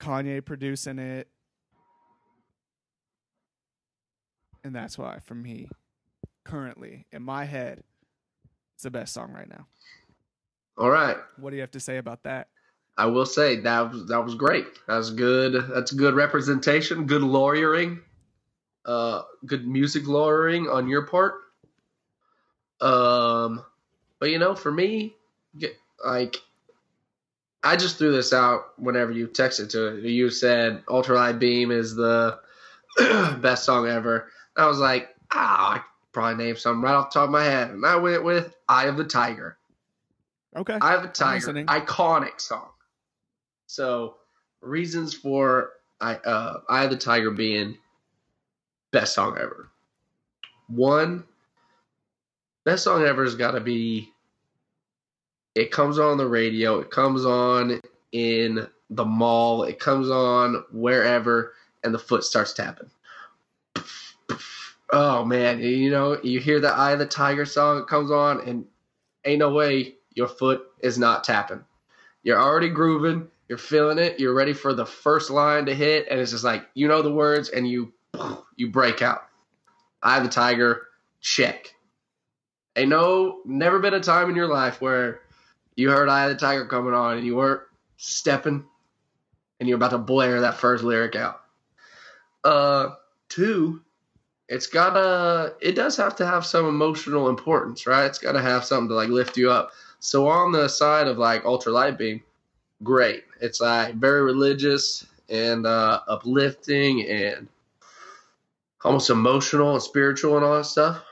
Kanye 0.00 0.44
producing 0.44 0.98
it. 0.98 1.28
And 4.64 4.74
that's 4.74 4.98
why 4.98 5.20
for 5.20 5.36
me, 5.36 5.68
currently 6.44 7.06
in 7.12 7.22
my 7.22 7.44
head, 7.44 7.82
it's 8.74 8.82
the 8.82 8.90
best 8.90 9.14
song 9.14 9.32
right 9.32 9.48
now. 9.48 9.66
All 10.76 10.90
right. 10.90 11.16
What 11.38 11.50
do 11.50 11.56
you 11.56 11.62
have 11.62 11.70
to 11.70 11.80
say 11.80 11.96
about 11.96 12.24
that? 12.24 12.48
I 12.98 13.06
will 13.06 13.26
say 13.26 13.60
that 13.60 13.92
was 13.92 14.06
that 14.08 14.24
was 14.24 14.34
great. 14.34 14.66
That 14.88 14.96
was 14.96 15.10
good. 15.10 15.64
That's 15.72 15.92
good 15.92 16.14
representation. 16.14 17.06
Good 17.06 17.22
lawyering. 17.22 18.00
Uh, 18.86 19.22
good 19.44 19.66
music 19.66 20.06
lawyering 20.06 20.68
on 20.68 20.88
your 20.88 21.02
part. 21.02 21.34
Um, 22.80 23.64
but 24.20 24.30
you 24.30 24.38
know, 24.38 24.54
for 24.54 24.70
me, 24.70 25.16
like, 26.04 26.36
I 27.64 27.74
just 27.74 27.98
threw 27.98 28.12
this 28.12 28.32
out 28.32 28.78
whenever 28.78 29.10
you 29.10 29.26
texted 29.26 29.70
to 29.70 29.96
it. 29.96 30.04
You 30.04 30.30
said 30.30 30.86
"Ultralight 30.86 31.40
Beam" 31.40 31.72
is 31.72 31.96
the 31.96 32.38
best 33.40 33.64
song 33.64 33.88
ever. 33.88 34.30
I 34.56 34.66
was 34.66 34.78
like, 34.78 35.08
ah, 35.32 35.74
I 35.74 35.78
could 35.78 36.12
probably 36.12 36.44
name 36.44 36.56
something 36.56 36.82
right 36.82 36.94
off 36.94 37.10
the 37.10 37.18
top 37.18 37.24
of 37.24 37.32
my 37.32 37.44
head, 37.44 37.70
and 37.70 37.84
I 37.84 37.96
went 37.96 38.22
with 38.22 38.54
"Eye 38.68 38.86
of 38.86 38.96
the 38.96 39.04
Tiger." 39.04 39.58
Okay. 40.56 40.78
Eye 40.80 40.94
of 40.94 41.02
the 41.02 41.08
Tiger, 41.08 41.52
iconic 41.52 42.40
song. 42.40 42.68
So, 43.66 44.14
reasons 44.60 45.12
for 45.12 45.72
I 46.00 46.14
uh, 46.14 46.60
Eye 46.68 46.84
of 46.84 46.90
the 46.90 46.96
Tiger 46.96 47.30
being 47.30 47.76
best 48.92 49.14
song 49.14 49.36
ever. 49.38 49.70
One, 50.68 51.24
best 52.64 52.84
song 52.84 53.04
ever 53.04 53.24
has 53.24 53.34
got 53.34 53.52
to 53.52 53.60
be. 53.60 54.10
It 55.54 55.70
comes 55.70 55.98
on 55.98 56.18
the 56.18 56.26
radio. 56.26 56.80
It 56.80 56.90
comes 56.90 57.24
on 57.24 57.80
in 58.12 58.66
the 58.90 59.04
mall. 59.04 59.64
It 59.64 59.78
comes 59.78 60.10
on 60.10 60.64
wherever, 60.72 61.54
and 61.84 61.94
the 61.94 61.98
foot 61.98 62.24
starts 62.24 62.52
tapping. 62.52 62.90
Oh 64.90 65.24
man, 65.24 65.60
you 65.60 65.90
know 65.90 66.18
you 66.22 66.38
hear 66.38 66.60
the 66.60 66.72
Eye 66.72 66.92
of 66.92 66.98
the 66.98 67.06
Tiger 67.06 67.44
song. 67.44 67.78
It 67.78 67.88
comes 67.88 68.10
on, 68.10 68.46
and 68.46 68.64
ain't 69.24 69.40
no 69.40 69.52
way 69.52 69.94
your 70.14 70.28
foot 70.28 70.62
is 70.80 70.98
not 70.98 71.24
tapping. 71.24 71.64
You're 72.22 72.40
already 72.40 72.70
grooving. 72.70 73.28
You're 73.48 73.58
feeling 73.58 73.98
it. 73.98 74.18
You're 74.18 74.34
ready 74.34 74.52
for 74.52 74.74
the 74.74 74.86
first 74.86 75.30
line 75.30 75.66
to 75.66 75.74
hit, 75.74 76.06
and 76.10 76.20
it's 76.20 76.32
just 76.32 76.44
like 76.44 76.66
you 76.74 76.88
know 76.88 77.02
the 77.02 77.12
words, 77.12 77.48
and 77.48 77.68
you 77.68 77.92
you 78.56 78.70
break 78.70 79.02
out. 79.02 79.26
Eye 80.02 80.20
the 80.20 80.28
Tiger, 80.28 80.86
check. 81.20 81.74
Ain't 82.76 82.90
no 82.90 83.40
never 83.44 83.78
been 83.78 83.94
a 83.94 84.00
time 84.00 84.28
in 84.28 84.36
your 84.36 84.48
life 84.48 84.80
where 84.80 85.20
you 85.76 85.90
heard 85.90 86.08
Eye 86.08 86.28
the 86.28 86.34
Tiger 86.34 86.66
coming 86.66 86.94
on 86.94 87.16
and 87.16 87.26
you 87.26 87.36
weren't 87.36 87.62
stepping, 87.96 88.64
and 89.58 89.68
you're 89.68 89.76
about 89.76 89.90
to 89.90 89.98
blare 89.98 90.40
that 90.42 90.56
first 90.56 90.84
lyric 90.84 91.16
out. 91.16 91.40
Uh, 92.44 92.90
two, 93.28 93.80
it's 94.48 94.66
gotta 94.66 95.54
it 95.60 95.74
does 95.74 95.96
have 95.96 96.16
to 96.16 96.26
have 96.26 96.46
some 96.46 96.66
emotional 96.66 97.28
importance, 97.28 97.86
right? 97.86 98.04
It's 98.04 98.18
gotta 98.18 98.42
have 98.42 98.64
something 98.64 98.88
to 98.88 98.94
like 98.94 99.08
lift 99.08 99.36
you 99.36 99.50
up. 99.50 99.72
So 99.98 100.28
on 100.28 100.52
the 100.52 100.68
side 100.68 101.08
of 101.08 101.18
like 101.18 101.44
ultra 101.44 101.72
light 101.72 101.98
beam, 101.98 102.22
great. 102.82 103.24
It's 103.40 103.60
like 103.60 103.94
very 103.94 104.22
religious 104.22 105.06
and 105.28 105.66
uh, 105.66 106.00
uplifting 106.06 107.08
and 107.08 107.48
almost 108.84 109.10
emotional 109.10 109.72
and 109.72 109.82
spiritual 109.82 110.36
and 110.36 110.44
all 110.44 110.56
that 110.56 110.64
stuff. 110.66 111.02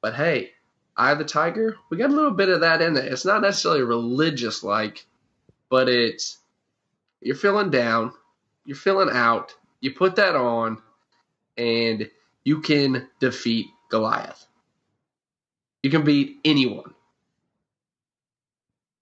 But 0.00 0.14
hey, 0.14 0.52
Eye 0.96 1.12
of 1.12 1.18
the 1.18 1.24
Tiger, 1.24 1.76
we 1.90 1.96
got 1.96 2.10
a 2.10 2.14
little 2.14 2.30
bit 2.30 2.48
of 2.48 2.60
that 2.60 2.80
in 2.82 2.96
it. 2.96 3.06
It's 3.06 3.24
not 3.24 3.42
necessarily 3.42 3.82
religious 3.82 4.62
like, 4.62 5.06
but 5.70 5.88
it's 5.88 6.38
you're 7.20 7.36
feeling 7.36 7.70
down, 7.70 8.12
you're 8.64 8.76
feeling 8.76 9.10
out. 9.10 9.54
You 9.80 9.92
put 9.92 10.16
that 10.16 10.36
on, 10.36 10.80
and 11.56 12.08
you 12.44 12.60
can 12.60 13.08
defeat 13.20 13.66
Goliath. 13.90 14.46
You 15.82 15.90
can 15.90 16.04
beat 16.04 16.38
anyone. 16.44 16.94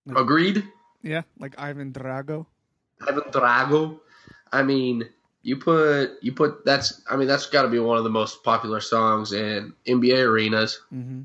Like- 0.07 0.19
Agreed? 0.19 0.65
Yeah, 1.03 1.23
like 1.39 1.59
Ivan 1.59 1.93
Drago. 1.93 2.47
Ivan 3.07 3.23
Drago. 3.31 4.01
I 4.53 4.63
mean, 4.63 5.09
you 5.43 5.57
put 5.57 6.13
you 6.23 6.33
put 6.33 6.65
that's 6.65 7.03
I 7.11 7.17
mean 7.17 7.27
that's 7.29 7.47
got 7.47 7.63
to 7.63 7.69
be 7.69 7.79
one 7.79 7.99
of 7.99 8.05
the 8.05 8.11
most 8.11 8.43
popular 8.45 8.81
songs 8.81 9.33
in 9.33 9.73
NBA 9.87 10.25
arenas, 10.27 10.81
Mm-hmm. 10.95 11.23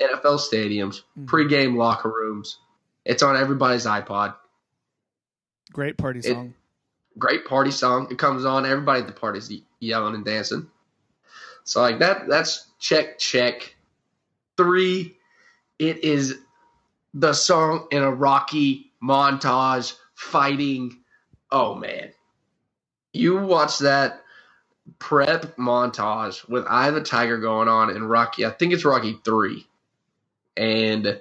NFL 0.00 0.38
stadiums, 0.38 1.02
Mhm. 1.18 1.26
pregame 1.26 1.76
locker 1.76 2.08
rooms. 2.10 2.58
It's 3.04 3.22
on 3.22 3.36
everybody's 3.36 3.86
iPod. 3.86 4.34
Great 5.72 5.96
party 5.98 6.20
It- 6.20 6.24
song. 6.24 6.54
Great 7.18 7.44
party 7.44 7.70
song. 7.70 8.08
It 8.10 8.18
comes 8.18 8.44
on. 8.44 8.64
Everybody 8.64 9.00
at 9.00 9.06
the 9.06 9.12
party's 9.12 9.50
yelling 9.80 10.14
and 10.14 10.24
dancing. 10.24 10.70
So 11.64 11.80
like 11.82 11.98
that. 11.98 12.28
That's 12.28 12.66
check 12.78 13.18
check. 13.18 13.74
Three. 14.56 15.16
It 15.78 16.04
is 16.04 16.38
the 17.14 17.32
song 17.32 17.88
in 17.90 18.02
a 18.02 18.10
Rocky 18.10 18.92
montage 19.02 19.96
fighting. 20.14 21.02
Oh 21.50 21.74
man, 21.74 22.12
you 23.12 23.36
watch 23.38 23.78
that 23.78 24.22
prep 24.98 25.56
montage 25.56 26.48
with 26.48 26.66
Eye 26.66 26.88
of 26.88 26.94
the 26.94 27.02
Tiger 27.02 27.38
going 27.38 27.68
on 27.68 27.90
in 27.90 28.04
Rocky. 28.04 28.44
I 28.44 28.50
think 28.50 28.72
it's 28.72 28.84
Rocky 28.84 29.18
three, 29.24 29.66
and 30.56 31.20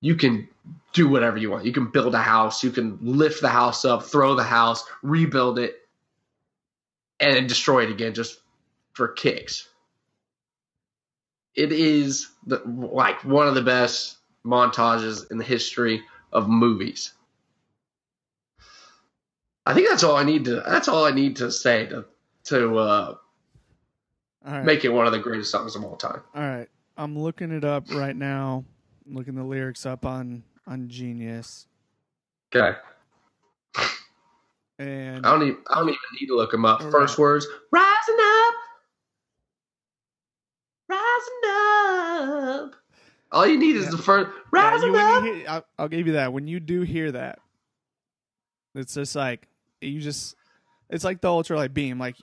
you 0.00 0.16
can 0.16 0.48
do 0.92 1.08
whatever 1.08 1.36
you 1.36 1.50
want. 1.50 1.64
You 1.64 1.72
can 1.72 1.86
build 1.86 2.14
a 2.14 2.22
house. 2.22 2.62
You 2.62 2.70
can 2.70 2.98
lift 3.00 3.40
the 3.40 3.48
house 3.48 3.84
up, 3.84 4.04
throw 4.04 4.34
the 4.34 4.44
house, 4.44 4.84
rebuild 5.02 5.58
it, 5.58 5.76
and 7.20 7.48
destroy 7.48 7.84
it 7.84 7.90
again 7.90 8.14
just 8.14 8.40
for 8.92 9.08
kicks. 9.08 9.68
It 11.54 11.72
is 11.72 12.28
the, 12.46 12.62
like 12.66 13.24
one 13.24 13.48
of 13.48 13.54
the 13.54 13.62
best 13.62 14.18
montages 14.44 15.30
in 15.30 15.38
the 15.38 15.44
history 15.44 16.02
of 16.32 16.48
movies. 16.48 17.12
I 19.66 19.74
think 19.74 19.88
that's 19.88 20.02
all 20.04 20.16
I 20.16 20.24
need 20.24 20.44
to. 20.46 20.62
That's 20.66 20.88
all 20.88 21.04
I 21.04 21.10
need 21.12 21.36
to 21.36 21.50
say 21.50 21.86
to 21.86 22.04
to 22.44 22.78
uh, 22.78 23.14
All 24.46 24.52
right. 24.52 24.64
make 24.64 24.84
it 24.84 24.90
one 24.90 25.06
of 25.06 25.12
the 25.12 25.18
greatest 25.18 25.50
songs 25.50 25.74
of 25.74 25.84
all 25.84 25.96
time. 25.96 26.20
All 26.34 26.42
right. 26.42 26.68
I'm 26.96 27.18
looking 27.18 27.50
it 27.50 27.64
up 27.64 27.90
right 27.94 28.14
now. 28.14 28.64
I'm 29.06 29.14
looking 29.14 29.34
the 29.34 29.42
lyrics 29.44 29.86
up 29.86 30.04
on 30.04 30.42
on 30.66 30.88
Genius. 30.88 31.66
Okay, 32.54 32.78
And 34.78 35.26
I 35.26 35.30
don't 35.32 35.42
even. 35.42 35.58
I 35.68 35.76
don't 35.76 35.88
even 35.88 35.98
need 36.20 36.26
to 36.28 36.36
look 36.36 36.50
them 36.52 36.64
up. 36.64 36.82
All 36.82 36.90
First 36.90 37.18
words: 37.18 37.46
rising 37.72 38.16
up, 38.20 38.54
rising 40.88 41.40
up. 41.48 42.74
All 43.32 43.46
you 43.46 43.58
need 43.58 43.74
is 43.76 43.90
the 43.90 43.98
first 43.98 44.30
Yeah, 44.54 44.70
rising 44.70 44.92
you- 44.92 44.96
up. 44.98 45.24
you 45.24 45.32
hear- 45.34 45.46
I'll, 45.48 45.64
I'll 45.78 45.88
give 45.88 46.06
you 46.06 46.12
that. 46.14 46.32
When 46.32 46.46
you 46.46 46.60
do 46.60 46.82
hear 46.82 47.10
that, 47.12 47.40
it's 48.76 48.94
just 48.94 49.16
like 49.16 49.48
you 49.84 50.00
just. 50.00 50.36
It's 50.90 51.04
like 51.04 51.20
the 51.20 51.28
ultralight 51.28 51.72
beam. 51.72 51.98
Like, 51.98 52.16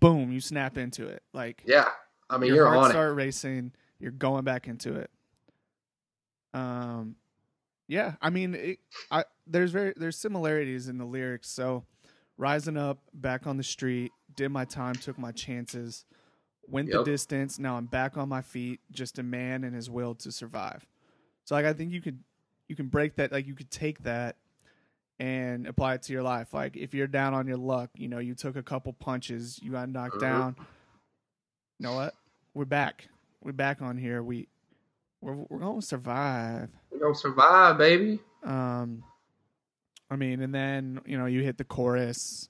boom, 0.00 0.32
you 0.32 0.40
snap 0.40 0.76
into 0.76 1.06
it. 1.06 1.22
Like 1.32 1.62
Yeah, 1.64 1.88
I 2.28 2.38
mean 2.38 2.48
your 2.48 2.56
you're 2.66 2.76
on 2.76 2.86
it. 2.86 2.90
start 2.90 3.14
racing. 3.14 3.72
You're 4.00 4.10
going 4.10 4.44
back 4.44 4.66
into 4.68 4.94
it. 4.94 5.10
Um, 6.54 7.16
yeah. 7.86 8.14
I 8.20 8.30
mean, 8.30 8.54
it, 8.54 8.78
I 9.10 9.24
there's 9.46 9.70
very 9.70 9.92
there's 9.96 10.16
similarities 10.16 10.88
in 10.88 10.98
the 10.98 11.04
lyrics. 11.04 11.48
So, 11.48 11.84
rising 12.36 12.76
up, 12.76 12.98
back 13.14 13.46
on 13.46 13.56
the 13.56 13.62
street, 13.62 14.12
did 14.36 14.50
my 14.50 14.64
time, 14.64 14.94
took 14.94 15.18
my 15.18 15.32
chances, 15.32 16.04
went 16.66 16.90
the 16.90 17.04
distance. 17.04 17.58
Now 17.58 17.76
I'm 17.76 17.86
back 17.86 18.16
on 18.16 18.28
my 18.28 18.42
feet, 18.42 18.80
just 18.90 19.18
a 19.18 19.22
man 19.22 19.64
and 19.64 19.74
his 19.74 19.88
will 19.88 20.14
to 20.16 20.32
survive. 20.32 20.86
So, 21.44 21.54
like, 21.54 21.64
I 21.66 21.72
think 21.72 21.92
you 21.92 22.00
could 22.02 22.18
you 22.68 22.76
can 22.76 22.88
break 22.88 23.16
that. 23.16 23.32
Like, 23.32 23.46
you 23.46 23.54
could 23.54 23.70
take 23.70 24.02
that 24.02 24.36
and 25.18 25.66
apply 25.66 25.94
it 25.94 26.02
to 26.02 26.12
your 26.12 26.22
life. 26.22 26.54
Like, 26.54 26.76
if 26.76 26.94
you're 26.94 27.06
down 27.06 27.34
on 27.34 27.46
your 27.46 27.56
luck, 27.56 27.90
you 27.96 28.08
know, 28.08 28.18
you 28.18 28.34
took 28.34 28.56
a 28.56 28.62
couple 28.62 28.92
punches, 28.92 29.60
you 29.62 29.72
got 29.72 29.88
knocked 29.88 30.16
Mhm. 30.16 30.20
down. 30.20 30.56
You 31.78 31.86
know 31.86 31.94
what? 31.94 32.14
We're 32.54 32.64
back. 32.64 33.08
We're 33.42 33.52
back 33.52 33.82
on 33.82 33.96
here. 33.98 34.22
We 34.22 34.48
we're 35.20 35.34
we're 35.34 35.58
gonna 35.58 35.82
survive. 35.82 36.70
We're 36.90 37.00
gonna 37.00 37.14
survive, 37.14 37.78
baby. 37.78 38.20
Um, 38.44 39.02
I 40.10 40.16
mean, 40.16 40.40
and 40.42 40.54
then 40.54 41.00
you 41.06 41.18
know 41.18 41.26
you 41.26 41.42
hit 41.42 41.58
the 41.58 41.64
chorus. 41.64 42.48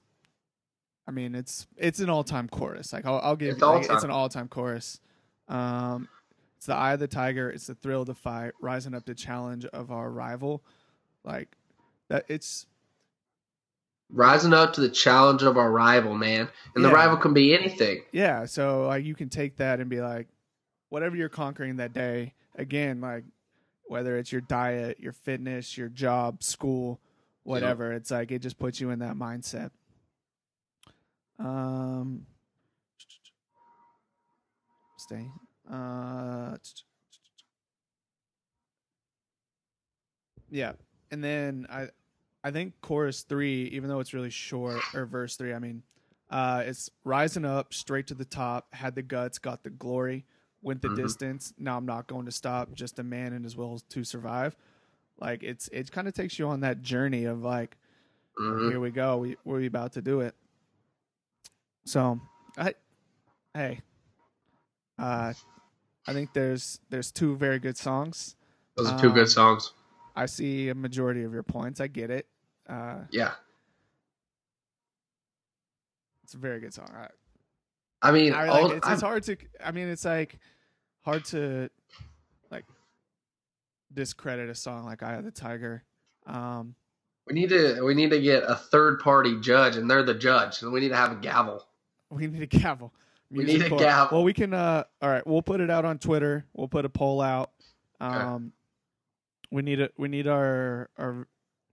I 1.07 1.11
mean, 1.11 1.33
it's 1.35 1.67
it's 1.77 1.99
an 1.99 2.09
all 2.09 2.23
time 2.23 2.47
chorus. 2.47 2.93
Like 2.93 3.05
I'll, 3.05 3.19
I'll 3.19 3.35
give 3.35 3.53
It's 3.53 3.61
like, 3.61 3.89
it's 3.89 4.03
an 4.03 4.11
all 4.11 4.29
time 4.29 4.47
chorus. 4.47 4.99
Um, 5.47 6.07
it's 6.57 6.67
the 6.67 6.75
eye 6.75 6.93
of 6.93 6.99
the 6.99 7.07
tiger. 7.07 7.49
It's 7.49 7.67
the 7.67 7.75
thrill 7.75 8.01
of 8.01 8.07
the 8.07 8.15
fight, 8.15 8.53
rising 8.61 8.93
up 8.93 9.05
to 9.05 9.15
challenge 9.15 9.65
of 9.65 9.91
our 9.91 10.09
rival. 10.11 10.63
Like 11.23 11.55
that. 12.09 12.25
It's 12.27 12.65
Rising 14.11 14.53
up 14.53 14.73
to 14.73 14.81
the 14.81 14.89
challenge 14.89 15.43
of 15.43 15.55
our 15.55 15.71
rival, 15.71 16.15
man. 16.15 16.49
And 16.75 16.83
the 16.83 16.89
rival 16.89 17.17
can 17.17 17.31
be 17.33 17.53
anything. 17.53 18.01
yeah. 18.11 18.45
So 18.45 18.87
like 18.87 19.05
you 19.05 19.13
can 19.13 19.29
take 19.29 19.57
that 19.57 19.79
and 19.79 19.87
be 19.87 20.01
like, 20.01 20.27
whatever 20.89 21.15
you're 21.15 21.29
conquering 21.29 21.75
that 21.75 21.93
day. 21.93 22.33
Again, 22.55 23.01
like 23.01 23.23
whether 23.87 24.17
it's 24.17 24.31
your 24.31 24.41
diet, 24.41 24.99
your 24.99 25.13
fitness, 25.13 25.77
your 25.77 25.89
job, 25.89 26.41
school, 26.41 26.99
whatever. 27.43 27.93
It's 27.93 28.09
like 28.09 28.31
it 28.31 28.39
just 28.39 28.57
puts 28.57 28.81
you 28.81 28.89
in 28.89 28.99
that 28.99 29.13
mindset. 29.13 29.69
Um, 31.37 32.25
stay. 34.97 35.27
Uh, 35.71 36.57
yeah, 40.49 40.73
and 41.11 41.23
then 41.23 41.67
I, 41.69 41.89
I 42.43 42.51
think 42.51 42.73
chorus 42.81 43.23
three, 43.23 43.65
even 43.65 43.89
though 43.89 43.99
it's 43.99 44.13
really 44.13 44.29
short, 44.29 44.87
or 44.93 45.05
verse 45.05 45.35
three, 45.35 45.53
I 45.53 45.59
mean, 45.59 45.83
uh, 46.29 46.63
it's 46.65 46.89
rising 47.03 47.43
up 47.45 47.73
straight 47.73 48.07
to 48.07 48.13
the 48.13 48.25
top, 48.25 48.73
had 48.73 48.95
the 48.95 49.01
guts, 49.01 49.39
got 49.39 49.63
the 49.63 49.69
glory, 49.69 50.25
went 50.61 50.81
the 50.81 50.89
Mhm. 50.89 50.95
distance. 50.95 51.53
Now 51.57 51.75
I'm 51.77 51.85
not 51.85 52.07
going 52.07 52.25
to 52.25 52.31
stop. 52.31 52.73
Just 52.73 52.99
a 52.99 53.03
man 53.03 53.33
and 53.33 53.43
his 53.43 53.57
will 53.57 53.79
to 53.89 54.03
survive. 54.03 54.55
Like 55.19 55.43
it's 55.43 55.67
it 55.69 55.91
kind 55.91 56.07
of 56.07 56.13
takes 56.13 56.39
you 56.39 56.47
on 56.47 56.61
that 56.61 56.81
journey 56.81 57.25
of 57.25 57.43
like, 57.43 57.75
Mhm. 58.39 58.69
here 58.69 58.79
we 58.79 58.91
go, 58.91 59.17
we 59.17 59.37
we're 59.43 59.65
about 59.65 59.93
to 59.93 60.01
do 60.01 60.21
it. 60.21 60.35
So, 61.85 62.19
I, 62.57 62.75
hey, 63.53 63.81
uh, 64.97 65.33
I 66.07 66.13
think 66.13 66.33
there's 66.33 66.79
there's 66.89 67.11
two 67.11 67.35
very 67.35 67.59
good 67.59 67.77
songs. 67.77 68.35
Those 68.75 68.91
are 68.91 68.97
two 68.97 69.07
Um, 69.07 69.13
good 69.13 69.29
songs. 69.29 69.73
I 70.19 70.25
see 70.25 70.67
a 70.67 70.75
majority 70.75 71.23
of 71.23 71.31
your 71.31 71.43
points. 71.43 71.79
I 71.79 71.87
get 71.87 72.11
it. 72.11 72.27
Uh, 72.67 72.99
Yeah. 73.09 73.31
it's 76.23 76.33
a 76.33 76.37
very 76.37 76.59
good 76.59 76.73
song. 76.73 76.91
I, 76.93 77.07
I 78.01 78.11
mean, 78.11 78.33
I 78.33 78.47
all, 78.47 78.71
it's, 78.71 78.87
it's 78.87 79.01
hard 79.01 79.23
to. 79.23 79.37
I 79.63 79.71
mean, 79.71 79.87
it's 79.87 80.05
like 80.05 80.37
hard 81.01 81.23
to 81.25 81.69
like 82.51 82.65
discredit 83.93 84.49
a 84.49 84.55
song 84.55 84.85
like 84.85 85.03
"Eye 85.03 85.13
of 85.15 85.23
the 85.25 85.31
Tiger." 85.31 85.83
Um, 86.27 86.75
we 87.25 87.33
need 87.33 87.49
to 87.49 87.81
we 87.83 87.93
need 87.95 88.11
to 88.11 88.21
get 88.21 88.43
a 88.43 88.55
third 88.55 88.99
party 88.99 89.39
judge, 89.39 89.75
and 89.75 89.89
they're 89.89 90.03
the 90.03 90.13
judge, 90.13 90.55
so 90.55 90.69
we 90.69 90.81
need 90.81 90.89
to 90.89 90.95
have 90.95 91.11
a 91.13 91.15
gavel. 91.15 91.65
we 92.09 92.27
need 92.27 92.41
a 92.41 92.45
gavel. 92.45 92.93
We 93.31 93.43
need 93.43 93.61
a 93.61 93.69
gavel. 93.69 94.17
Well, 94.17 94.23
we 94.23 94.33
can. 94.33 94.53
Uh, 94.53 94.83
all 95.01 95.09
right, 95.09 95.25
we'll 95.25 95.41
put 95.41 95.61
it 95.61 95.69
out 95.69 95.85
on 95.85 95.97
Twitter. 95.97 96.45
We'll 96.53 96.67
put 96.67 96.85
a 96.85 96.89
poll 96.89 97.21
out. 97.21 97.51
Um, 97.99 98.53
we 99.51 99.61
need 99.61 99.79
it. 99.79 99.93
We 99.97 100.07
need 100.07 100.27
our 100.27 100.89
our 100.97 101.27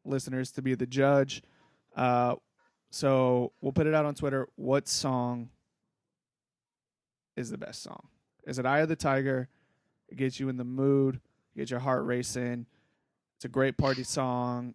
listeners 0.04 0.50
to 0.52 0.62
be 0.62 0.74
the 0.74 0.86
judge. 0.86 1.42
Uh, 1.94 2.36
so 2.90 3.52
we'll 3.60 3.72
put 3.72 3.86
it 3.86 3.94
out 3.94 4.04
on 4.04 4.14
Twitter. 4.14 4.48
What 4.56 4.88
song 4.88 5.50
is 7.36 7.50
the 7.50 7.58
best 7.58 7.82
song? 7.82 8.08
Is 8.46 8.58
it 8.58 8.66
"Eye 8.66 8.80
of 8.80 8.88
the 8.88 8.96
Tiger"? 8.96 9.48
It 10.08 10.16
gets 10.16 10.38
you 10.38 10.48
in 10.48 10.56
the 10.56 10.64
mood, 10.64 11.20
gets 11.56 11.70
your 11.70 11.80
heart 11.80 12.04
racing. 12.04 12.66
It's 13.36 13.44
a 13.44 13.48
great 13.48 13.76
party 13.76 14.04
song. 14.04 14.74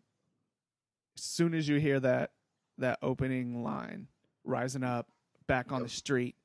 As 1.18 1.24
soon 1.24 1.54
as 1.54 1.68
you 1.68 1.78
hear 1.78 2.00
that 2.00 2.32
that 2.78 3.00
opening 3.02 3.64
line, 3.64 4.08
rising 4.44 4.84
up, 4.84 5.08
back 5.48 5.72
on 5.72 5.84
the 5.84 5.90
street, 5.90 6.36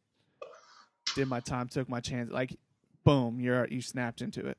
did 1.14 1.29
my 1.29 1.40
time, 1.40 1.69
took 1.69 1.88
my 1.88 2.01
chance, 2.01 2.31
like 2.31 2.57
boom, 3.05 3.40
you're 3.40 3.66
you 3.69 3.81
snapped 3.81 4.23
into 4.23 4.47
it. 4.47 4.59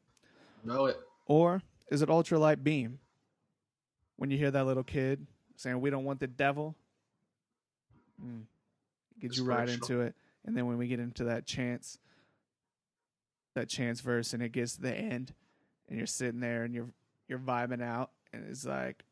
Know 0.63 0.85
it. 0.85 0.97
Or 1.25 1.61
is 1.89 2.01
it 2.01 2.09
ultralight 2.09 2.63
beam? 2.63 2.99
When 4.17 4.31
you 4.31 4.37
hear 4.37 4.51
that 4.51 4.65
little 4.65 4.83
kid 4.83 5.27
saying, 5.55 5.79
"We 5.79 5.89
don't 5.89 6.03
want 6.05 6.19
the 6.19 6.27
devil," 6.27 6.75
mm, 8.23 8.43
gets 9.19 9.37
you 9.37 9.43
right 9.43 9.69
into 9.69 10.01
it. 10.01 10.15
And 10.45 10.55
then 10.57 10.65
when 10.65 10.77
we 10.77 10.87
get 10.87 10.99
into 10.99 11.25
that 11.25 11.45
chance, 11.45 11.99
that 13.53 13.69
chance 13.69 14.01
verse, 14.01 14.33
and 14.33 14.41
it 14.41 14.51
gets 14.51 14.75
to 14.75 14.81
the 14.81 14.93
end, 14.95 15.33
and 15.87 15.97
you're 15.97 16.07
sitting 16.07 16.39
there 16.39 16.63
and 16.63 16.73
you're 16.73 16.89
you're 17.27 17.39
vibing 17.39 17.83
out, 17.83 18.11
and 18.33 18.43
it's 18.49 18.65
like, 18.65 19.03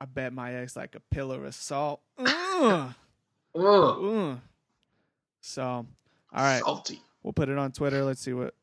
"I 0.00 0.04
bet 0.04 0.32
my 0.32 0.54
ex 0.54 0.76
like 0.76 0.94
a 0.94 1.00
pillar 1.00 1.44
of 1.44 1.54
salt." 1.54 2.00
Ugh, 2.18 2.94
Ugh, 3.54 4.04
ugh. 4.04 4.40
So, 5.40 5.62
all 5.64 5.86
right, 6.32 6.62
salty. 6.62 7.00
we'll 7.22 7.32
put 7.32 7.48
it 7.48 7.58
on 7.58 7.72
Twitter. 7.72 8.04
Let's 8.04 8.20
see 8.20 8.32
what 8.32 8.54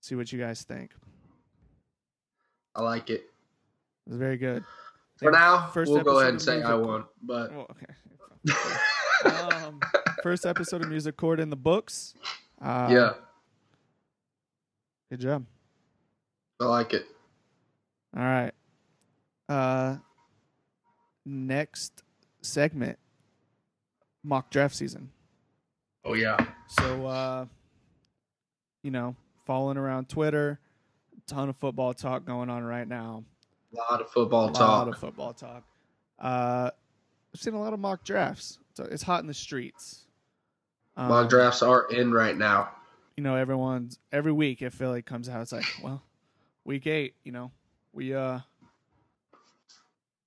see 0.00 0.14
what 0.14 0.30
you 0.32 0.38
guys 0.38 0.62
think. 0.62 0.92
I 2.74 2.82
like 2.82 3.10
it. 3.10 3.24
It's 4.06 4.16
very 4.16 4.36
good. 4.36 4.64
For 5.16 5.30
now, 5.30 5.68
First 5.68 5.92
we'll 5.92 6.02
go 6.02 6.18
ahead 6.18 6.30
and 6.30 6.42
say 6.42 6.62
I 6.62 6.74
won, 6.74 7.04
but 7.22 7.52
Well, 7.52 7.66
okay. 7.70 8.56
um, 9.66 9.78
first 10.22 10.44
episode 10.46 10.82
of 10.82 10.88
Music 10.88 11.16
Court 11.16 11.38
in 11.38 11.50
the 11.50 11.56
books. 11.56 12.14
Uh, 12.60 12.88
yeah, 12.90 13.12
Good 15.10 15.20
job. 15.20 15.44
I 16.60 16.64
like 16.64 16.94
it. 16.94 17.06
All 18.16 18.22
right. 18.22 18.52
Uh, 19.48 19.96
next 21.26 22.02
segment 22.40 22.98
mock 24.24 24.50
draft 24.50 24.74
season. 24.74 25.10
Oh 26.04 26.14
yeah, 26.14 26.36
So, 26.66 27.06
uh, 27.06 27.46
you 28.82 28.90
know, 28.90 29.14
following 29.46 29.76
around 29.76 30.08
Twitter, 30.08 30.58
ton 31.32 31.48
of 31.48 31.56
football 31.56 31.94
talk 31.94 32.24
going 32.24 32.50
on 32.50 32.62
right 32.64 32.86
now. 32.86 33.24
a 33.72 33.76
lot 33.92 34.00
of 34.00 34.10
football 34.10 34.48
a 34.48 34.52
talk. 34.52 34.60
A 34.60 34.86
lot 34.86 34.88
of 34.88 34.98
football 34.98 35.32
talk. 35.32 35.64
Uh, 36.18 36.70
I've 37.34 37.40
seen 37.40 37.54
a 37.54 37.60
lot 37.60 37.72
of 37.72 37.80
mock 37.80 38.04
drafts. 38.04 38.58
So 38.74 38.84
it's 38.84 39.02
hot 39.02 39.20
in 39.20 39.26
the 39.26 39.34
streets. 39.34 40.04
Um, 40.96 41.08
Mock 41.08 41.30
drafts 41.30 41.62
are 41.62 41.86
in 41.90 42.12
right 42.12 42.36
now. 42.36 42.70
you 43.16 43.22
know, 43.22 43.34
everyone's 43.36 43.98
every 44.12 44.32
week 44.32 44.60
if 44.62 44.74
Philly 44.74 45.00
comes 45.02 45.28
out, 45.28 45.40
it's 45.40 45.52
like, 45.52 45.64
well, 45.82 46.02
week 46.64 46.86
eight, 46.86 47.14
you 47.24 47.32
know, 47.32 47.50
we 47.94 48.14
uh 48.14 48.40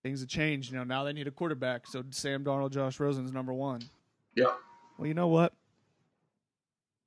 things 0.04 0.22
have 0.22 0.30
changed. 0.30 0.72
You 0.72 0.78
know, 0.80 0.84
now 0.84 1.04
they 1.04 1.14
need 1.14 1.28
a 1.28 1.32
quarterback. 1.32 1.86
So 1.88 2.04
Sam 2.10 2.44
Darnold, 2.44 2.72
Josh 2.72 3.00
Rosen's 3.00 3.32
number 3.32 3.54
one. 3.54 3.82
Yeah. 4.36 4.54
Well, 4.98 5.08
you 5.08 5.14
know 5.14 5.28
what? 5.28 5.54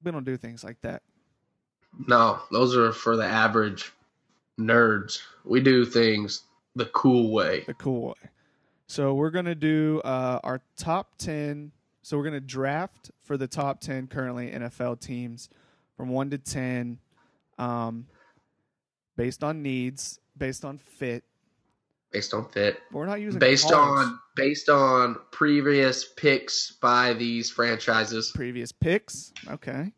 We 0.04 0.12
don't 0.12 0.24
do 0.24 0.36
things 0.36 0.62
like 0.62 0.80
that. 0.82 1.02
No, 2.06 2.40
those 2.50 2.76
are 2.76 2.92
for 2.92 3.16
the 3.16 3.24
average 3.24 3.92
nerds. 4.58 5.20
We 5.44 5.60
do 5.60 5.84
things 5.84 6.42
the 6.76 6.86
cool 6.86 7.32
way. 7.32 7.64
The 7.66 7.74
cool 7.74 8.08
way. 8.08 8.30
So 8.86 9.14
we're 9.14 9.30
gonna 9.30 9.54
do 9.54 10.00
uh, 10.04 10.40
our 10.44 10.60
top 10.76 11.18
ten. 11.18 11.72
So 12.02 12.16
we're 12.16 12.24
gonna 12.24 12.40
draft 12.40 13.10
for 13.22 13.36
the 13.36 13.48
top 13.48 13.80
ten 13.80 14.06
currently 14.06 14.50
NFL 14.50 15.00
teams 15.00 15.50
from 15.96 16.08
one 16.08 16.30
to 16.30 16.38
ten, 16.38 16.98
um, 17.58 18.06
based 19.16 19.42
on 19.44 19.62
needs, 19.62 20.20
based 20.36 20.64
on 20.64 20.78
fit. 20.78 21.24
Based 22.12 22.32
on 22.32 22.48
fit. 22.48 22.80
But 22.90 22.98
we're 22.98 23.06
not 23.06 23.20
using 23.20 23.38
Based 23.38 23.70
on 23.70 24.18
based 24.36 24.70
on 24.70 25.16
previous 25.32 26.06
picks 26.16 26.70
by 26.80 27.12
these 27.12 27.50
franchises. 27.50 28.32
previous 28.34 28.72
picks. 28.72 29.32
Okay. 29.50 29.92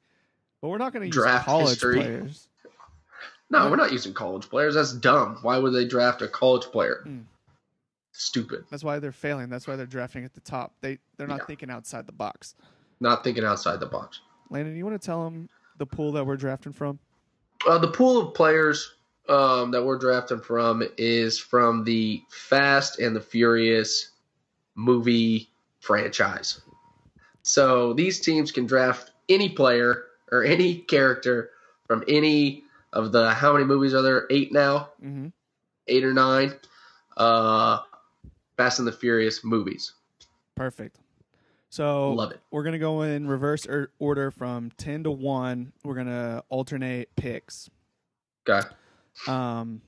But 0.60 0.68
we're 0.68 0.78
not 0.78 0.92
going 0.92 1.04
to 1.04 1.10
Draft 1.10 1.46
college 1.46 1.68
history. 1.70 1.96
players. 1.96 2.48
No, 3.50 3.68
we're 3.68 3.76
not 3.76 3.92
using 3.92 4.14
college 4.14 4.48
players. 4.48 4.74
That's 4.74 4.92
dumb. 4.92 5.38
Why 5.42 5.58
would 5.58 5.72
they 5.72 5.84
draft 5.86 6.22
a 6.22 6.28
college 6.28 6.66
player? 6.66 7.02
Mm. 7.06 7.24
Stupid. 8.12 8.64
That's 8.70 8.84
why 8.84 8.98
they're 8.98 9.10
failing. 9.12 9.48
That's 9.48 9.66
why 9.66 9.76
they're 9.76 9.86
drafting 9.86 10.24
at 10.24 10.34
the 10.34 10.40
top. 10.40 10.72
They 10.80 10.98
they're 11.16 11.26
not 11.26 11.40
Yeah. 11.40 11.44
thinking 11.46 11.70
outside 11.70 12.06
the 12.06 12.12
box. 12.12 12.54
Not 13.00 13.24
thinking 13.24 13.44
outside 13.44 13.80
the 13.80 13.86
box. 13.86 14.20
Landon, 14.50 14.76
you 14.76 14.84
want 14.84 15.00
to 15.00 15.04
tell 15.04 15.24
them 15.24 15.48
the 15.78 15.86
pool 15.86 16.12
that 16.12 16.24
we're 16.26 16.36
drafting 16.36 16.72
from? 16.72 16.98
Uh, 17.66 17.78
the 17.78 17.88
pool 17.88 18.18
of 18.28 18.34
players 18.34 18.94
um, 19.28 19.70
that 19.70 19.84
we're 19.84 19.98
drafting 19.98 20.40
from 20.40 20.82
is 20.98 21.38
from 21.38 21.84
the 21.84 22.22
Fast 22.30 22.98
and 22.98 23.14
the 23.16 23.20
Furious 23.20 24.10
movie 24.74 25.48
franchise. 25.80 26.60
So 27.42 27.94
these 27.94 28.20
teams 28.20 28.52
can 28.52 28.66
draft 28.66 29.12
any 29.28 29.48
player 29.48 30.04
or 30.32 30.44
any 30.44 30.76
character 30.76 31.50
from 31.86 32.04
any 32.08 32.64
of 32.92 33.12
the 33.12 33.30
how 33.32 33.52
many 33.52 33.64
movies 33.64 33.94
are 33.94 34.02
there? 34.02 34.26
Eight 34.30 34.52
now, 34.52 34.90
Mm-hmm. 35.02 35.28
eight 35.88 36.04
or 36.04 36.12
nine. 36.14 36.54
Uh, 37.16 37.80
Fast 38.56 38.78
and 38.78 38.86
the 38.88 38.92
Furious 38.92 39.42
movies. 39.44 39.92
Perfect. 40.54 40.98
So 41.70 42.12
Love 42.12 42.32
it. 42.32 42.40
we're 42.50 42.62
gonna 42.64 42.78
go 42.78 43.02
in 43.02 43.26
reverse 43.28 43.66
or- 43.66 43.90
order 43.98 44.30
from 44.30 44.70
ten 44.76 45.04
to 45.04 45.10
one. 45.10 45.72
We're 45.84 45.94
gonna 45.94 46.42
alternate 46.48 47.14
picks. 47.16 47.70
Okay. 48.48 48.66
Um, 49.28 49.82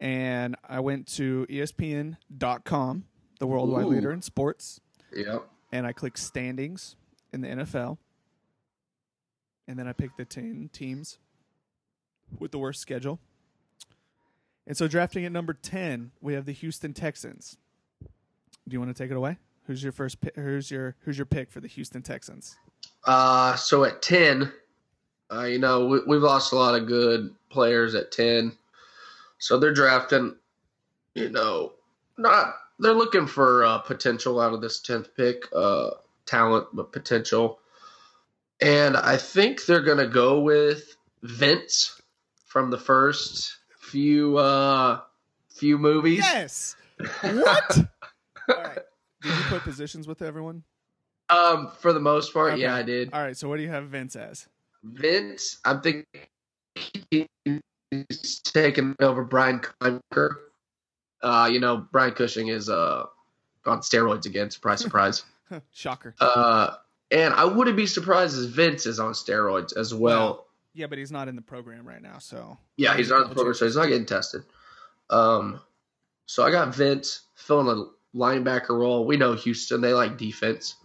and 0.00 0.56
I 0.68 0.80
went 0.80 1.06
to 1.16 1.46
ESPN.com, 1.50 3.04
the 3.38 3.46
worldwide 3.46 3.84
Ooh. 3.84 3.88
leader 3.88 4.12
in 4.12 4.22
sports. 4.22 4.80
Yep. 5.14 5.48
and 5.72 5.86
I 5.86 5.92
clicked 5.92 6.18
standings 6.18 6.96
in 7.32 7.40
the 7.40 7.48
NFL. 7.48 7.98
And 9.66 9.78
then 9.78 9.88
I 9.88 9.92
picked 9.92 10.16
the 10.18 10.24
10 10.24 10.70
teams 10.72 11.18
with 12.38 12.50
the 12.52 12.58
worst 12.58 12.80
schedule. 12.80 13.18
And 14.66 14.76
so 14.76 14.88
drafting 14.88 15.24
at 15.24 15.32
number 15.32 15.52
10, 15.52 16.12
we 16.20 16.34
have 16.34 16.46
the 16.46 16.52
Houston 16.52 16.92
Texans. 16.94 17.56
Do 18.02 18.72
you 18.72 18.80
want 18.80 18.94
to 18.94 19.02
take 19.02 19.10
it 19.10 19.16
away? 19.16 19.38
Who's 19.66 19.82
your 19.82 19.92
first 19.92 20.20
pick? 20.20 20.36
Who's 20.36 20.70
your 20.70 20.94
who's 21.00 21.16
your 21.18 21.26
pick 21.26 21.50
for 21.50 21.60
the 21.60 21.68
Houston 21.68 22.02
Texans? 22.02 22.56
Uh, 23.04 23.54
so 23.56 23.84
at 23.84 24.02
ten, 24.02 24.52
Uh, 25.32 25.44
you 25.44 25.58
know, 25.58 25.86
we, 25.86 26.00
we've 26.06 26.22
lost 26.22 26.52
a 26.52 26.56
lot 26.56 26.74
of 26.74 26.86
good 26.86 27.34
players 27.48 27.94
at 27.94 28.12
10. 28.12 28.52
So 29.38 29.58
they're 29.58 29.72
drafting, 29.72 30.36
you 31.14 31.30
know, 31.30 31.72
not, 32.18 32.54
they're 32.78 32.92
looking 32.94 33.26
for 33.26 33.64
uh, 33.64 33.78
potential 33.78 34.40
out 34.40 34.52
of 34.52 34.60
this 34.60 34.80
10th 34.80 35.08
pick, 35.16 35.44
uh, 35.54 35.90
talent, 36.26 36.66
but 36.72 36.92
potential. 36.92 37.58
And 38.60 38.96
I 38.96 39.16
think 39.16 39.66
they're 39.66 39.82
going 39.82 39.98
to 39.98 40.06
go 40.06 40.40
with 40.40 40.96
Vince 41.22 42.00
from 42.46 42.70
the 42.70 42.78
first 42.78 43.56
few, 43.80 44.38
uh, 44.38 45.00
few 45.48 45.76
movies. 45.78 46.18
Yes. 46.18 46.76
What? 47.22 47.78
All 48.48 48.56
right. 48.62 48.78
Did 49.22 49.30
you 49.36 49.42
put 49.48 49.62
positions 49.62 50.06
with 50.06 50.22
everyone? 50.22 50.62
Um, 51.30 51.70
for 51.80 51.92
the 51.92 52.00
most 52.00 52.32
part, 52.34 52.52
Okay. 52.52 52.62
yeah, 52.62 52.74
I 52.74 52.82
did. 52.82 53.12
All 53.12 53.22
right. 53.22 53.36
So 53.36 53.48
what 53.48 53.56
do 53.56 53.62
you 53.62 53.70
have 53.70 53.86
Vince 53.88 54.14
as? 54.16 54.46
Vince, 54.84 55.58
I'm 55.64 55.80
thinking 55.80 56.04
he's 57.10 58.40
taking 58.44 58.94
over 59.00 59.24
Brian 59.24 59.60
Cushing. 59.80 60.00
Uh, 61.22 61.48
you 61.50 61.58
know, 61.60 61.86
Brian 61.90 62.12
Cushing 62.12 62.48
is 62.48 62.68
uh 62.68 63.04
on 63.64 63.80
steroids 63.80 64.26
again. 64.26 64.50
Surprise, 64.50 64.80
surprise. 64.80 65.22
Shocker. 65.72 66.14
uh, 66.20 66.74
and 67.10 67.34
I 67.34 67.44
wouldn't 67.44 67.76
be 67.76 67.86
surprised 67.86 68.42
if 68.42 68.50
Vince 68.50 68.86
is 68.86 69.00
on 69.00 69.12
steroids 69.12 69.76
as 69.76 69.94
well. 69.94 70.46
Yeah, 70.74 70.86
but 70.86 70.98
he's 70.98 71.12
not 71.12 71.28
in 71.28 71.36
the 71.36 71.42
program 71.42 71.86
right 71.86 72.02
now, 72.02 72.18
so 72.18 72.58
Yeah, 72.76 72.96
he's 72.96 73.10
not 73.10 73.22
in 73.22 73.28
the 73.28 73.34
program, 73.34 73.54
so 73.54 73.64
he's 73.64 73.76
not 73.76 73.86
getting 73.86 74.06
tested. 74.06 74.42
Um, 75.10 75.60
so 76.26 76.42
I 76.42 76.50
got 76.50 76.74
Vince 76.74 77.22
filling 77.34 77.68
a 77.68 78.16
linebacker 78.16 78.70
role. 78.70 79.06
We 79.06 79.16
know 79.16 79.34
Houston; 79.34 79.80
they 79.80 79.94
like 79.94 80.16
defense. 80.16 80.76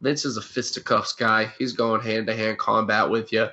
Vince 0.00 0.24
is 0.24 0.36
a 0.36 0.42
fisticuffs 0.42 1.14
guy. 1.14 1.50
He's 1.58 1.72
going 1.72 2.00
hand 2.02 2.26
to 2.26 2.34
hand 2.34 2.58
combat 2.58 3.08
with 3.08 3.32
you. 3.32 3.48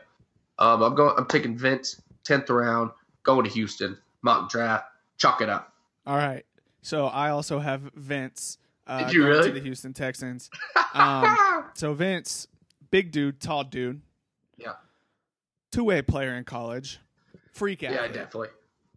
Um, 0.60 0.82
I'm 0.82 0.96
going. 0.96 1.14
I'm 1.18 1.28
taking 1.28 1.58
Vince 1.58 2.02
tenth 2.24 2.50
round, 2.50 2.92
going 3.24 3.46
to 3.46 3.50
Houston 3.52 3.98
mock 4.22 4.50
draft. 4.50 4.86
Chalk 5.18 5.42
it 5.42 5.50
up. 5.50 5.74
All 6.06 6.18
right. 6.18 6.46
So 6.82 7.06
I 7.06 7.30
also 7.30 7.60
have 7.60 7.82
Vince. 7.96 8.58
Uh, 8.86 9.06
Did 9.06 9.14
you 9.14 9.26
really? 9.26 9.48
to 9.48 9.54
the 9.54 9.62
Houston 9.62 9.94
Texans? 9.94 10.50
Um, 10.94 11.55
so 11.76 11.94
Vince, 11.94 12.48
big 12.92 13.12
dude, 13.12 13.40
tall 13.40 13.64
dude, 13.64 14.02
yeah, 14.58 14.74
two 15.72 15.84
way 15.84 16.02
player 16.02 16.34
in 16.36 16.44
college, 16.44 17.00
freak 17.54 17.84
athlete. 17.84 18.00
yeah, 18.02 18.08
definitely. 18.08 18.50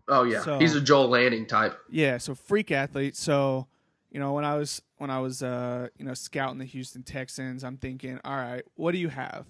Oh 0.09 0.23
yeah, 0.23 0.41
So- 0.43 0.59
he's 0.59 0.75
a 0.75 0.81
Joel 0.81 1.09
Lanning 1.09 1.47
type. 1.47 1.79
Yeah, 1.91 2.17
so 2.19 2.35
freak 2.35 2.71
athlete. 2.71 3.15
So, 3.15 3.67
you 4.11 4.19
know, 4.21 4.33
when 4.33 4.45
I 4.47 4.55
was 4.57 4.81
when 4.97 5.11
I 5.11 5.21
was 5.21 5.43
uh, 5.43 5.89
you 5.99 6.05
know, 6.07 6.15
scouting 6.15 6.59
the 6.59 6.65
Houston 6.65 7.03
Texans, 7.03 7.63
I'm 7.63 7.77
thinking, 7.77 8.19
all 8.25 8.37
right, 8.37 8.63
what 8.77 8.93
do 8.93 8.99
you 8.99 9.09
have? 9.09 9.45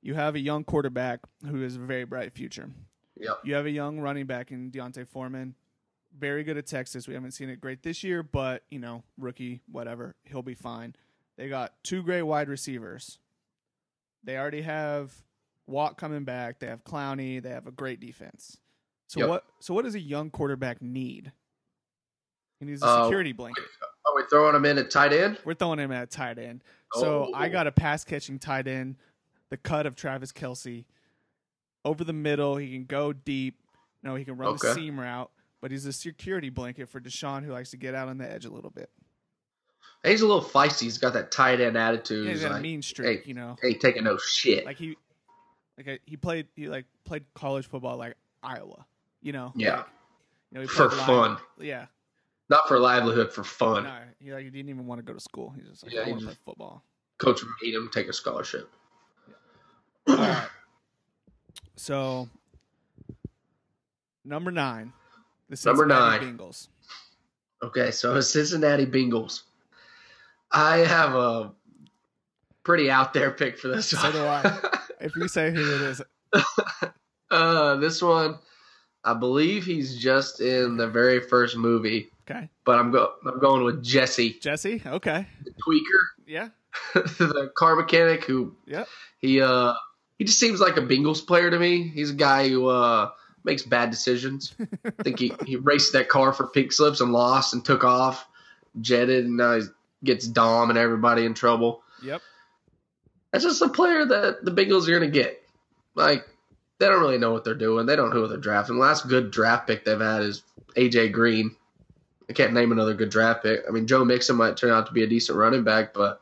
You 0.00 0.14
have 0.14 0.34
a 0.34 0.38
young 0.40 0.64
quarterback 0.64 1.20
who 1.46 1.60
has 1.60 1.76
a 1.76 1.80
very 1.80 2.04
bright 2.04 2.32
future. 2.32 2.70
Yep. 3.20 3.40
You 3.44 3.54
have 3.54 3.66
a 3.66 3.70
young 3.70 3.98
running 4.00 4.26
back 4.26 4.50
in 4.52 4.70
D'Onta 4.70 5.04
Foreman, 5.06 5.56
very 6.16 6.44
good 6.44 6.56
at 6.56 6.66
Texas. 6.66 7.06
We 7.08 7.14
haven't 7.14 7.32
seen 7.32 7.50
it 7.50 7.60
great 7.60 7.82
this 7.82 8.02
year, 8.04 8.22
but 8.22 8.62
you 8.70 8.78
know, 8.78 9.02
rookie, 9.18 9.60
whatever, 9.70 10.14
he'll 10.24 10.42
be 10.42 10.54
fine. 10.54 10.94
They 11.38 11.48
got 11.48 11.72
two 11.84 12.02
great 12.02 12.22
wide 12.22 12.48
receivers. 12.48 13.18
They 14.24 14.36
already 14.36 14.62
have 14.62 15.14
Watt 15.68 15.96
coming 15.96 16.24
back. 16.24 16.58
They 16.58 16.66
have 16.66 16.82
Clowney. 16.84 17.40
They 17.40 17.50
have 17.50 17.66
a 17.68 17.70
great 17.70 18.00
defense. 18.00 18.58
So 19.06 19.20
Yep. 19.20 19.28
what? 19.28 19.44
So 19.60 19.72
what 19.72 19.84
does 19.84 19.94
a 19.94 20.00
young 20.00 20.30
quarterback 20.30 20.82
need? 20.82 21.32
He 22.58 22.66
needs 22.66 22.82
a 22.82 22.86
Uh, 22.86 23.04
security 23.04 23.32
blanket. 23.32 23.64
Are 24.04 24.16
we 24.16 24.24
throwing 24.28 24.56
him 24.56 24.64
in 24.64 24.78
at 24.78 24.90
tight 24.90 25.12
end? 25.12 25.38
We're 25.44 25.54
throwing 25.54 25.78
him 25.78 25.92
at 25.92 26.10
tight 26.10 26.38
end. 26.38 26.64
So 26.94 27.32
I 27.32 27.46
Oh. 27.48 27.52
got 27.52 27.66
a 27.68 27.72
pass 27.72 28.04
catching 28.04 28.38
tight 28.40 28.66
end, 28.66 28.96
the 29.50 29.56
cut 29.56 29.86
of 29.86 29.94
Travis 29.94 30.32
Kelce. 30.32 30.84
Over 31.84 32.02
the 32.02 32.12
middle, 32.12 32.56
he 32.56 32.72
can 32.72 32.84
go 32.86 33.12
deep. 33.12 33.62
You 34.02 34.08
know, 34.08 34.16
he 34.16 34.24
can 34.24 34.36
run 34.36 34.56
the 34.56 34.74
seam 34.74 34.98
route, 34.98 35.30
but 35.60 35.70
he's 35.70 35.86
a 35.86 35.92
security 35.92 36.50
blanket 36.50 36.88
for 36.88 37.00
Deshaun 37.00 37.44
who 37.44 37.52
likes 37.52 37.70
to 37.70 37.76
get 37.76 37.94
out 37.94 38.08
on 38.08 38.18
the 38.18 38.28
edge 38.28 38.44
a 38.44 38.50
little 38.50 38.70
bit. 38.70 38.90
He's 40.04 40.20
a 40.22 40.26
little 40.26 40.42
feisty. 40.42 40.82
He's 40.82 40.98
got 40.98 41.12
that 41.14 41.30
tight 41.32 41.60
end 41.60 41.76
attitude. 41.76 42.26
Yeah, 42.26 42.32
he's 42.32 42.42
got 42.42 42.52
a 42.58 42.60
mean 42.60 42.82
streak, 42.82 43.22
hey, 43.24 43.28
you 43.28 43.34
know. 43.34 43.56
ain't 43.64 43.80
taking 43.80 44.04
no 44.04 44.16
shit. 44.16 44.64
Like 44.64 44.76
he 44.76 44.96
like 45.76 46.00
he 46.06 46.16
played 46.16 46.46
he 46.54 46.68
like 46.68 46.86
played 47.04 47.24
college 47.34 47.66
football 47.68 47.96
like 47.96 48.14
Iowa, 48.42 48.86
you 49.22 49.32
know. 49.32 49.52
Yeah. 49.56 49.78
Like, 49.78 49.86
you 50.52 50.60
know, 50.60 50.66
for 50.68 50.84
live- 50.88 51.06
fun, 51.06 51.36
Yeah. 51.58 51.86
not 52.48 52.68
for 52.68 52.78
livelihood, 52.78 53.32
for 53.32 53.42
fun. 53.44 53.84
No, 53.84 53.98
he 54.20 54.32
like 54.32 54.44
he 54.44 54.50
didn't 54.50 54.68
even 54.70 54.86
want 54.86 55.00
to 55.00 55.02
go 55.02 55.12
to 55.12 55.20
school. 55.20 55.52
He's 55.56 55.68
just 55.68 55.82
like 55.84 55.92
Yeah, 55.92 56.02
I 56.02 56.08
want 56.10 56.20
to 56.20 56.26
play 56.26 56.36
football. 56.44 56.82
Coach 57.18 57.40
made 57.62 57.74
him 57.74 57.90
take 57.92 58.06
a 58.08 58.12
scholarship. 58.12 58.70
All 60.06 60.16
right. 60.16 60.48
So 61.76 62.28
number 64.24 64.50
nine, 64.50 64.92
the 65.48 65.60
Number 65.66 65.82
Cincinnati 65.84 66.24
nine. 66.26 66.38
Bengals. 66.38 66.68
Okay, 67.62 67.90
so 67.90 68.20
Cincinnati 68.20 68.86
Bengals. 68.86 69.42
I 70.50 70.78
have 70.78 71.14
a 71.14 71.52
pretty 72.64 72.90
out 72.90 73.12
there 73.12 73.30
pick 73.30 73.58
for 73.58 73.68
this 73.68 73.90
So 73.90 73.98
one. 73.98 74.12
do 74.12 74.24
I. 74.24 74.58
If 75.00 75.14
you 75.14 75.28
say 75.28 75.52
who 75.52 75.60
it 75.60 75.82
is, 75.82 76.02
uh, 77.30 77.76
this 77.76 78.02
one, 78.02 78.36
I 79.04 79.14
believe 79.14 79.64
he's 79.64 79.96
just 79.96 80.40
in 80.40 80.76
the 80.76 80.88
very 80.88 81.20
first 81.20 81.56
movie, 81.56 82.10
okay, 82.28 82.48
but 82.64 82.80
I'm 82.80 82.90
go 82.90 83.12
I'm 83.24 83.38
going 83.38 83.62
with 83.62 83.84
Jesse, 83.84 84.38
Jesse. 84.40 84.82
Okay, 84.84 85.24
the 85.44 85.52
tweaker, 85.52 86.00
yeah, 86.26 86.48
the 86.94 87.52
car 87.54 87.76
mechanic 87.76 88.24
who 88.24 88.56
yep. 88.66 88.88
he 89.18 89.40
uh 89.40 89.74
he 90.18 90.24
just 90.24 90.40
seems 90.40 90.60
like 90.60 90.76
a 90.76 90.82
Bengals 90.82 91.24
player 91.24 91.48
to 91.48 91.58
me. 91.60 91.86
He's 91.86 92.10
a 92.10 92.14
guy 92.14 92.48
who 92.48 92.66
uh 92.66 93.10
makes 93.44 93.62
bad 93.62 93.90
decisions. 93.90 94.52
I 94.84 94.90
think 95.04 95.20
he, 95.20 95.32
he 95.46 95.54
raced 95.54 95.92
that 95.92 96.08
car 96.08 96.32
for 96.32 96.48
pink 96.48 96.72
slips 96.72 97.00
and 97.00 97.12
lost 97.12 97.54
and 97.54 97.64
took 97.64 97.84
off, 97.84 98.26
jetted, 98.80 99.26
and 99.26 99.36
now 99.36 99.54
he 99.54 99.62
gets 100.04 100.26
Dom 100.26 100.70
and 100.70 100.78
everybody 100.78 101.24
in 101.24 101.34
trouble. 101.34 101.82
Yep. 102.02 102.22
That's 103.32 103.44
just 103.44 103.62
a 103.62 103.68
player 103.68 104.04
that 104.04 104.44
the 104.44 104.50
Bengals 104.50 104.88
are 104.88 104.98
going 104.98 105.10
to 105.10 105.18
get. 105.18 105.42
Like, 105.94 106.26
they 106.78 106.86
don't 106.86 107.00
really 107.00 107.18
know 107.18 107.32
what 107.32 107.44
they're 107.44 107.54
doing. 107.54 107.86
They 107.86 107.96
don't 107.96 108.10
know 108.10 108.20
who 108.20 108.28
they're 108.28 108.38
drafting. 108.38 108.76
The 108.76 108.82
last 108.82 109.08
good 109.08 109.30
draft 109.30 109.66
pick 109.66 109.84
they've 109.84 110.00
had 110.00 110.22
is 110.22 110.42
AJ 110.76 111.12
Green. 111.12 111.54
I 112.30 112.32
can't 112.32 112.52
name 112.52 112.72
another 112.72 112.94
good 112.94 113.10
draft 113.10 113.42
pick. 113.42 113.62
I 113.66 113.70
mean, 113.70 113.86
Joe 113.86 114.04
Mixon 114.04 114.36
might 114.36 114.56
turn 114.56 114.70
out 114.70 114.86
to 114.86 114.92
be 114.92 115.02
a 115.02 115.06
decent 115.06 115.38
running 115.38 115.64
back, 115.64 115.94
but 115.94 116.20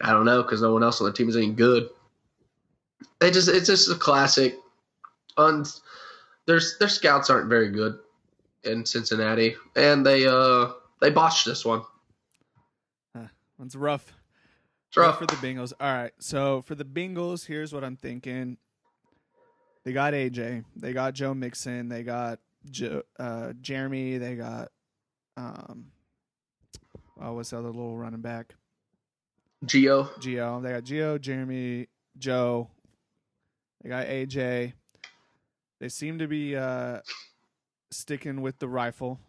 I 0.00 0.12
don't 0.12 0.26
know 0.26 0.42
because 0.42 0.62
no 0.62 0.72
one 0.72 0.82
else 0.82 1.00
on 1.00 1.06
the 1.06 1.12
team 1.12 1.28
is 1.28 1.36
any 1.36 1.50
good. 1.50 1.88
They 3.18 3.30
just 3.30 3.48
it's 3.48 3.66
just 3.66 3.90
a 3.90 3.94
classic. 3.94 4.56
Un, 5.36 5.64
their 6.46 6.60
their 6.78 6.88
scouts 6.88 7.30
aren't 7.30 7.48
very 7.48 7.70
good 7.70 7.98
in 8.64 8.84
Cincinnati, 8.84 9.56
and 9.76 10.04
they 10.04 10.26
uh 10.26 10.72
they 11.00 11.10
botched 11.10 11.46
this 11.46 11.64
one. 11.64 11.82
It's 13.62 13.74
rough. 13.76 14.12
It's 14.88 14.96
rough. 14.96 15.18
for 15.18 15.26
the 15.26 15.34
Bengals. 15.36 15.72
All 15.80 15.92
right, 15.92 16.12
so 16.18 16.62
for 16.62 16.74
the 16.74 16.84
Bengals, 16.84 17.46
here's 17.46 17.72
what 17.72 17.84
I'm 17.84 17.96
thinking. 17.96 18.56
They 19.84 19.92
got 19.92 20.12
AJ. 20.12 20.64
They 20.76 20.92
got 20.92 21.14
Joe 21.14 21.34
Mixon. 21.34 21.88
They 21.88 22.02
got 22.02 22.40
jo- 22.70 23.02
uh, 23.18 23.52
Jeremy. 23.60 24.18
They 24.18 24.34
got 24.34 24.68
um, 25.36 25.86
oh, 27.20 27.34
what's 27.34 27.50
the 27.50 27.58
other 27.58 27.68
little 27.68 27.96
running 27.96 28.20
back? 28.20 28.54
Geo. 29.64 30.10
Geo. 30.20 30.60
They 30.60 30.70
got 30.70 30.84
Geo, 30.84 31.18
Jeremy, 31.18 31.88
Joe. 32.18 32.68
They 33.82 33.88
got 33.88 34.06
AJ. 34.06 34.72
They 35.80 35.88
seem 35.88 36.18
to 36.18 36.26
be 36.26 36.56
uh, 36.56 37.00
sticking 37.90 38.40
with 38.42 38.58
the 38.58 38.68
rifle. 38.68 39.20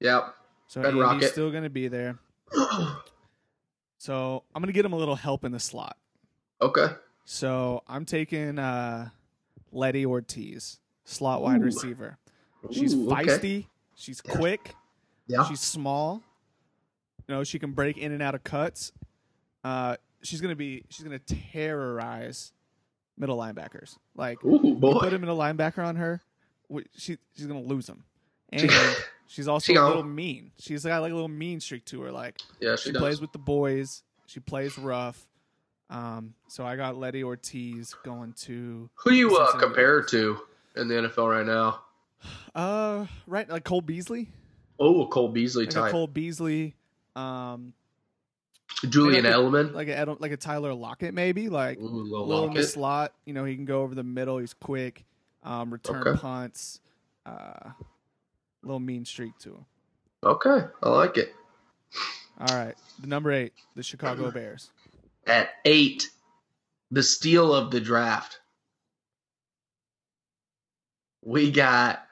Yep. 0.00 0.34
So 0.66 0.80
Red 0.82 0.88
Andy's 0.94 1.02
Rocket. 1.02 1.28
still 1.30 1.50
going 1.50 1.62
to 1.62 1.70
be 1.70 1.88
there. 1.88 2.18
So 3.98 4.44
I'm 4.54 4.62
going 4.62 4.68
to 4.68 4.72
get 4.72 4.84
him 4.84 4.92
a 4.92 4.96
little 4.96 5.16
help 5.16 5.44
in 5.44 5.52
the 5.52 5.60
slot. 5.60 5.96
okay. 6.62 6.86
So 7.24 7.82
I'm 7.86 8.06
taking 8.06 8.58
uh, 8.58 9.10
Letty 9.70 10.06
Ortiz, 10.06 10.80
slot 11.04 11.42
wide 11.42 11.60
Ooh. 11.60 11.64
receiver. 11.64 12.16
She's 12.70 12.94
Ooh, 12.94 13.12
okay. 13.12 13.24
feisty. 13.24 13.66
She's 13.94 14.22
quick. 14.22 14.74
Yeah. 15.26 15.44
She's 15.44 15.60
small. 15.60 16.22
You 17.26 17.34
know, 17.34 17.44
she 17.44 17.58
can 17.58 17.72
break 17.72 17.98
in 17.98 18.12
and 18.12 18.22
out 18.22 18.34
of 18.34 18.44
cuts. 18.44 18.92
Uh, 19.62 19.96
she's 20.22 20.40
gonna 20.40 20.56
be. 20.56 20.84
She's 20.88 21.04
gonna 21.04 21.18
terrorize 21.18 22.52
middle 23.18 23.36
linebackers. 23.36 23.98
Like 24.16 24.42
Ooh, 24.42 24.78
put 24.80 25.12
him 25.12 25.22
in 25.22 25.28
a 25.28 25.34
linebacker 25.34 25.84
on 25.84 25.96
her, 25.96 26.22
she 26.96 27.18
she's 27.36 27.46
gonna 27.46 27.60
lose 27.60 27.86
him. 27.88 28.04
And 28.50 28.70
she's 29.28 29.46
also 29.46 29.72
she 29.72 29.76
a 29.76 29.86
little 29.86 30.02
mean. 30.02 30.50
She's 30.58 30.84
got 30.84 31.00
like 31.02 31.12
a 31.12 31.14
little 31.14 31.28
mean 31.28 31.60
streak 31.60 31.84
to 31.86 32.00
her. 32.02 32.10
Like 32.10 32.40
yeah, 32.60 32.74
she 32.74 32.90
she, 32.90 32.98
plays 32.98 33.20
with 33.20 33.30
the 33.32 33.38
boys. 33.38 34.02
She 34.26 34.40
plays 34.40 34.76
rough. 34.76 35.24
Um, 35.90 36.34
so 36.48 36.66
I 36.66 36.76
got 36.76 36.96
Letty 36.98 37.22
Ortiz 37.24 37.94
going 38.04 38.32
to 38.40 38.90
Who 38.96 39.12
you 39.12 39.36
uh, 39.36 39.56
compare 39.58 40.00
her 40.00 40.02
to 40.08 40.38
in 40.76 40.88
the 40.88 40.94
NFL 40.94 41.30
right 41.30 41.46
now? 41.46 41.82
uh 42.54 43.06
right 43.28 43.48
like 43.48 43.62
Cole 43.64 43.80
Beasley. 43.80 44.28
Oh, 44.80 45.02
a 45.04 45.06
Cole 45.08 45.28
Beasley 45.28 45.66
Like 45.66 45.72
a 45.74 45.80
type. 45.80 45.92
Cole 45.92 46.06
Beasley. 46.08 46.74
Um, 47.16 47.72
Julian 48.88 49.22
Maybe 49.24 49.34
Edelman. 49.34 49.72
like 49.72 49.88
a 49.88 50.16
like 50.18 50.32
a 50.32 50.36
Tyler 50.36 50.74
Lockett, 50.74 51.14
maybe 51.14 51.48
like 51.48 51.78
Ooh, 51.78 51.82
little 51.88 52.26
little 52.26 52.44
in 52.48 52.54
the 52.54 52.62
slot. 52.62 53.12
You 53.24 53.32
know, 53.34 53.44
he 53.44 53.56
can 53.56 53.64
go 53.64 53.82
over 53.82 53.94
the 53.94 54.04
middle. 54.04 54.38
He's 54.38 54.54
quick. 54.54 55.04
Um, 55.42 55.72
return 55.72 56.06
Okay. 56.06 56.20
punts. 56.20 56.80
Uh, 57.24 57.70
little 58.62 58.80
mean 58.80 59.04
streak 59.04 59.38
to 59.40 59.50
him. 59.50 59.66
Okay, 60.24 60.64
I 60.82 60.88
like 60.88 61.16
it. 61.16 61.34
All 62.40 62.56
right, 62.56 62.74
the 63.00 63.06
number 63.06 63.32
eight, 63.32 63.52
the 63.74 63.82
Chicago 63.82 64.30
Bears. 64.30 64.70
At 65.26 65.50
eight, 65.64 66.08
the 66.90 67.02
steal 67.02 67.54
of 67.54 67.70
the 67.70 67.80
draft. 67.80 68.40
We 71.24 71.50
got 71.50 72.06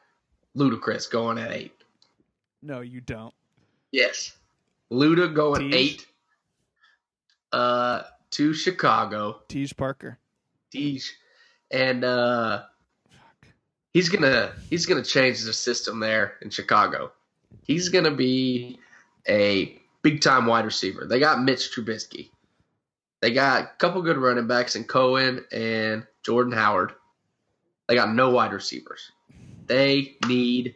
Ludacris 0.57 1.11
going 1.11 1.39
at 1.39 1.53
eight. 1.53 1.73
No, 2.63 2.81
you 2.81 3.01
don't. 3.01 3.33
Yes. 3.93 4.37
Luda 4.93 5.33
going 5.33 5.71
Teej. 5.71 5.75
eight. 5.75 6.07
Uh 7.53 8.03
to 8.31 8.53
Chicago. 8.53 9.41
Tej 9.49 9.69
Parker. 9.77 10.19
Deej. 10.75 11.05
And 11.71 12.05
uh. 12.05 12.65
He's 13.97 14.11
gonna 14.11 14.53
he's 14.69 14.85
gonna 14.85 15.03
change 15.03 15.43
the 15.43 15.55
system 15.55 16.01
there 16.01 16.35
in 16.43 16.51
Chicago. 16.51 17.11
He's 17.63 17.89
gonna 17.89 18.11
be 18.11 18.79
a 19.27 19.81
big 20.03 20.21
time 20.21 20.45
wide 20.45 20.67
receiver. 20.67 21.07
They 21.07 21.19
got 21.19 21.43
Mitch 21.43 21.75
Trubisky. 21.75 22.29
They 23.23 23.31
got 23.31 23.63
a 23.63 23.71
couple 23.79 24.03
good 24.03 24.19
running 24.19 24.47
backs 24.47 24.77
in 24.77 24.85
Cohen 24.85 25.47
and 25.51 26.07
Jordan 26.23 26.53
Howard. 26.53 26.93
They 27.89 27.95
got 27.95 28.13
no 28.13 28.29
wide 28.29 28.53
receivers. 28.53 29.13
They 29.65 30.17
need 30.29 30.75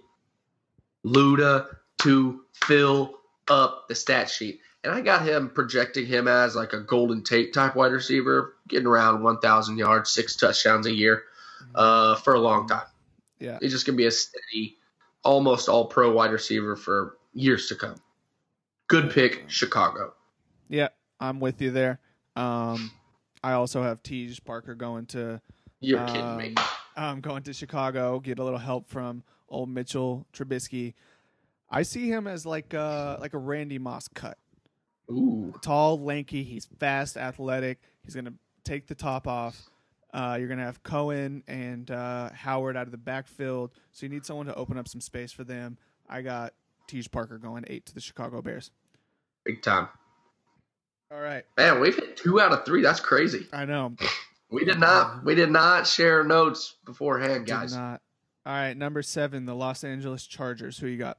Luda 1.05 1.77
to 1.99 2.41
fill 2.55 3.19
up 3.49 3.87
the 3.89 3.95
stat 3.95 4.31
sheet. 4.31 4.61
And 4.83 4.95
I 4.95 5.03
got 5.03 5.29
him 5.29 5.51
projecting 5.51 6.07
him 6.07 6.27
as 6.27 6.57
like 6.57 6.73
a 6.73 6.81
Golden 6.81 7.23
Tate 7.23 7.53
type 7.53 7.77
wide 7.77 7.93
receiver, 7.93 8.55
getting 8.67 8.87
around 8.87 9.23
1,000 9.23 9.77
yards, 9.77 10.11
six 10.11 10.37
touchdowns 10.37 10.87
a 10.87 10.95
year 10.95 11.25
uh, 11.75 12.15
for 12.15 12.35
a 12.35 12.41
long 12.41 12.67
time. 12.67 12.87
Yeah. 13.41 13.59
He's 13.61 13.73
just 13.73 13.87
going 13.87 13.97
to 13.97 14.01
be 14.01 14.07
a 14.07 14.11
steady, 14.11 14.77
almost 15.25 15.69
all 15.69 15.87
pro 15.87 16.13
wide 16.13 16.31
receiver 16.31 16.77
for 16.77 17.17
years 17.33 17.69
to 17.69 17.75
come. 17.75 17.97
Good 18.89 19.11
pick, 19.11 19.45
Chicago. 19.49 20.15
Yeah, 20.69 20.89
I'm 21.19 21.41
with 21.41 21.61
you 21.61 21.71
there. 21.71 22.01
Um, 22.37 22.91
I 23.43 23.53
also 23.53 23.83
have 23.83 24.03
Tej 24.03 24.37
Parker 24.45 24.75
going 24.75 25.07
to 25.07 25.41
You're 25.81 26.05
kidding 26.07 26.37
me. 26.37 26.55
um, 26.97 27.05
um, 27.05 27.21
going 27.21 27.43
to 27.45 27.53
Chicago, 27.53 28.21
get 28.21 28.39
a 28.39 28.45
little 28.45 28.59
help 28.59 28.89
from 28.89 29.23
old 29.49 29.69
Mitchell 29.69 30.27
Trubisky. 30.33 30.95
I 31.71 31.83
see 31.83 32.09
him 32.09 32.27
as 32.27 32.45
like 32.45 32.75
uh 32.75 33.17
like 33.21 33.35
a 33.35 33.39
Randy 33.39 33.79
Moss 33.79 34.09
cut. 34.09 34.37
Ooh. 35.11 35.55
Tall, 35.63 36.01
lanky, 36.01 36.43
he's 36.43 36.67
fast, 36.79 37.17
athletic. 37.17 37.81
He's 38.05 38.15
gonna 38.15 38.35
take 38.65 38.87
the 38.87 38.95
top 38.95 39.27
off. 39.27 39.70
Uh, 40.13 40.37
you're 40.39 40.49
gonna 40.49 40.65
have 40.65 40.83
Cohen 40.83 41.43
and 41.47 41.91
uh, 41.91 42.31
Howard 42.31 42.77
out 42.77 42.87
of 42.87 42.91
the 42.93 42.99
backfield, 42.99 43.71
so 43.93 44.05
you 44.07 44.11
need 44.11 44.27
someone 44.27 44.47
to 44.47 44.55
open 44.55 44.77
up 44.77 44.89
some 44.89 45.01
space 45.01 45.31
for 45.33 45.45
them. 45.45 45.79
I 46.09 46.23
got 46.23 46.53
Tej 46.89 47.05
Parker 47.11 47.39
going 47.39 47.65
eight 47.69 47.87
to 47.87 47.95
the 47.95 48.01
Chicago 48.01 48.43
Bears. 48.43 48.71
Big 49.45 49.63
time. 49.63 49.89
All 51.13 51.21
right, 51.21 51.45
Man, 51.57 51.81
we've 51.81 51.97
hit 51.97 52.17
two 52.17 52.41
out 52.41 52.53
of 52.53 52.65
three. 52.65 52.83
That's 52.83 53.01
crazy. 53.01 53.47
I 53.53 53.65
know. 53.65 53.95
We 54.53 54.65
did 54.65 54.81
not 54.81 55.25
we 55.25 55.37
did 55.37 55.53
not 55.53 55.87
share 55.87 56.25
notes 56.25 56.75
beforehand, 56.85 57.47
Did 57.47 57.53
guys. 57.53 57.73
not. 57.73 58.03
All 58.45 58.53
right, 58.53 58.77
number 58.77 59.01
seven, 59.01 59.47
the 59.47 59.55
Los 59.55 59.85
Angeles 59.85 60.27
Chargers. 60.27 60.77
Who 60.77 60.89
you 60.89 60.97
got? 60.99 61.19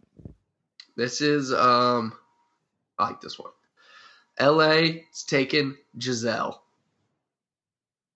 This 0.98 1.22
is 1.22 1.54
um 1.54 2.12
I 3.00 3.06
like 3.08 3.22
this 3.22 3.40
one. 3.40 3.52
LA 4.38 5.00
is 5.14 5.24
taking 5.26 5.78
Gisele. 5.98 6.62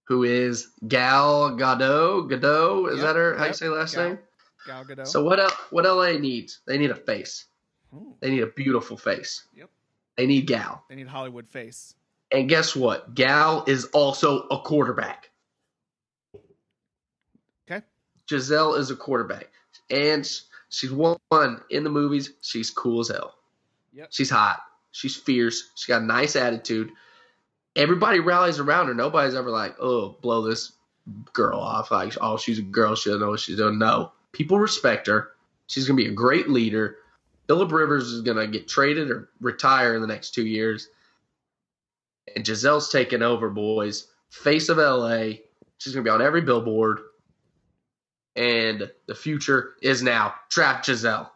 Who 0.08 0.24
is 0.24 0.70
Gal 0.88 1.52
Gadot? 1.52 2.30
Gadot? 2.30 2.92
Is 2.92 2.98
Yep, 3.00 3.06
that 3.06 3.16
her? 3.16 3.38
How 3.38 3.46
you 3.48 3.54
say 3.54 3.70
last 3.70 3.96
Gal. 3.96 4.10
name? 4.10 4.20
Gal 4.68 4.86
Gadot. 4.86 5.08
So 5.08 5.24
what 5.24 5.40
what 5.72 5.86
LA 5.86 6.14
needs? 6.18 6.60
They 6.68 6.78
need 6.78 6.92
a 6.92 6.96
face. 6.96 7.46
Ooh, 7.94 8.16
They 8.20 8.30
need 8.30 8.44
a 8.44 8.48
beautiful 8.48 8.98
face. 8.98 9.48
Yep. 9.56 9.70
They 10.18 10.28
need 10.28 10.48
Gal. 10.48 10.84
they 10.90 10.96
need 10.96 11.08
Hollywood 11.08 11.48
face. 11.48 11.96
And 12.32 12.50
guess 12.50 12.76
what? 12.76 13.14
Gal 13.16 13.64
is 13.68 13.86
also 13.86 14.48
a 14.50 14.60
quarterback. 14.60 15.30
Okay. 17.70 17.84
Gisele 18.28 18.76
is 18.76 18.92
a 18.92 18.96
quarterback. 18.96 19.50
And 19.90 20.28
she's 20.70 20.92
won 20.92 21.18
in 21.70 21.84
the 21.84 21.90
movies. 21.90 22.32
She's 22.42 22.70
cool 22.72 23.02
as 23.02 23.10
hell. 23.10 23.36
Yep. 23.94 24.08
She's 24.12 24.30
hot. 24.30 24.60
She's 24.92 25.16
fierce. 25.16 25.72
She's 25.76 25.86
got 25.86 26.02
a 26.02 26.06
nice 26.06 26.36
attitude. 26.36 26.92
Everybody 27.76 28.20
rallies 28.20 28.60
around 28.60 28.88
her. 28.88 28.94
Nobody's 28.94 29.36
ever 29.36 29.50
like, 29.50 29.76
oh, 29.80 30.18
blow 30.22 30.42
this 30.42 30.74
girl 31.34 31.60
off. 31.60 31.92
Like, 31.92 32.14
oh, 32.22 32.38
she's 32.38 32.60
a 32.60 32.64
girl. 32.64 32.96
She 32.96 33.10
doesn't 33.10 33.22
know 33.22 33.32
what 33.32 33.40
she's 33.40 33.58
doing. 33.58 33.78
No. 33.78 34.12
People 34.32 34.60
respect 34.60 35.08
her. 35.08 35.32
She's 35.68 35.88
going 35.88 35.98
to 35.98 36.04
be 36.04 36.10
a 36.10 36.14
great 36.14 36.50
leader. 36.50 36.98
Philip 37.48 37.72
Rivers 37.72 38.12
is 38.12 38.22
going 38.22 38.38
to 38.38 38.48
get 38.48 38.68
traded 38.68 39.12
or 39.12 39.30
retire 39.40 39.96
in 39.96 40.02
the 40.02 40.08
next 40.08 40.32
two 40.32 40.46
years. 40.46 40.90
And 42.36 42.46
Gisele's 42.46 42.90
taking 42.90 43.22
over, 43.22 43.50
boys. 43.50 44.08
Face 44.30 44.70
of 44.70 44.78
LA. 44.78 45.34
She's 45.78 45.94
going 45.94 46.04
to 46.04 46.10
be 46.10 46.10
on 46.10 46.22
every 46.22 46.42
billboard. 46.42 47.00
And 48.36 48.90
the 49.08 49.16
future 49.16 49.74
is 49.82 50.02
now. 50.02 50.34
Draft 50.50 50.86
Gisele. 50.86 51.32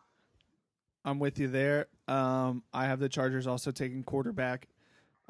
I'm 1.05 1.19
with 1.19 1.39
you 1.39 1.47
there. 1.47 1.87
Um, 2.07 2.63
I 2.73 2.85
have 2.85 2.99
the 2.99 3.07
Chargers 3.07 3.47
also 3.47 3.71
taking 3.71 4.03
quarterback 4.03 4.67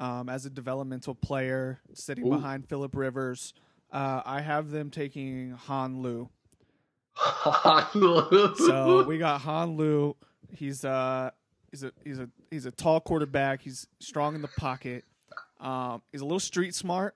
um, 0.00 0.28
as 0.28 0.46
a 0.46 0.50
developmental 0.50 1.14
player, 1.14 1.78
sitting 1.94 2.26
Ooh. 2.26 2.30
behind 2.30 2.66
Philip 2.66 2.96
Rivers. 2.96 3.54
Uh, 3.92 4.22
I 4.24 4.40
have 4.40 4.70
them 4.70 4.90
taking 4.90 5.52
Han 5.66 6.02
Lue. 6.02 6.28
So 7.92 9.04
we 9.06 9.18
got 9.18 9.42
Han 9.42 9.76
Lue. 9.76 10.16
He's 10.52 10.84
uh 10.84 11.30
he's 11.70 11.82
a 11.82 11.92
he's 12.02 12.18
a 12.18 12.28
he's 12.50 12.66
a 12.66 12.70
tall 12.70 13.00
quarterback. 13.00 13.60
He's 13.62 13.86
strong 13.98 14.34
in 14.34 14.42
the 14.42 14.48
pocket. 14.48 15.04
Um, 15.60 16.02
he's 16.12 16.22
a 16.22 16.24
little 16.24 16.40
street 16.40 16.74
smart. 16.74 17.14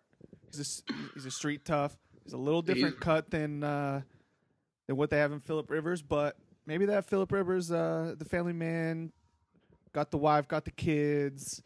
He's 0.50 0.82
a 0.88 0.92
he's 1.14 1.26
a 1.26 1.30
street 1.30 1.64
tough. 1.64 1.96
He's 2.24 2.34
a 2.34 2.38
little 2.38 2.62
different 2.62 3.00
cut 3.00 3.30
than 3.30 3.64
uh, 3.64 4.02
than 4.86 4.96
what 4.96 5.10
they 5.10 5.18
have 5.18 5.32
in 5.32 5.40
Philip 5.40 5.70
Rivers, 5.70 6.02
but 6.02 6.36
maybe 6.66 6.86
that 6.86 7.06
Philip 7.06 7.32
Rivers, 7.32 7.70
uh, 7.70 8.14
the 8.18 8.24
family 8.24 8.52
man, 8.52 9.12
got 9.92 10.10
the 10.10 10.18
wife, 10.18 10.48
got 10.48 10.64
the 10.64 10.70
kids. 10.70 11.62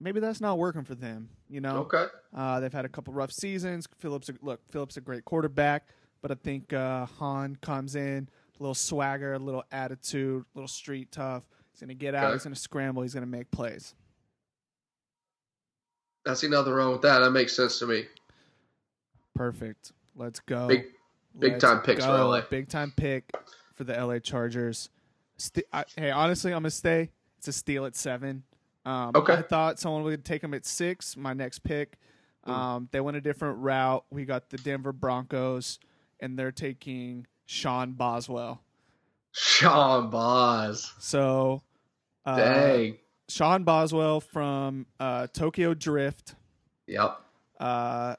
Maybe 0.00 0.20
that's 0.20 0.40
not 0.40 0.58
working 0.58 0.84
for 0.84 0.94
them. 0.94 1.28
You 1.48 1.60
know, 1.60 1.78
okay. 1.92 2.06
uh, 2.34 2.60
they've 2.60 2.72
had 2.72 2.84
a 2.84 2.88
couple 2.88 3.12
rough 3.12 3.32
seasons. 3.32 3.86
Phillips, 3.98 4.30
look, 4.40 4.60
Phillips 4.70 4.96
a 4.96 5.00
great 5.00 5.24
quarterback, 5.24 5.88
but 6.22 6.30
I 6.30 6.34
think 6.34 6.72
uh, 6.72 7.06
Han 7.18 7.56
comes 7.60 7.96
in 7.96 8.28
a 8.58 8.62
little 8.62 8.74
swagger, 8.74 9.34
a 9.34 9.38
little 9.38 9.64
attitude, 9.72 10.42
a 10.42 10.58
little 10.58 10.68
street 10.68 11.10
tough. 11.10 11.42
He's 11.72 11.80
gonna 11.80 11.94
get 11.94 12.14
out. 12.14 12.26
Okay. 12.26 12.34
He's 12.34 12.44
gonna 12.44 12.56
scramble. 12.56 13.02
He's 13.02 13.14
gonna 13.14 13.26
make 13.26 13.50
plays. 13.50 13.94
I 16.26 16.34
see 16.34 16.48
nothing 16.48 16.72
wrong 16.72 16.92
with 16.92 17.02
that. 17.02 17.20
That 17.20 17.30
makes 17.30 17.56
sense 17.56 17.78
to 17.78 17.86
me. 17.86 18.04
Perfect. 19.34 19.92
Let's 20.14 20.40
go. 20.40 20.68
Big- 20.68 20.86
big 21.38 21.52
Let's 21.52 21.64
time 21.64 21.80
picks 21.80 22.04
for. 22.04 22.10
LA. 22.10 22.42
Big 22.42 22.68
time 22.68 22.92
pick 22.94 23.30
for 23.74 23.84
the 23.84 23.94
LA 23.94 24.18
Chargers. 24.18 24.90
St- 25.38 25.66
I, 25.72 25.84
hey, 25.96 26.10
honestly, 26.10 26.52
I'm 26.52 26.62
gonna 26.62 26.70
stay. 26.70 27.10
It's 27.38 27.48
a 27.48 27.52
steal 27.52 27.86
at 27.86 27.96
seven. 27.96 28.42
Um, 28.84 29.12
Okay. 29.14 29.34
I 29.34 29.42
thought 29.42 29.78
someone 29.78 30.02
would 30.04 30.24
take 30.24 30.42
them 30.42 30.54
at 30.54 30.64
six. 30.64 31.16
My 31.16 31.32
next 31.32 31.60
pick. 31.60 31.98
Mm. 32.46 32.52
Um, 32.52 32.88
they 32.92 33.00
went 33.00 33.16
a 33.16 33.20
different 33.20 33.58
route. 33.58 34.04
We 34.10 34.24
got 34.24 34.48
the 34.50 34.56
Denver 34.56 34.92
Broncos, 34.92 35.78
and 36.20 36.38
they're 36.38 36.52
taking 36.52 37.26
Sean 37.46 37.92
Boswell. 37.92 38.62
Sean 39.32 40.08
Boz. 40.10 40.92
So, 40.98 41.62
uh, 42.24 42.36
Dang. 42.36 42.96
Sean 43.28 43.64
Boswell 43.64 44.20
from 44.20 44.86
uh, 44.98 45.26
Tokyo 45.32 45.74
Drift. 45.74 46.34
Yep. 46.86 47.20
Uh, 47.60 48.16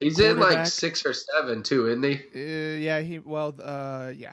He's 0.00 0.18
in 0.20 0.38
like 0.38 0.66
six 0.66 1.04
or 1.04 1.12
seven 1.12 1.62
too, 1.62 1.88
isn't 1.88 2.02
he? 2.02 2.14
uh, 2.34 2.78
yeah, 2.78 3.00
he 3.00 3.18
well, 3.18 3.54
uh, 3.62 4.12
yeah. 4.14 4.32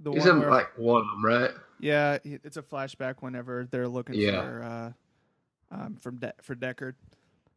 The 0.00 0.12
He's 0.12 0.22
one 0.22 0.30
in 0.36 0.40
where- 0.40 0.50
like 0.50 0.76
one 0.78 1.02
of 1.02 1.06
them, 1.08 1.24
right? 1.24 1.50
Yeah, 1.84 2.16
it's 2.24 2.56
a 2.56 2.62
flashback 2.62 3.16
whenever 3.20 3.68
they're 3.70 3.86
looking 3.88 4.14
Yeah. 4.14 4.40
for 4.40 4.62
uh, 4.62 4.92
um, 5.76 5.96
from 5.96 6.16
De- 6.16 6.32
for 6.40 6.54
Deckard. 6.54 6.94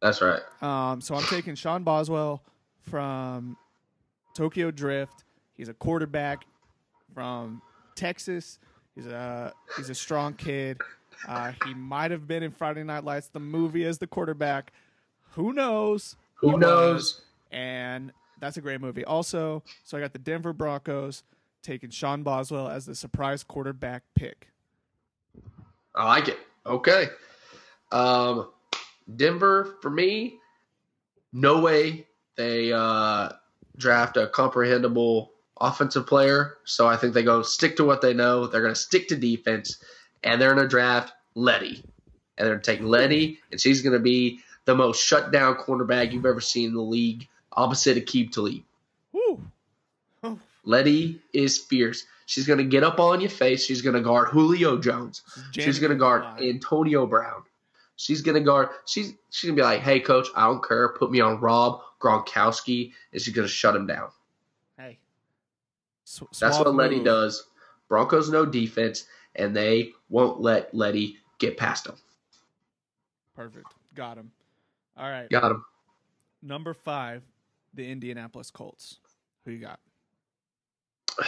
That's 0.02 0.20
right. 0.20 0.42
Um, 0.60 1.00
so 1.00 1.14
I'm 1.14 1.24
taking 1.24 1.54
Sean 1.54 1.82
Boswell 1.82 2.42
from 2.82 3.56
Tokyo 4.34 4.70
Drift. 4.70 5.24
He's 5.56 5.70
a 5.70 5.74
quarterback 5.74 6.44
from 7.14 7.62
Texas. 7.94 8.58
He's 8.94 9.06
a 9.06 9.54
he's 9.78 9.88
a 9.88 9.94
strong 9.94 10.34
kid. 10.34 10.78
Uh, 11.26 11.52
he 11.64 11.72
might 11.72 12.10
have 12.10 12.28
been 12.28 12.42
in 12.42 12.50
Friday 12.50 12.84
Night 12.84 13.04
Lights, 13.04 13.28
the 13.28 13.40
movie, 13.40 13.84
as 13.86 13.96
the 13.96 14.06
quarterback. 14.06 14.72
Who 15.32 15.54
knows? 15.54 16.16
Who 16.34 16.58
knows? 16.58 17.22
And 17.50 18.12
that's 18.40 18.58
a 18.58 18.60
great 18.60 18.82
movie. 18.82 19.04
Also, 19.06 19.62
so 19.84 19.96
I 19.96 20.00
got 20.02 20.12
the 20.12 20.18
Denver 20.18 20.52
Broncos 20.52 21.22
taking 21.62 21.90
Sean 21.90 22.22
Boswell 22.22 22.68
as 22.68 22.86
the 22.86 22.94
surprise 22.94 23.42
quarterback 23.42 24.02
pick. 24.14 24.48
I 25.94 26.06
like 26.06 26.28
it. 26.28 26.38
Okay. 26.66 27.08
Um, 27.90 28.50
Denver 29.16 29.76
for 29.80 29.90
me, 29.90 30.38
no 31.32 31.60
way 31.60 32.06
they 32.36 32.72
uh, 32.72 33.30
draft 33.76 34.16
a 34.16 34.28
comprehensible 34.28 35.32
offensive 35.60 36.06
player. 36.06 36.58
So 36.64 36.86
I 36.86 36.96
think 36.96 37.14
they 37.14 37.22
go 37.22 37.42
stick 37.42 37.76
to 37.76 37.84
what 37.84 38.00
they 38.00 38.14
know. 38.14 38.46
They're 38.46 38.62
going 38.62 38.74
to 38.74 38.80
stick 38.80 39.08
to 39.08 39.16
defense, 39.16 39.82
and 40.22 40.40
they're 40.40 40.54
going 40.54 40.62
to 40.62 40.68
draft 40.68 41.12
Letty, 41.34 41.82
and 42.36 42.46
they're 42.46 42.54
going 42.54 42.62
to 42.62 42.70
take 42.72 42.80
Letty, 42.80 43.38
and 43.50 43.60
she's 43.60 43.82
going 43.82 43.94
to 43.94 43.98
be 43.98 44.40
the 44.64 44.74
most 44.74 45.04
shut 45.04 45.32
down 45.32 45.56
cornerback 45.56 46.12
you've 46.12 46.26
ever 46.26 46.40
seen 46.40 46.68
in 46.68 46.74
the 46.74 46.80
league, 46.82 47.26
opposite 47.52 47.96
Aqib 47.96 48.30
Talib. 48.30 48.62
Letty 50.68 51.20
is 51.32 51.56
fierce. 51.56 52.04
She's 52.26 52.46
going 52.46 52.58
to 52.58 52.64
get 52.64 52.84
up 52.84 53.00
on 53.00 53.22
your 53.22 53.30
face. 53.30 53.64
She's 53.64 53.80
going 53.80 53.94
to 53.94 54.02
guard 54.02 54.28
Julio 54.28 54.76
Jones. 54.78 55.22
She's 55.52 55.78
going 55.78 55.92
to 55.92 55.96
guard 55.96 56.24
Antonio 56.42 57.06
Brown. 57.06 57.42
She's 57.96 58.20
going 58.20 58.34
to 58.34 58.42
guard. 58.42 58.68
She's 58.84 59.14
she's 59.30 59.48
going 59.48 59.56
to 59.56 59.62
be 59.62 59.64
like, 59.64 59.80
"Hey, 59.80 59.98
coach, 59.98 60.28
I 60.36 60.44
don't 60.46 60.62
care. 60.62 60.90
Put 60.90 61.10
me 61.10 61.20
on 61.20 61.40
Rob 61.40 61.80
Gronkowski," 62.00 62.92
and 63.12 63.20
she's 63.20 63.34
going 63.34 63.48
to 63.48 63.52
shut 63.52 63.74
him 63.74 63.86
down. 63.86 64.10
Hey. 64.76 64.98
S- 66.06 66.22
That's 66.38 66.58
what 66.58 66.74
Letty 66.74 66.96
move. 66.96 67.06
does. 67.06 67.46
Broncos 67.88 68.28
no 68.28 68.44
defense, 68.44 69.06
and 69.36 69.56
they 69.56 69.92
won't 70.10 70.40
let 70.40 70.72
Letty 70.74 71.16
get 71.38 71.56
past 71.56 71.84
them. 71.84 71.96
Perfect. 73.34 73.72
Got 73.94 74.18
him. 74.18 74.30
All 74.98 75.08
right. 75.10 75.30
Got 75.30 75.50
him. 75.52 75.64
Number 76.42 76.74
five, 76.74 77.22
the 77.72 77.90
Indianapolis 77.90 78.50
Colts. 78.50 78.98
Who 79.44 79.52
you 79.52 79.58
got? 79.58 79.80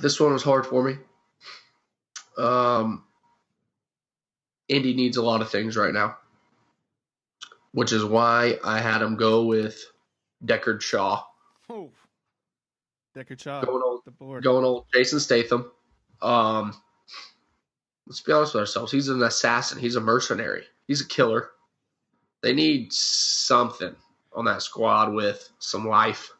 This 0.00 0.18
one 0.18 0.32
was 0.32 0.42
hard 0.42 0.64
for 0.66 0.82
me. 0.82 0.96
Um, 2.38 3.04
Indy 4.66 4.94
needs 4.94 5.18
a 5.18 5.22
lot 5.22 5.42
of 5.42 5.50
things 5.50 5.76
right 5.76 5.92
now, 5.92 6.16
which 7.72 7.92
is 7.92 8.02
why 8.02 8.58
I 8.64 8.80
had 8.80 9.02
him 9.02 9.16
go 9.16 9.44
with 9.44 9.84
Deckard 10.44 10.80
Shaw. 10.80 11.22
Oh. 11.68 11.90
Deckard 13.14 13.40
Shaw. 13.40 13.62
Going 13.62 13.82
on, 13.82 14.00
the 14.06 14.10
board. 14.12 14.42
going 14.42 14.64
on 14.64 14.84
Jason 14.94 15.20
Statham. 15.20 15.70
Um, 16.22 16.74
let's 18.06 18.20
be 18.20 18.32
honest 18.32 18.54
with 18.54 18.60
ourselves. 18.60 18.90
He's 18.92 19.08
an 19.08 19.22
assassin. 19.22 19.78
He's 19.78 19.96
a 19.96 20.00
mercenary. 20.00 20.64
He's 20.88 21.02
a 21.02 21.06
killer. 21.08 21.50
They 22.42 22.54
need 22.54 22.92
something 22.92 23.94
on 24.32 24.46
that 24.46 24.62
squad 24.62 25.12
with 25.12 25.48
some 25.58 25.86
life. 25.86 26.32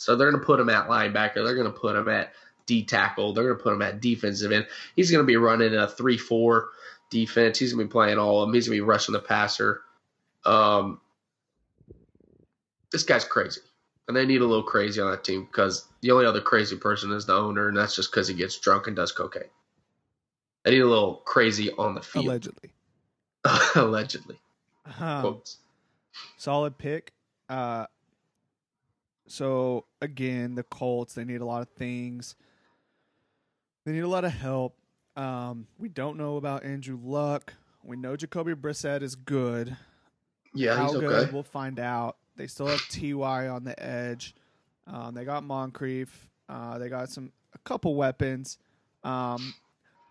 So 0.00 0.16
they're 0.16 0.30
going 0.30 0.40
to 0.40 0.46
put 0.46 0.60
him 0.60 0.70
at 0.70 0.88
linebacker. 0.88 1.44
They're 1.44 1.54
going 1.54 1.72
to 1.72 1.78
put 1.78 1.96
him 1.96 2.08
at 2.08 2.32
D 2.66 2.84
tackle. 2.84 3.32
They're 3.32 3.44
going 3.44 3.56
to 3.56 3.62
put 3.62 3.72
him 3.72 3.82
at 3.82 4.00
defensive 4.00 4.52
end. 4.52 4.66
He's 4.96 5.10
going 5.10 5.22
to 5.22 5.26
be 5.26 5.36
running 5.36 5.74
a 5.74 5.86
three-four 5.86 6.68
defense. 7.10 7.58
He's 7.58 7.72
going 7.72 7.84
to 7.84 7.88
be 7.88 7.92
playing 7.92 8.18
all 8.18 8.42
of 8.42 8.48
them. 8.48 8.54
He's 8.54 8.66
going 8.66 8.78
to 8.78 8.82
be 8.84 8.88
rushing 8.88 9.12
the 9.12 9.20
passer. 9.20 9.82
Um, 10.44 11.00
this 12.90 13.02
guy's 13.02 13.24
crazy 13.24 13.60
and 14.10 14.16
they 14.16 14.26
need 14.26 14.40
a 14.40 14.44
little 14.44 14.64
crazy 14.64 15.00
on 15.00 15.08
that 15.08 15.22
team 15.22 15.44
because 15.44 15.86
the 16.00 16.10
only 16.10 16.26
other 16.26 16.40
crazy 16.40 16.76
person 16.76 17.12
is 17.12 17.26
the 17.26 17.32
owner, 17.32 17.68
and 17.68 17.76
that's 17.76 17.94
just 17.94 18.10
because 18.10 18.26
he 18.26 18.34
gets 18.34 18.58
drunk 18.58 18.88
and 18.88 18.96
does 18.96 19.12
cocaine. 19.12 19.44
They 20.64 20.72
need 20.72 20.80
a 20.80 20.86
little 20.88 21.22
crazy 21.24 21.70
on 21.70 21.94
the 21.94 22.02
field, 22.02 22.24
Allegedly. 22.24 22.70
allegedly. 23.76 24.40
Um, 24.98 25.20
Quotes. 25.20 25.58
solid 26.38 26.76
pick. 26.76 27.12
Uh, 27.48 27.86
so 29.30 29.84
again, 30.00 30.54
the 30.56 30.62
Colts 30.64 31.14
they 31.14 31.24
need 31.24 31.40
a 31.40 31.44
lot 31.44 31.62
of 31.62 31.68
things. 31.68 32.34
They 33.84 33.92
need 33.92 34.00
a 34.00 34.08
lot 34.08 34.24
of 34.24 34.32
help. 34.32 34.76
Um, 35.16 35.66
we 35.78 35.88
don't 35.88 36.16
know 36.16 36.36
about 36.36 36.64
Andrew 36.64 36.98
Luck. 37.02 37.54
We 37.82 37.96
know 37.96 38.16
Jacoby 38.16 38.54
Brissett 38.54 39.02
is 39.02 39.14
good. 39.14 39.76
Yeah, 40.52 40.76
How 40.76 40.84
he's 40.84 41.00
good 41.00 41.04
okay. 41.04 41.32
we'll 41.32 41.42
find 41.42 41.78
out. 41.78 42.16
They 42.36 42.46
still 42.46 42.66
have 42.66 42.86
Ty 42.88 43.48
on 43.48 43.64
the 43.64 43.80
edge. 43.82 44.34
Um, 44.86 45.14
they 45.14 45.24
got 45.24 45.44
Moncrief. 45.44 46.28
Uh, 46.48 46.78
they 46.78 46.88
got 46.88 47.08
some 47.08 47.32
a 47.54 47.58
couple 47.58 47.94
weapons. 47.94 48.58
Um, 49.04 49.54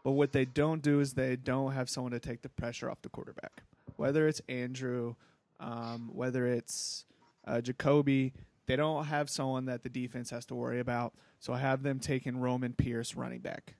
but 0.03 0.11
what 0.11 0.31
they 0.31 0.45
don't 0.45 0.81
do 0.81 1.01
is 1.01 1.13
they 1.13 1.35
don't 1.35 1.73
have 1.73 1.89
someone 1.89 2.13
to 2.13 2.19
take 2.19 2.41
the 2.41 2.49
pressure 2.49 2.89
off 2.89 3.01
the 3.01 3.09
quarterback. 3.09 3.63
Whether 3.97 4.27
it's 4.27 4.41
Andrew, 4.47 5.15
um, 5.59 6.09
whether 6.13 6.47
it's 6.47 7.05
uh, 7.45 7.61
Jacoby, 7.61 8.33
they 8.69 8.75
don't 8.75 9.05
have 9.05 9.31
someone 9.31 9.65
that 9.65 9.81
the 9.81 9.89
defense 9.89 10.29
has 10.29 10.45
to 10.45 10.53
worry 10.53 10.79
about. 10.79 11.15
So 11.39 11.53
I 11.53 11.57
have 11.57 11.81
them 11.81 11.99
taking 11.99 12.37
Roman 12.37 12.73
Pearce, 12.73 13.15
running 13.15 13.39
back. 13.39 13.73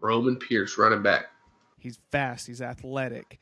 Roman 0.00 0.34
Pearce 0.34 0.76
running 0.76 1.02
back. 1.02 1.26
He's 1.78 2.00
fast. 2.10 2.48
He's 2.48 2.60
athletic. 2.60 3.38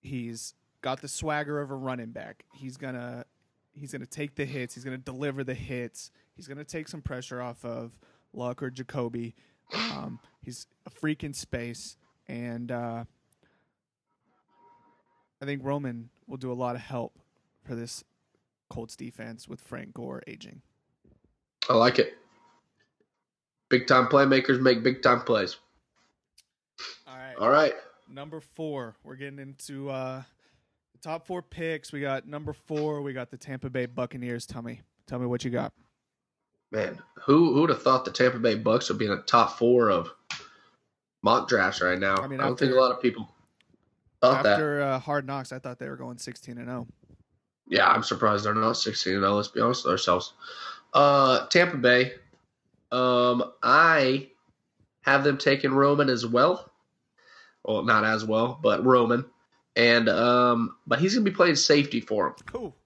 He's 0.00 0.54
got 0.82 1.00
the 1.00 1.06
swagger 1.06 1.60
of 1.60 1.70
a 1.70 1.76
running 1.76 2.10
back. 2.10 2.44
He's 2.52 2.76
gonna 2.76 3.24
he's 3.72 3.92
gonna 3.92 4.04
take 4.04 4.34
the 4.34 4.44
hits. 4.44 4.74
He's 4.74 4.82
gonna 4.82 4.98
deliver 4.98 5.44
the 5.44 5.54
hits. 5.54 6.10
He's 6.34 6.48
gonna 6.48 6.64
take 6.64 6.88
some 6.88 7.02
pressure 7.02 7.40
off 7.40 7.64
of 7.64 7.92
Luck 8.32 8.64
or 8.64 8.70
Jacoby. 8.70 9.36
Um, 9.72 10.18
he's 10.42 10.66
a 10.86 10.90
freak 10.90 11.22
in 11.22 11.34
space, 11.34 11.96
and 12.26 12.72
uh, 12.72 13.04
I 15.40 15.44
think 15.44 15.62
Roman 15.64 16.10
will 16.26 16.36
do 16.36 16.50
a 16.50 16.54
lot 16.54 16.74
of 16.74 16.82
help 16.82 17.16
for 17.62 17.76
this 17.76 18.02
Colts 18.68 18.96
defense 18.96 19.48
with 19.48 19.60
Frank 19.60 19.94
Gore 19.94 20.22
aging. 20.26 20.62
I 21.68 21.74
like 21.74 21.98
it. 21.98 22.14
Big 23.68 23.86
time 23.86 24.06
playmakers 24.06 24.60
make 24.60 24.82
big 24.82 25.02
time 25.02 25.20
plays. 25.22 25.56
All 27.06 27.16
right. 27.16 27.34
All 27.38 27.50
right. 27.50 27.74
Number 28.08 28.40
four, 28.40 28.94
we're 29.02 29.16
getting 29.16 29.40
into 29.40 29.90
uh, 29.90 30.22
the 30.92 30.98
top 30.98 31.26
four 31.26 31.42
picks. 31.42 31.92
We 31.92 32.00
got 32.00 32.26
number 32.26 32.52
four. 32.52 33.02
We 33.02 33.12
got 33.12 33.30
the 33.30 33.36
Tampa 33.36 33.68
Bay 33.68 33.86
Buccaneers. 33.86 34.46
Tell 34.46 34.62
me, 34.62 34.80
tell 35.06 35.18
me 35.18 35.26
what 35.26 35.44
you 35.44 35.50
got. 35.50 35.72
Man, 36.70 36.98
who 37.24 37.54
who 37.54 37.62
would 37.62 37.70
have 37.70 37.82
thought 37.82 38.04
the 38.04 38.12
Tampa 38.12 38.38
Bay 38.38 38.54
Bucks 38.54 38.88
would 38.88 38.98
be 38.98 39.06
in 39.06 39.10
the 39.10 39.18
top 39.18 39.58
four 39.58 39.90
of 39.90 40.10
mock 41.22 41.48
drafts 41.48 41.80
right 41.80 41.98
now? 41.98 42.16
I 42.16 42.28
mean, 42.28 42.40
I, 42.40 42.44
don't 42.44 42.58
think 42.58 42.72
a 42.72 42.76
lot 42.76 42.92
of 42.92 43.00
people 43.00 43.28
thought 44.20 44.44
that. 44.44 44.52
After 44.52 44.82
uh, 44.82 44.98
Hard 44.98 45.26
Knocks, 45.26 45.52
I 45.52 45.58
thought 45.58 45.78
they 45.78 45.88
were 45.88 45.96
going 45.96 46.18
sixteen 46.18 46.58
and 46.58 46.68
oh. 46.68 46.72
zero. 46.72 46.86
Yeah, 47.68 47.88
I'm 47.88 48.02
surprised 48.02 48.44
they're 48.44 48.54
not 48.54 48.76
16 48.76 49.14
0. 49.14 49.34
Let's 49.34 49.48
be 49.48 49.60
honest 49.60 49.84
with 49.84 49.92
ourselves. 49.92 50.32
Uh, 50.94 51.46
Tampa 51.46 51.76
Bay. 51.76 52.12
Um, 52.92 53.52
I 53.62 54.28
have 55.02 55.24
them 55.24 55.38
taking 55.38 55.72
Roman 55.72 56.08
as 56.08 56.24
well. 56.26 56.70
Well, 57.64 57.82
not 57.82 58.04
as 58.04 58.24
well, 58.24 58.58
but 58.62 58.84
Roman. 58.84 59.24
And 59.74 60.08
um, 60.08 60.76
but 60.86 61.00
he's 61.00 61.14
gonna 61.14 61.24
be 61.24 61.32
playing 61.32 61.56
safety 61.56 62.00
for 62.00 62.28
them. 62.28 62.34
Cool. 62.46 62.76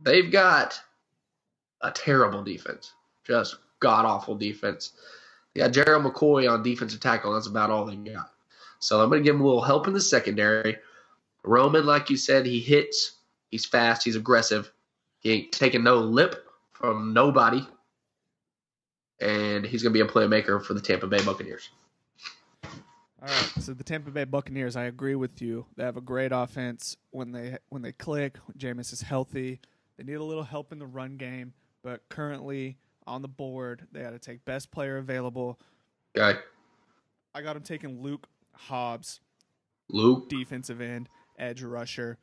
They've 0.00 0.30
got 0.30 0.80
a 1.80 1.90
terrible 1.90 2.44
defense, 2.44 2.92
just 3.26 3.56
god 3.80 4.04
awful 4.04 4.36
defense. 4.36 4.92
They 5.54 5.60
got 5.60 5.72
Gerald 5.72 6.04
McCoy 6.04 6.50
on 6.50 6.62
defensive 6.62 7.00
tackle. 7.00 7.32
That's 7.34 7.46
about 7.46 7.70
all 7.70 7.86
they 7.86 7.96
got. 7.96 8.30
So 8.78 9.02
I'm 9.02 9.08
gonna 9.08 9.22
give 9.22 9.34
him 9.34 9.40
a 9.40 9.46
little 9.46 9.62
help 9.62 9.88
in 9.88 9.94
the 9.94 10.00
secondary. 10.00 10.76
Roman, 11.42 11.84
like 11.84 12.10
you 12.10 12.16
said, 12.16 12.46
he 12.46 12.60
hits. 12.60 13.13
He's 13.54 13.66
fast. 13.66 14.02
He's 14.02 14.16
aggressive. 14.16 14.72
He 15.20 15.30
ain't 15.30 15.52
taking 15.52 15.84
no 15.84 15.98
lip 15.98 16.44
from 16.72 17.14
nobody. 17.14 17.64
And 19.20 19.64
he's 19.64 19.80
gonna 19.80 19.92
be 19.92 20.00
a 20.00 20.06
playmaker 20.06 20.60
for 20.60 20.74
the 20.74 20.80
Tampa 20.80 21.06
Bay 21.06 21.22
Buccaneers. 21.24 21.68
All 22.64 23.28
right. 23.28 23.52
So 23.60 23.72
the 23.72 23.84
Tampa 23.84 24.10
Bay 24.10 24.24
Buccaneers, 24.24 24.74
I 24.74 24.86
agree 24.86 25.14
with 25.14 25.40
you. 25.40 25.66
They 25.76 25.84
have 25.84 25.96
a 25.96 26.00
great 26.00 26.32
offense 26.32 26.96
when 27.12 27.30
they 27.30 27.56
when 27.68 27.80
they 27.80 27.92
click. 27.92 28.38
When 28.46 28.58
Jameis 28.58 28.92
is 28.92 29.02
healthy. 29.02 29.60
They 29.96 30.02
need 30.02 30.14
a 30.14 30.24
little 30.24 30.42
help 30.42 30.72
in 30.72 30.80
the 30.80 30.86
run 30.86 31.16
game, 31.16 31.52
but 31.84 32.00
currently 32.08 32.76
on 33.06 33.22
the 33.22 33.28
board, 33.28 33.86
they 33.92 34.00
got 34.02 34.10
to 34.10 34.18
take 34.18 34.44
best 34.44 34.72
player 34.72 34.96
available. 34.96 35.60
Okay, 36.18 36.40
I 37.32 37.40
got 37.40 37.54
him 37.54 37.62
taking 37.62 38.02
Luke 38.02 38.26
Hobbs, 38.52 39.20
Luke. 39.88 40.28
defensive 40.28 40.80
end, 40.80 41.08
edge 41.38 41.62
rusher. 41.62 42.18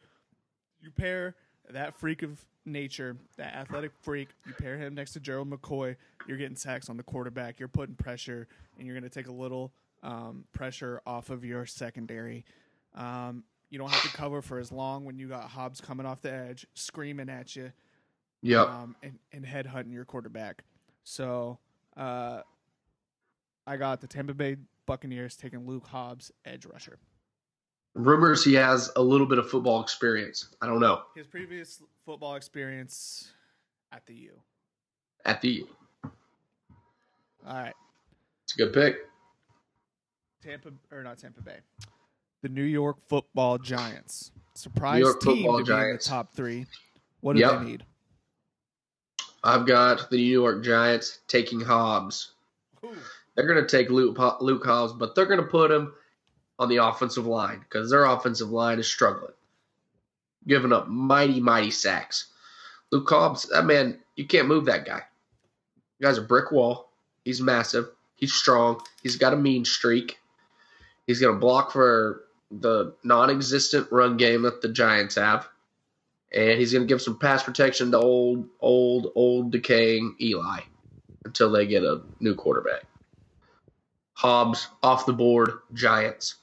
You 0.81 0.91
pair 0.91 1.35
that 1.69 1.95
freak 1.95 2.23
of 2.23 2.43
nature, 2.65 3.15
that 3.37 3.53
athletic 3.55 3.91
freak, 4.01 4.29
you 4.45 4.53
pair 4.53 4.77
him 4.77 4.93
next 4.95 5.13
to 5.13 5.19
Gerald 5.19 5.49
McCoy, 5.49 5.95
you're 6.27 6.37
getting 6.37 6.55
sacks 6.55 6.89
on 6.89 6.97
the 6.97 7.03
quarterback, 7.03 7.59
you're 7.59 7.67
putting 7.67 7.95
pressure, 7.95 8.47
and 8.77 8.85
you're 8.85 8.95
going 8.95 9.09
to 9.09 9.13
take 9.13 9.27
a 9.27 9.31
little 9.31 9.71
um, 10.03 10.45
pressure 10.53 11.01
off 11.05 11.29
of 11.29 11.45
your 11.45 11.65
secondary. 11.65 12.43
Um, 12.95 13.43
you 13.69 13.77
don't 13.79 13.89
have 13.89 14.01
to 14.01 14.17
cover 14.17 14.41
for 14.41 14.59
as 14.59 14.71
long 14.71 15.05
when 15.05 15.17
you 15.17 15.27
got 15.29 15.43
Hobbs 15.49 15.79
coming 15.81 16.05
off 16.05 16.21
the 16.21 16.33
edge, 16.33 16.67
screaming 16.73 17.29
at 17.29 17.55
you, 17.55 17.71
Yep. 18.41 18.67
um, 18.67 18.95
and, 19.03 19.19
and 19.31 19.45
headhunting 19.45 19.93
your 19.93 20.03
quarterback. 20.05 20.63
So 21.03 21.57
uh, 21.95 22.41
I 23.65 23.77
got 23.77 24.01
the 24.01 24.07
Tampa 24.07 24.33
Bay 24.33 24.57
Buccaneers 24.85 25.35
taking 25.35 25.65
Luke 25.67 25.87
Hobbs, 25.87 26.31
edge 26.43 26.65
rusher. 26.65 26.97
Rumors 27.93 28.43
he 28.43 28.53
has 28.53 28.89
a 28.95 29.01
little 29.01 29.27
bit 29.27 29.37
of 29.37 29.49
football 29.49 29.81
experience. 29.81 30.47
I 30.61 30.67
don't 30.67 30.79
know. 30.79 31.01
His 31.15 31.27
previous 31.27 31.81
football 32.05 32.35
experience 32.35 33.31
at 33.91 34.05
the 34.05 34.13
U. 34.13 34.31
At 35.25 35.41
the, 35.41 35.49
U. 35.49 35.67
All 36.03 36.11
right, 37.53 37.73
it's 38.43 38.53
a 38.55 38.57
good 38.57 38.73
pick. 38.73 38.95
Tampa 40.43 40.69
or 40.91 41.03
not 41.03 41.17
Tampa 41.17 41.41
Bay, 41.41 41.57
the 42.41 42.49
New 42.49 42.63
York 42.63 42.97
Football 43.09 43.57
Giants. 43.57 44.31
surprise 44.55 45.03
team 45.21 45.43
to 45.57 45.63
Giants. 45.63 45.69
be 45.69 45.73
in 45.73 45.91
the 45.97 45.97
top 46.03 46.33
three. 46.33 46.65
What 47.21 47.33
do 47.35 47.41
Yep. 47.41 47.59
they 47.59 47.65
need? 47.65 47.85
I've 49.43 49.65
got 49.67 50.09
the 50.09 50.17
New 50.17 50.23
York 50.23 50.63
Giants 50.63 51.19
taking 51.27 51.59
Hobbs. 51.61 52.33
They're 53.35 53.47
going 53.47 53.61
to 53.63 53.67
take 53.67 53.89
Luke, 53.89 54.17
Luke 54.41 54.65
Hobbs, 54.65 54.93
but 54.93 55.13
they're 55.15 55.25
going 55.25 55.39
to 55.39 55.45
put 55.47 55.71
him 55.71 55.93
on 56.59 56.69
the 56.69 56.77
offensive 56.77 57.25
line 57.25 57.59
because 57.59 57.89
their 57.89 58.05
offensive 58.05 58.49
line 58.49 58.79
is 58.79 58.87
struggling, 58.87 59.33
giving 60.47 60.73
up 60.73 60.87
mighty, 60.87 61.39
mighty 61.39 61.71
sacks. 61.71 62.27
Luke 62.91 63.09
Hobbs, 63.09 63.49
that 63.49 63.65
man, 63.65 63.99
you 64.15 64.25
can't 64.25 64.47
move 64.47 64.65
that 64.65 64.85
guy. 64.85 65.01
The 65.99 66.07
guy's 66.07 66.17
a 66.17 66.21
brick 66.21 66.51
wall. 66.51 66.91
He's 67.23 67.41
massive. 67.41 67.89
He's 68.15 68.33
strong. 68.33 68.81
He's 69.01 69.15
got 69.15 69.33
a 69.33 69.37
mean 69.37 69.65
streak. 69.65 70.19
He's 71.07 71.19
going 71.19 71.33
to 71.33 71.39
block 71.39 71.71
for 71.71 72.23
the 72.51 72.93
non-existent 73.03 73.87
run 73.91 74.17
game 74.17 74.43
that 74.43 74.61
the 74.61 74.69
Giants 74.69 75.15
have, 75.15 75.47
and 76.33 76.59
he's 76.59 76.73
going 76.73 76.83
to 76.83 76.91
give 76.91 77.01
some 77.01 77.17
pass 77.17 77.43
protection 77.43 77.91
to 77.91 77.97
old, 77.97 78.47
old, 78.59 79.11
old 79.15 79.51
decaying 79.51 80.15
Eli 80.21 80.59
until 81.25 81.51
they 81.51 81.65
get 81.65 81.83
a 81.83 82.01
new 82.19 82.35
quarterback. 82.35 82.83
Hobbs 84.13 84.67
off 84.83 85.05
the 85.05 85.13
board. 85.13 85.51
Giants. 85.73 86.35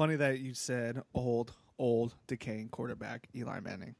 Funny 0.00 0.16
that 0.16 0.38
you 0.38 0.54
said 0.54 1.02
old, 1.12 1.52
old, 1.78 2.14
decaying 2.26 2.70
quarterback 2.70 3.28
Eli 3.36 3.60
Manning. 3.60 3.94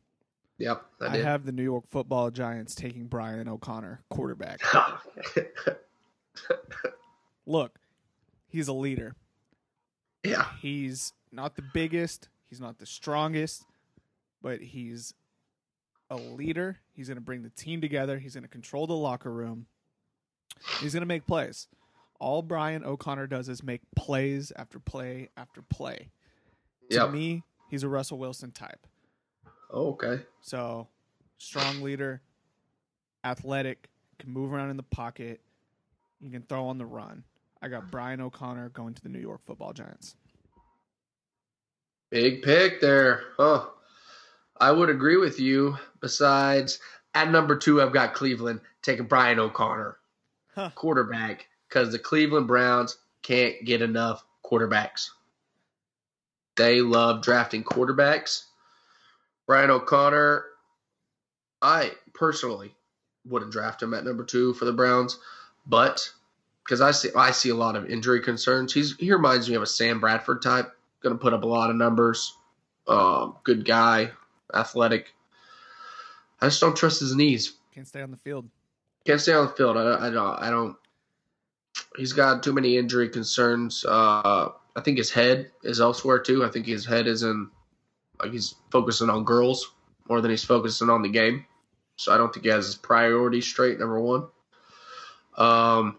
Yep, 0.57 0.82
I 0.98 1.07
I, 1.09 1.16
have 1.18 1.44
the 1.44 1.53
New 1.53 1.62
York 1.62 1.84
Football 1.90 2.30
Giants 2.30 2.74
taking 2.74 3.05
Brian 3.05 3.46
O'Connor, 3.46 4.01
quarterback. 4.09 4.62
Look, 7.46 7.78
he's 8.48 8.68
a 8.68 8.72
leader. 8.72 9.14
yeah, 10.24 10.46
He's 10.62 11.12
not 11.32 11.57
the 11.57 11.64
biggest, 11.74 12.30
he's 12.48 12.62
not 12.62 12.78
the 12.78 12.86
strongest, 12.86 13.66
but 14.40 14.62
he's 14.62 15.12
a 16.09 16.16
leader. 16.16 16.78
He's 16.94 17.09
going 17.09 17.18
to 17.18 17.22
bring 17.22 17.42
the 17.42 17.51
team 17.51 17.82
together. 17.82 18.18
He's 18.18 18.32
going 18.32 18.44
to 18.44 18.48
control 18.48 18.86
the 18.86 18.96
locker 18.96 19.30
room. 19.30 19.66
He's 20.80 20.94
going 20.94 21.03
to 21.03 21.07
make 21.07 21.26
plays. 21.26 21.68
All 22.20 22.42
Brian 22.42 22.84
O'Connor 22.84 23.26
does 23.26 23.48
is 23.48 23.62
make 23.62 23.80
plays 23.96 24.52
after 24.54 24.78
play 24.78 25.30
after 25.36 25.62
play. 25.62 26.10
To 26.90 27.08
me, 27.08 27.42
he's 27.70 27.82
a 27.82 27.88
Russell 27.88 28.18
Wilson 28.18 28.50
type. 28.52 28.86
Oh, 29.72 29.90
okay. 29.92 30.22
So, 30.40 30.88
strong 31.38 31.80
leader, 31.82 32.20
athletic, 33.24 33.88
can 34.18 34.30
move 34.30 34.52
around 34.52 34.70
in 34.70 34.76
the 34.76 34.82
pocket. 34.82 35.40
You 36.20 36.30
can 36.30 36.42
throw 36.42 36.66
on 36.66 36.78
the 36.78 36.84
run. 36.86 37.24
I 37.62 37.68
got 37.68 37.90
Brian 37.90 38.20
O'Connor 38.20 38.70
going 38.70 38.94
to 38.94 39.02
the 39.02 39.08
New 39.08 39.20
York 39.20 39.40
Football 39.46 39.72
Giants. 39.72 40.16
Big 42.10 42.42
pick 42.42 42.80
there. 42.80 43.22
Huh. 43.36 43.66
I 44.60 44.72
would 44.72 44.90
agree 44.90 45.16
with 45.16 45.38
you. 45.38 45.76
Besides, 46.00 46.80
at 47.14 47.30
number 47.30 47.56
two, 47.56 47.80
I've 47.80 47.92
got 47.92 48.14
Cleveland 48.14 48.60
taking 48.82 49.06
Brian 49.06 49.38
O'Connor, 49.38 49.96
Huh. 50.54 50.70
quarterback, 50.74 51.46
because 51.70 51.92
the 51.92 51.98
Cleveland 51.98 52.48
Browns 52.48 52.98
can't 53.22 53.64
get 53.64 53.80
enough 53.80 54.24
quarterbacks. 54.44 55.10
They 56.56 56.80
love 56.80 57.22
drafting 57.22 57.62
quarterbacks. 57.62 58.44
Brian 59.46 59.70
O'Connor, 59.70 60.44
I 61.62 61.92
personally 62.12 62.74
wouldn't 63.24 63.52
draft 63.52 63.82
him 63.82 63.94
at 63.94 64.04
number 64.04 64.24
two 64.24 64.52
for 64.54 64.64
the 64.64 64.72
Browns, 64.72 65.18
but 65.66 66.12
because 66.64 66.80
I 66.80 66.90
see 66.90 67.10
I 67.16 67.30
see 67.30 67.48
a 67.50 67.54
lot 67.54 67.76
of 67.76 67.88
injury 67.88 68.20
concerns. 68.20 68.72
He's 68.72 68.96
he 68.96 69.12
reminds 69.12 69.48
me 69.48 69.54
of 69.54 69.62
a 69.62 69.66
Sam 69.66 70.00
Bradford 70.00 70.42
type. 70.42 70.72
Going 71.02 71.14
to 71.14 71.20
put 71.20 71.32
up 71.32 71.44
a 71.44 71.48
lot 71.48 71.70
of 71.70 71.76
numbers. 71.76 72.36
Um, 72.86 73.36
good 73.42 73.64
guy, 73.64 74.10
athletic. 74.52 75.14
I 76.40 76.46
just 76.46 76.60
don't 76.60 76.76
trust 76.76 77.00
his 77.00 77.14
knees. 77.14 77.54
Can't 77.74 77.88
stay 77.88 78.02
on 78.02 78.10
the 78.10 78.16
field. 78.16 78.48
Can't 79.06 79.20
stay 79.20 79.32
on 79.32 79.46
the 79.46 79.52
field. 79.52 79.76
I, 79.76 80.08
I 80.08 80.10
don't. 80.10 80.42
I 80.42 80.50
don't. 80.50 80.76
He's 81.97 82.12
got 82.12 82.43
too 82.43 82.53
many 82.53 82.76
injury 82.76 83.09
concerns. 83.09 83.84
Uh, 83.84 84.49
I 84.76 84.80
think 84.82 84.99
his 84.99 85.11
head 85.11 85.51
is 85.62 85.80
elsewhere 85.80 86.20
too. 86.20 86.45
I 86.45 86.49
think 86.49 86.66
his 86.66 86.86
head 86.86 87.07
is 87.07 87.22
in, 87.22 87.51
like 88.20 88.32
he's 88.32 88.55
focusing 88.70 89.11
on 89.11 89.24
girls 89.24 89.72
more 90.09 90.20
than 90.20 90.30
he's 90.30 90.45
focusing 90.45 90.91
on 90.91 91.03
the 91.03 91.09
game. 91.09 91.47
So 91.97 92.12
I 92.12 92.16
don't 92.16 92.32
think 92.32 92.45
he 92.45 92.51
has 92.51 92.66
his 92.66 92.76
priorities 92.76 93.47
straight. 93.47 93.78
Number 93.78 94.01
one. 94.01 94.28
Um, 95.36 95.99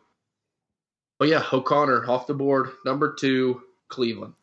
but 1.19 1.27
yeah, 1.27 1.43
O'Connor 1.51 2.09
off 2.09 2.27
the 2.27 2.33
board. 2.33 2.71
Number 2.85 3.13
two, 3.13 3.61
Cleveland. 3.89 4.33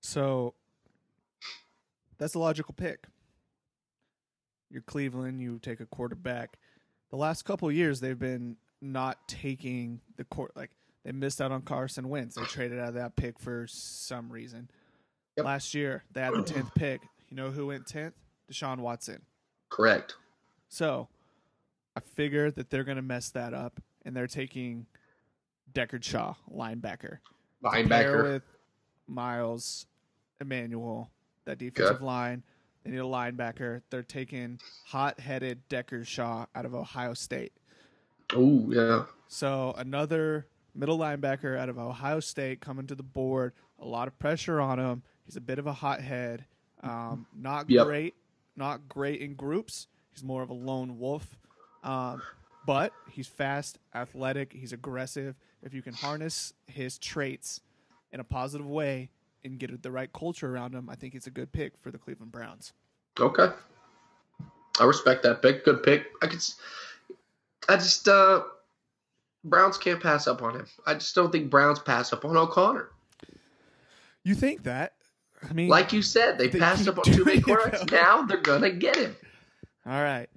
So 0.00 0.54
that's 2.18 2.34
a 2.34 2.38
logical 2.38 2.74
pick. 2.74 3.06
You're 4.70 4.82
Cleveland, 4.82 5.40
you 5.40 5.58
take 5.60 5.80
a 5.80 5.86
quarterback. 5.86 6.58
The 7.10 7.16
last 7.16 7.44
couple 7.44 7.70
years 7.70 8.00
they've 8.00 8.18
been 8.18 8.56
not 8.80 9.26
taking 9.28 10.00
the 10.16 10.24
court 10.24 10.52
like 10.56 10.70
they 11.04 11.12
missed 11.12 11.40
out 11.40 11.52
on 11.52 11.62
Carson 11.62 12.08
Wentz. 12.08 12.34
They 12.34 12.42
traded 12.42 12.78
out 12.78 12.88
of 12.88 12.94
that 12.94 13.16
pick 13.16 13.38
for 13.38 13.66
some 13.68 14.30
reason. 14.30 14.68
Yep. 15.36 15.46
Last 15.46 15.74
year 15.74 16.04
they 16.12 16.20
had 16.20 16.34
the 16.34 16.42
tenth 16.46 16.74
pick. 16.74 17.02
You 17.28 17.36
know 17.36 17.50
who 17.50 17.66
went 17.68 17.86
tenth? 17.86 18.14
Deshaun 18.50 18.78
Watson. 18.78 19.22
Correct. 19.70 20.14
So 20.68 21.08
I 21.96 22.00
figure 22.00 22.50
that 22.50 22.70
they're 22.70 22.84
gonna 22.84 23.02
mess 23.02 23.30
that 23.30 23.54
up 23.54 23.80
and 24.04 24.16
they're 24.16 24.26
taking 24.26 24.86
Deckard 25.72 26.04
Shaw, 26.04 26.34
linebacker. 26.52 27.18
Linebacker. 27.62 28.22
with 28.22 28.42
Miles, 29.06 29.86
Emmanuel, 30.40 31.10
that 31.44 31.58
defensive 31.58 32.02
line. 32.02 32.42
They 32.84 32.92
need 32.92 32.98
a 32.98 33.02
linebacker. 33.02 33.82
They're 33.90 34.02
taking 34.02 34.60
hot-headed 34.86 35.68
Deckard 35.68 36.06
Shaw 36.06 36.46
out 36.54 36.64
of 36.64 36.74
Ohio 36.74 37.14
State. 37.14 37.52
Ooh, 38.34 38.70
yeah. 38.72 39.04
So 39.28 39.74
another 39.76 40.46
middle 40.74 40.98
linebacker 40.98 41.58
out 41.58 41.68
of 41.68 41.78
Ohio 41.78 42.20
State 42.20 42.60
coming 42.60 42.86
to 42.86 42.94
the 42.94 43.02
board. 43.02 43.52
A 43.78 43.86
lot 43.86 44.08
of 44.08 44.18
pressure 44.18 44.60
on 44.60 44.78
him. 44.78 45.02
He's 45.24 45.36
a 45.36 45.40
bit 45.40 45.58
of 45.58 45.66
a 45.66 45.72
hothead. 45.72 46.44
Um, 46.82 47.26
not 47.36 47.68
Yep. 47.70 47.86
great. 47.86 48.14
Not 48.56 48.88
great 48.88 49.20
in 49.20 49.34
groups. 49.34 49.86
He's 50.10 50.22
more 50.24 50.42
of 50.42 50.50
a 50.50 50.54
lone 50.54 50.98
wolf. 50.98 51.38
Um, 51.82 52.22
but 52.64 52.92
he's 53.10 53.26
fast, 53.28 53.78
athletic. 53.94 54.52
He's 54.52 54.72
aggressive. 54.72 55.36
If 55.62 55.72
you 55.74 55.82
can 55.82 55.94
harness 55.94 56.52
his 56.66 56.98
traits 56.98 57.60
in 58.12 58.20
a 58.20 58.24
positive 58.24 58.66
way 58.66 59.10
and 59.44 59.58
get 59.58 59.82
the 59.82 59.90
right 59.90 60.12
culture 60.12 60.52
around 60.52 60.74
him, 60.74 60.88
I 60.88 60.94
think 60.96 61.12
he's 61.12 61.26
a 61.26 61.30
good 61.30 61.52
pick 61.52 61.76
for 61.78 61.90
the 61.90 61.98
Cleveland 61.98 62.32
Browns. 62.32 62.72
Okay. 63.20 63.48
I 64.80 64.84
respect 64.84 65.22
that 65.22 65.42
pick. 65.42 65.64
Good 65.64 65.82
pick. 65.82 66.06
I 66.22 66.26
could. 66.26 66.42
I 67.68 67.76
just 67.76 68.06
uh, 68.08 68.42
Browns 69.44 69.76
can't 69.78 70.00
pass 70.02 70.26
up 70.26 70.42
on 70.42 70.54
him. 70.56 70.66
I 70.86 70.94
just 70.94 71.14
don't 71.14 71.30
think 71.32 71.50
Browns 71.50 71.78
pass 71.78 72.12
up 72.12 72.24
on 72.24 72.36
O'Connor. 72.36 72.88
You 74.24 74.34
think 74.34 74.64
that? 74.64 74.94
I 75.48 75.52
mean, 75.52 75.68
Like 75.68 75.92
you 75.92 76.02
said, 76.02 76.38
they 76.38 76.48
They 76.48 76.58
passed 76.58 76.88
up 76.88 76.98
on 76.98 77.04
too 77.04 77.24
many 77.24 77.40
quarterbacks. 77.40 77.90
Now 77.92 78.22
they're 78.22 78.38
gonna 78.38 78.70
get 78.70 78.96
him. 78.96 79.16
all 79.86 80.02
right. 80.02 80.28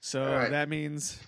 So 0.00 0.22
All 0.24 0.34
right. 0.38 0.50
that 0.50 0.68
means 0.68 1.18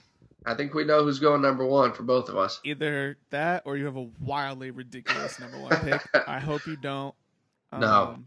I 0.45 0.55
think 0.55 0.75
we 0.75 0.85
know 0.85 1.05
who's 1.05 1.21
going 1.21 1.41
number 1.41 1.65
one 1.65 1.93
for 1.93 2.03
both 2.03 2.29
of 2.29 2.37
us. 2.37 2.61
either 2.65 3.17
that 3.31 3.63
or 3.65 3.77
you 3.77 3.85
have 3.85 3.97
a 3.97 4.09
wildly 4.21 4.71
ridiculous 4.73 5.39
number 5.39 5.59
one 5.59 5.71
pick. 5.81 6.03
I 6.29 6.41
hope 6.41 6.67
you 6.67 6.77
don't. 6.77 7.15
Um, 7.71 7.81
No. 7.81 8.19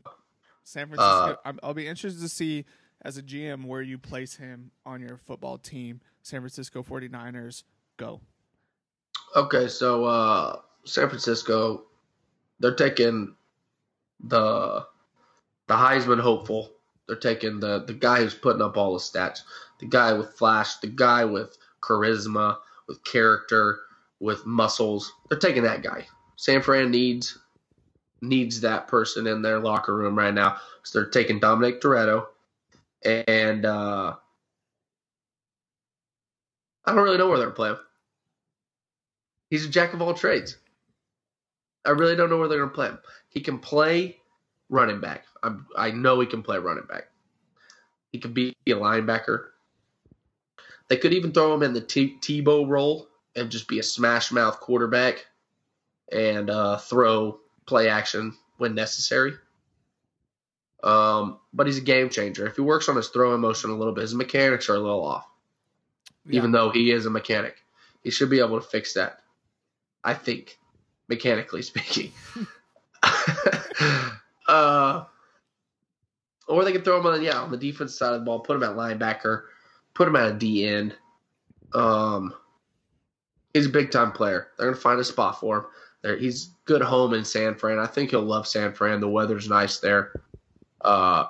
San 0.64 0.88
Francisco. 0.88 1.04
Uh, 1.06 1.36
I'm, 1.46 1.60
I'll 1.62 1.74
be 1.76 1.88
interested 1.88 2.22
to 2.22 2.30
see 2.30 2.66
as 3.06 3.18
a 3.18 3.22
GM 3.22 3.66
where 3.66 3.84
you 3.84 4.00
place 4.00 4.36
him 4.36 4.72
on 4.84 5.00
your 5.00 5.16
football 5.16 5.60
team. 5.60 6.02
San 6.24 6.42
Francisco 6.42 6.82
49ers, 6.82 7.64
go. 7.98 8.20
Okay, 9.36 9.68
so 9.68 10.06
uh, 10.06 10.60
San 10.86 11.08
Francisco, 11.08 11.84
they're 12.60 12.74
taking 12.74 13.36
the 14.20 14.86
the 15.68 15.76
Heisman 15.76 16.20
hopeful. 16.20 16.72
They're 17.08 17.16
taking 17.16 17.60
the 17.60 17.84
the 17.86 17.94
guy 17.94 18.22
who's 18.22 18.34
putting 18.34 18.62
up 18.62 18.76
all 18.76 18.94
the 18.94 19.00
stats, 19.00 19.42
the 19.80 19.86
guy 19.86 20.14
with 20.14 20.34
flash, 20.34 20.78
the 20.78 20.88
guy 20.88 21.26
with 21.26 21.58
charisma, 21.82 22.58
with 22.88 23.04
character, 23.04 23.82
with 24.20 24.46
muscles. 24.48 25.14
They're 25.30 25.38
taking 25.38 25.64
that 25.64 25.84
guy. 25.84 26.08
San 26.38 26.64
Fran 26.64 26.90
needs 26.90 27.38
needs 28.22 28.62
that 28.62 28.88
person 28.88 29.28
in 29.28 29.44
their 29.44 29.60
locker 29.60 29.96
room 29.96 30.18
right 30.18 30.34
now. 30.34 30.58
So 30.84 31.00
they're 31.00 31.10
taking 31.10 31.40
Dominic 31.40 31.82
Toretto, 31.82 32.28
and 33.06 33.66
uh, 33.66 34.16
I 36.86 36.92
don't 36.94 37.04
really 37.04 37.18
know 37.18 37.30
where 37.30 37.40
they're 37.40 37.52
playing. 37.52 37.78
He's 39.50 39.66
a 39.66 39.70
jack 39.70 39.94
of 39.94 40.02
all 40.02 40.14
trades. 40.14 40.58
I 41.86 41.92
really 41.92 42.16
don't 42.16 42.30
know 42.30 42.38
where 42.38 42.48
they're 42.48 42.58
going 42.60 42.70
to 42.70 42.76
play 42.76 42.88
him. 42.88 43.00
He 43.30 43.42
can 43.42 43.60
play 43.60 44.18
running 44.70 45.00
back. 45.00 45.26
I'm, 45.44 45.68
I 45.78 45.92
know 45.92 46.20
he 46.20 46.26
can 46.26 46.42
play 46.42 46.58
running 46.58 46.86
back. 46.86 47.06
He 48.12 48.20
could 48.20 48.34
be 48.34 48.56
a 48.68 48.72
linebacker. 48.72 49.46
They 50.88 50.98
could 50.98 51.14
even 51.14 51.32
throw 51.32 51.54
him 51.54 51.64
in 51.64 51.74
the 51.74 51.82
T- 51.82 52.18
Tebow 52.22 52.68
role 52.68 53.08
and 53.36 53.52
just 53.52 53.68
be 53.68 53.80
a 53.80 53.84
smash 53.84 54.32
mouth 54.32 54.60
quarterback 54.60 55.26
and 56.12 56.50
uh, 56.50 56.78
throw 56.78 57.40
play 57.66 57.90
action 57.90 58.36
when 58.58 58.76
necessary. 58.76 59.34
Um, 60.86 61.40
but 61.52 61.66
he's 61.66 61.80
a 61.80 61.82
game 61.82 62.10
changer. 62.10 62.46
If 62.46 62.56
he 62.56 62.62
works 62.62 62.88
on 62.88 62.96
his 62.96 63.10
throwing 63.10 63.42
motion 63.42 63.72
a 63.72 63.76
little 63.76 63.94
bit, 63.94 64.02
his 64.02 64.14
mechanics 64.14 64.70
are 64.70 64.76
a 64.76 64.80
little 64.80 65.04
off. 65.04 65.28
Even 66.30 66.52
though 66.52 66.70
he 66.70 66.92
is 66.92 67.06
a 67.06 67.10
mechanic, 67.10 67.56
he 68.04 68.10
should 68.10 68.30
be 68.30 68.40
able 68.40 68.60
to 68.60 68.68
fix 68.68 68.94
that. 68.94 69.20
I 70.04 70.14
think, 70.14 70.58
mechanically 71.08 71.62
speaking. 71.64 72.12
uh, 74.48 75.06
or 76.48 76.64
they 76.64 76.72
can 76.72 76.84
throw 76.84 77.00
him 77.00 77.06
on 77.08 77.22
yeah 77.24 77.40
on 77.40 77.52
the 77.52 77.58
defense 77.58 77.98
side 77.98 78.14
of 78.14 78.22
the 78.22 78.26
ball, 78.26 78.40
put 78.40 78.56
him 78.56 78.64
at 78.64 78.76
linebacker, 78.76 79.44
put 79.94 80.08
him 80.08 80.16
at 80.16 80.32
a 80.32 80.34
D 80.34 80.68
end. 80.68 80.96
Um, 81.74 82.34
he's 83.54 83.66
a 83.66 83.70
big 83.70 83.92
time 83.92 84.12
player. 84.12 84.48
They're 84.58 84.68
gonna 84.68 84.80
find 84.80 85.00
a 85.00 85.04
spot 85.04 85.40
for 85.40 85.58
him. 85.58 85.66
There, 86.04 86.18
he's 86.18 86.52
good 86.66 86.82
home 86.82 87.14
in 87.14 87.26
San 87.26 87.56
Fran. 87.56 87.80
I 87.80 87.88
think 87.88 88.12
he'll 88.12 88.22
love 88.22 88.48
San 88.48 88.74
Fran. 88.74 89.00
The 89.00 89.10
weather's 89.10 89.50
nice 89.50 89.80
there. 89.80 90.22
Uh, 90.82 91.26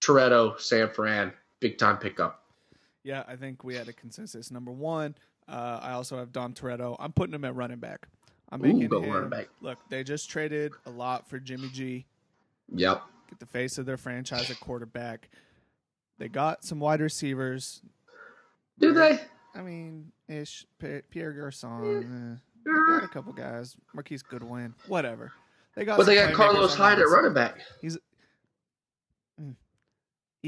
Toretto, 0.00 0.58
San 0.60 0.88
Fran, 0.90 1.32
big 1.60 1.78
time 1.78 1.96
pickup. 1.98 2.42
Yeah, 3.02 3.22
I 3.28 3.36
think 3.36 3.64
we 3.64 3.74
had 3.74 3.88
a 3.88 3.92
consensus. 3.92 4.50
Number 4.50 4.70
one, 4.72 5.14
uh, 5.48 5.80
I 5.82 5.92
also 5.92 6.16
have 6.18 6.32
Dom 6.32 6.54
Toretto. 6.54 6.96
I'm 6.98 7.12
putting 7.12 7.34
him 7.34 7.44
at 7.44 7.54
running 7.54 7.78
back. 7.78 8.08
I'm 8.50 8.60
Ooh, 8.60 8.72
making 8.72 8.88
go 8.88 9.02
him. 9.02 9.10
running 9.10 9.30
back. 9.30 9.48
Look, 9.60 9.78
they 9.90 10.04
just 10.04 10.30
traded 10.30 10.72
a 10.86 10.90
lot 10.90 11.28
for 11.28 11.38
Jimmy 11.38 11.68
G. 11.72 12.06
Yep. 12.74 13.02
Get 13.30 13.40
the 13.40 13.46
face 13.46 13.78
of 13.78 13.86
their 13.86 13.96
franchise 13.96 14.50
at 14.50 14.60
quarterback. 14.60 15.28
They 16.18 16.28
got 16.28 16.64
some 16.64 16.78
wide 16.80 17.00
receivers. 17.00 17.82
Do 18.78 18.92
they? 18.92 19.20
I 19.54 19.62
mean, 19.62 20.12
ish. 20.28 20.66
Pierre 20.78 21.32
Garcon. 21.32 22.38
Eh. 22.38 22.40
They 22.64 22.70
got 22.72 23.04
a 23.04 23.08
couple 23.08 23.32
guys. 23.32 23.76
Marquise 23.92 24.22
Goodwin. 24.22 24.74
Whatever. 24.86 25.32
They 25.74 25.84
got. 25.84 25.96
But 25.96 26.06
they 26.06 26.14
got 26.14 26.32
Carlos 26.34 26.74
Hyde 26.74 26.98
at 26.98 27.08
running 27.08 27.34
back. 27.34 27.58
he's 27.80 27.98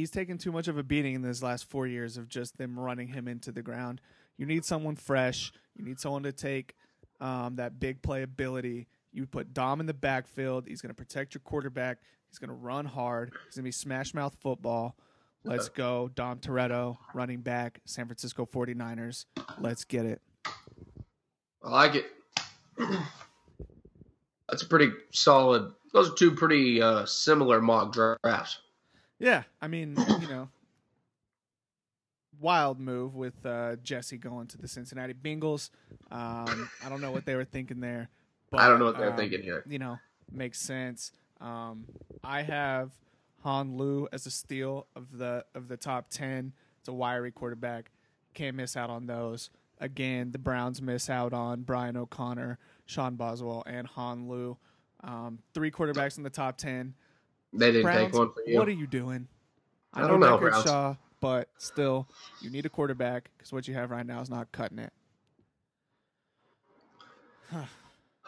taken 0.04 0.36
too 0.38 0.52
much 0.52 0.68
of 0.68 0.76
a 0.76 0.82
beating 0.82 1.14
in 1.14 1.22
this 1.22 1.42
last 1.42 1.68
four 1.70 1.86
years 1.86 2.16
of 2.16 2.28
just 2.28 2.58
them 2.58 2.78
running 2.78 3.08
him 3.08 3.26
into 3.28 3.50
the 3.50 3.62
ground. 3.62 4.00
You 4.36 4.44
need 4.44 4.64
someone 4.64 4.96
fresh. 4.96 5.52
You 5.74 5.84
need 5.84 5.98
someone 5.98 6.22
to 6.24 6.32
take 6.32 6.74
um, 7.20 7.56
that 7.56 7.80
big 7.80 8.02
play 8.02 8.22
ability. 8.22 8.88
You 9.12 9.26
put 9.26 9.54
Dom 9.54 9.80
in 9.80 9.86
the 9.86 9.94
backfield. 9.94 10.66
He's 10.68 10.82
going 10.82 10.90
to 10.90 10.94
protect 10.94 11.34
your 11.34 11.40
quarterback. 11.40 11.98
He's 12.28 12.38
going 12.38 12.50
to 12.50 12.54
run 12.54 12.84
hard. 12.84 13.32
He's 13.46 13.56
going 13.56 13.62
to 13.62 13.68
be 13.68 13.72
smash 13.72 14.12
mouth 14.12 14.36
football. 14.40 14.96
Let's 15.44 15.68
go. 15.68 16.10
Dom 16.14 16.40
Toretto, 16.40 16.98
running 17.14 17.40
back, 17.40 17.80
San 17.84 18.06
Francisco 18.06 18.44
49ers. 18.44 19.26
Let's 19.60 19.84
get 19.84 20.04
it. 20.04 20.20
I 21.62 21.70
like 21.70 21.94
it. 21.94 22.06
That's 24.48 24.62
a 24.62 24.66
pretty 24.66 24.90
solid. 25.12 25.72
Those 25.92 26.10
are 26.10 26.14
two 26.14 26.32
pretty 26.32 26.82
uh, 26.82 27.06
similar 27.06 27.62
mock 27.62 27.92
drafts. 27.92 28.58
Yeah, 29.18 29.44
I 29.60 29.68
mean, 29.68 29.96
you 30.20 30.28
know, 30.28 30.48
wild 32.40 32.78
move 32.78 33.14
with 33.14 33.44
uh, 33.46 33.76
Jesse 33.76 34.18
going 34.18 34.46
to 34.48 34.58
the 34.58 34.68
Cincinnati 34.68 35.14
Bengals. 35.14 35.70
Um, 36.10 36.68
I 36.84 36.88
don't 36.88 37.00
know 37.00 37.10
what 37.10 37.24
they 37.24 37.34
were 37.34 37.44
thinking 37.44 37.80
there. 37.80 38.08
But, 38.50 38.60
I 38.60 38.68
don't 38.68 38.78
know 38.78 38.84
what 38.86 38.98
they're 38.98 39.10
um, 39.10 39.16
thinking 39.16 39.42
here. 39.42 39.64
You 39.66 39.78
know, 39.78 39.98
makes 40.30 40.60
sense. 40.60 41.12
Um, 41.40 41.84
I 42.22 42.42
have 42.42 42.90
Han 43.42 43.76
Lue 43.76 44.08
as 44.12 44.26
a 44.26 44.30
steal 44.30 44.86
of 44.94 45.16
the 45.16 45.44
of 45.54 45.68
the 45.68 45.76
top 45.76 46.10
ten. 46.10 46.52
It's 46.80 46.88
a 46.88 46.92
wiry 46.92 47.32
quarterback. 47.32 47.90
Can't 48.34 48.56
miss 48.56 48.76
out 48.76 48.90
on 48.90 49.06
those. 49.06 49.50
Again, 49.78 50.32
the 50.32 50.38
Browns 50.38 50.80
miss 50.80 51.10
out 51.10 51.32
on 51.32 51.62
Brian 51.62 51.96
O'Connor, 51.96 52.58
Sean 52.86 53.16
Boswell, 53.16 53.62
and 53.66 53.86
Han 53.88 54.28
Lue. 54.28 54.56
Um, 55.02 55.38
three 55.54 55.70
quarterbacks 55.70 56.16
in 56.16 56.22
the 56.22 56.30
top 56.30 56.56
ten. 56.56 56.94
They 57.56 57.72
didn't 57.72 57.82
Browns, 57.84 58.06
take 58.06 58.14
one 58.14 58.32
for 58.32 58.42
you. 58.46 58.58
What 58.58 58.68
are 58.68 58.72
you 58.72 58.86
doing? 58.86 59.28
I 59.94 60.06
don't 60.06 60.20
know, 60.20 60.36
Browns. 60.36 60.64
Shaw, 60.64 60.94
but 61.20 61.48
still, 61.58 62.06
you 62.40 62.50
need 62.50 62.66
a 62.66 62.68
quarterback 62.68 63.30
because 63.36 63.52
what 63.52 63.66
you 63.66 63.74
have 63.74 63.90
right 63.90 64.06
now 64.06 64.20
is 64.20 64.28
not 64.28 64.52
cutting 64.52 64.78
it. 64.78 64.92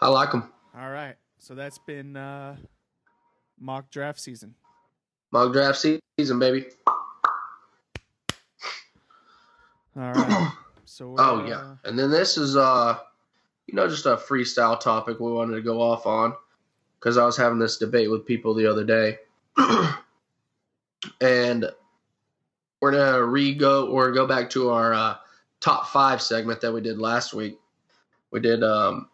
I 0.00 0.08
like 0.08 0.32
them. 0.32 0.50
All 0.76 0.90
right, 0.90 1.16
so 1.38 1.54
that's 1.54 1.78
been 1.78 2.16
uh, 2.16 2.56
mock 3.60 3.90
draft 3.90 4.20
season. 4.20 4.54
Mock 5.30 5.52
draft 5.52 5.78
season, 5.78 6.38
baby. 6.38 6.66
All 9.96 10.12
right, 10.12 10.52
so 10.84 11.16
Oh 11.18 11.40
uh, 11.40 11.46
yeah, 11.46 11.74
and 11.84 11.98
then 11.98 12.10
this 12.10 12.38
is 12.38 12.56
uh, 12.56 12.98
you 13.66 13.74
know, 13.74 13.86
just 13.88 14.06
a 14.06 14.16
freestyle 14.16 14.80
topic 14.80 15.20
we 15.20 15.30
wanted 15.30 15.54
to 15.54 15.62
go 15.62 15.82
off 15.82 16.06
on 16.06 16.34
because 16.98 17.16
I 17.16 17.24
was 17.24 17.36
having 17.36 17.58
this 17.58 17.78
debate 17.78 18.10
with 18.10 18.26
people 18.26 18.54
the 18.54 18.66
other 18.66 18.84
day, 18.84 19.18
and 21.20 21.70
we're 22.80 22.92
gonna 22.92 23.24
re 23.24 23.54
go 23.54 23.88
or 23.88 24.12
go 24.12 24.26
back 24.26 24.50
to 24.50 24.70
our 24.70 24.94
uh, 24.94 25.16
top 25.60 25.88
five 25.88 26.20
segment 26.22 26.60
that 26.60 26.72
we 26.72 26.80
did 26.80 26.98
last 26.98 27.34
week. 27.34 27.58
We 28.30 28.40
did 28.40 28.62
um, 28.62 29.08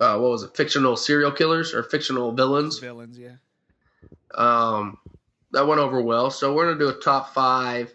uh, 0.00 0.18
what 0.18 0.30
was 0.30 0.42
it? 0.42 0.56
Fictional 0.56 0.96
serial 0.96 1.30
killers 1.30 1.74
or 1.74 1.82
fictional 1.82 2.32
villains. 2.32 2.78
villains. 2.78 3.18
Yeah, 3.18 3.36
Um, 4.34 4.98
that 5.52 5.66
went 5.66 5.80
over 5.80 6.00
well. 6.00 6.30
So 6.30 6.54
we're 6.54 6.66
gonna 6.66 6.78
do 6.78 6.88
a 6.88 7.00
top 7.00 7.32
five, 7.34 7.94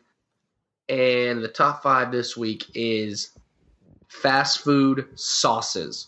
and 0.88 1.44
the 1.44 1.50
top 1.50 1.84
five 1.84 2.12
this 2.12 2.38
week 2.38 2.66
is 2.74 3.32
fast 4.08 4.60
food 4.60 5.08
sauces. 5.16 6.08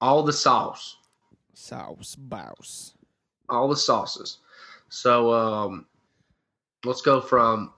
All 0.00 0.22
the 0.22 0.32
sauce, 0.32 0.96
sauce 1.54 2.14
bouse. 2.16 2.94
all 3.48 3.68
the 3.68 3.76
sauces. 3.76 4.38
So 4.88 5.32
um, 5.32 5.86
let's 6.84 7.00
go 7.02 7.20
from 7.20 7.72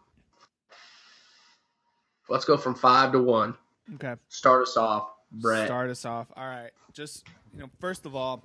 let's 2.28 2.44
go 2.44 2.56
from 2.56 2.74
five 2.74 3.12
to 3.12 3.22
one. 3.22 3.54
Okay, 3.94 4.14
Start 4.28 4.62
us 4.62 4.76
off, 4.76 5.10
Brett. 5.30 5.66
start 5.66 5.90
us 5.90 6.04
off. 6.04 6.26
All 6.36 6.46
right, 6.46 6.70
just 6.92 7.24
you 7.54 7.60
know, 7.60 7.70
first 7.80 8.04
of 8.04 8.14
all, 8.16 8.44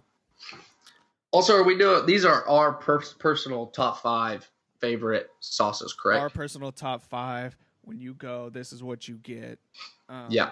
Also, 1.31 1.55
are 1.55 1.63
we 1.63 1.77
doing 1.77 2.05
these 2.05 2.25
are 2.25 2.47
our 2.47 2.73
per- 2.73 3.01
personal 3.19 3.67
top 3.67 4.01
five 4.01 4.49
favorite 4.79 5.29
sauces? 5.39 5.93
Correct. 5.93 6.21
our 6.21 6.29
personal 6.29 6.71
top 6.71 7.01
five. 7.01 7.55
When 7.85 7.99
you 7.99 8.13
go, 8.13 8.49
this 8.49 8.71
is 8.71 8.81
what 8.81 9.09
you 9.09 9.15
get. 9.15 9.59
Um, 10.07 10.27
yeah. 10.29 10.51